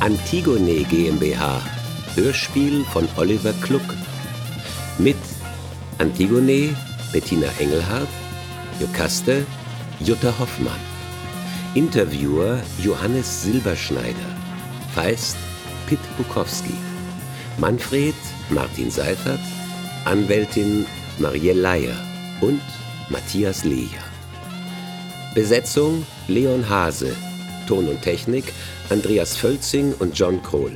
Antigone 0.00 0.84
GmbH. 0.84 1.60
Hörspiel 2.14 2.84
von 2.92 3.08
Oliver 3.16 3.52
Kluck. 3.60 3.82
Mit 4.98 5.16
Antigone, 5.98 6.74
Bettina 7.12 7.48
Engelhardt, 7.58 8.08
Jokaste, 8.80 9.46
Jutta 10.00 10.32
Hoffmann. 10.38 10.87
Interviewer 11.78 12.60
Johannes 12.82 13.44
Silberschneider. 13.44 14.30
Feist 14.96 15.36
Pitt 15.86 16.00
Bukowski. 16.16 16.74
Manfred 17.56 18.16
Martin 18.50 18.90
Seifert. 18.90 19.38
Anwältin 20.04 20.86
Marielle 21.18 21.60
Leier 21.60 21.96
und 22.40 22.60
Matthias 23.10 23.62
Leher. 23.62 24.02
Besetzung 25.36 26.04
Leon 26.26 26.68
Hase. 26.68 27.14
Ton 27.68 27.86
und 27.86 28.02
Technik 28.02 28.52
Andreas 28.90 29.36
Völzing 29.36 29.94
und 30.00 30.18
John 30.18 30.42
Kohl. 30.42 30.72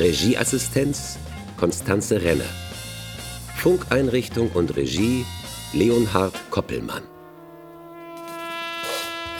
Regieassistenz 0.00 1.18
Konstanze 1.58 2.22
Renner. 2.22 2.48
Funkeinrichtung 3.56 4.48
und 4.52 4.74
Regie 4.74 5.26
Leonhard 5.74 6.32
Koppelmann. 6.50 7.13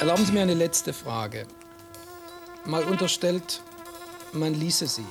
Erlauben 0.00 0.26
Sie 0.26 0.32
mir 0.32 0.42
eine 0.42 0.54
letzte 0.54 0.92
Frage. 0.92 1.46
Mal 2.66 2.84
unterstellt, 2.84 3.62
man 4.32 4.52
ließe 4.52 4.86
Sie. 4.86 5.06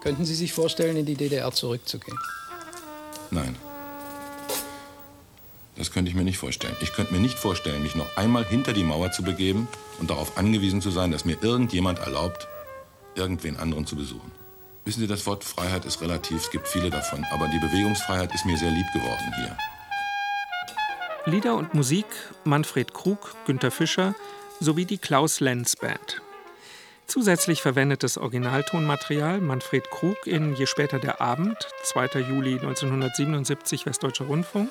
Könnten 0.00 0.24
Sie 0.24 0.34
sich 0.34 0.52
vorstellen, 0.52 0.96
in 0.96 1.06
die 1.06 1.16
DDR 1.16 1.50
zurückzugehen? 1.52 2.18
Nein. 3.30 3.56
Das 5.76 5.90
könnte 5.90 6.10
ich 6.10 6.14
mir 6.14 6.24
nicht 6.24 6.38
vorstellen. 6.38 6.76
Ich 6.80 6.92
könnte 6.92 7.12
mir 7.12 7.20
nicht 7.20 7.38
vorstellen, 7.38 7.82
mich 7.82 7.96
noch 7.96 8.16
einmal 8.16 8.44
hinter 8.44 8.72
die 8.72 8.84
Mauer 8.84 9.10
zu 9.10 9.22
begeben 9.22 9.66
und 9.98 10.10
darauf 10.10 10.38
angewiesen 10.38 10.80
zu 10.80 10.90
sein, 10.90 11.10
dass 11.10 11.24
mir 11.24 11.36
irgendjemand 11.42 11.98
erlaubt, 11.98 12.46
irgendwen 13.16 13.56
anderen 13.56 13.86
zu 13.86 13.96
besuchen. 13.96 14.30
Wissen 14.84 15.00
Sie, 15.00 15.06
das 15.06 15.26
Wort 15.26 15.44
Freiheit 15.44 15.84
ist 15.84 16.00
relativ, 16.00 16.42
es 16.42 16.50
gibt 16.50 16.68
viele 16.68 16.90
davon, 16.90 17.24
aber 17.32 17.48
die 17.48 17.58
Bewegungsfreiheit 17.58 18.34
ist 18.34 18.44
mir 18.44 18.56
sehr 18.58 18.70
lieb 18.70 18.86
geworden 18.92 19.32
hier. 19.36 19.56
Lieder 21.24 21.54
und 21.54 21.72
Musik 21.72 22.06
Manfred 22.42 22.94
Krug, 22.94 23.18
Günter 23.46 23.70
Fischer 23.70 24.14
sowie 24.58 24.84
die 24.84 24.98
Klaus 24.98 25.38
Lenz 25.38 25.76
Band. 25.76 26.20
Zusätzlich 27.06 27.62
verwendetes 27.62 28.18
Originaltonmaterial 28.18 29.40
Manfred 29.40 29.88
Krug 29.90 30.16
in 30.26 30.54
Je 30.56 30.66
später 30.66 30.98
der 30.98 31.20
Abend, 31.20 31.56
2. 31.84 32.20
Juli 32.28 32.54
1977 32.54 33.86
Westdeutscher 33.86 34.24
Rundfunk 34.24 34.70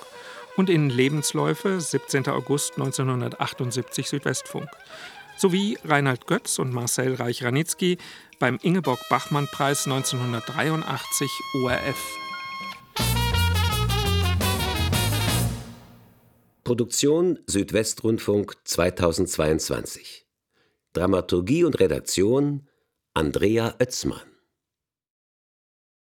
und 0.58 0.70
in 0.70 0.90
Lebensläufe, 0.90 1.80
17. 1.80 2.28
August 2.28 2.74
1978 2.74 4.10
Südwestfunk. 4.10 4.68
Sowie 5.38 5.78
Reinhard 5.86 6.28
Götz 6.28 6.60
und 6.60 6.74
Marcel 6.74 7.16
Reich-Ranitzky 7.16 7.98
beim 8.40 8.60
Ingeborg-Bachmann-Preis 8.62 9.86
1983 9.86 11.32
ORF. 11.64 11.98
Produktion 16.72 17.38
Südwestrundfunk 17.48 18.56
2022. 18.64 20.26
Dramaturgie 20.94 21.66
und 21.66 21.78
Redaktion 21.82 22.70
Andrea 23.14 23.76
Oetzmann 23.78 24.31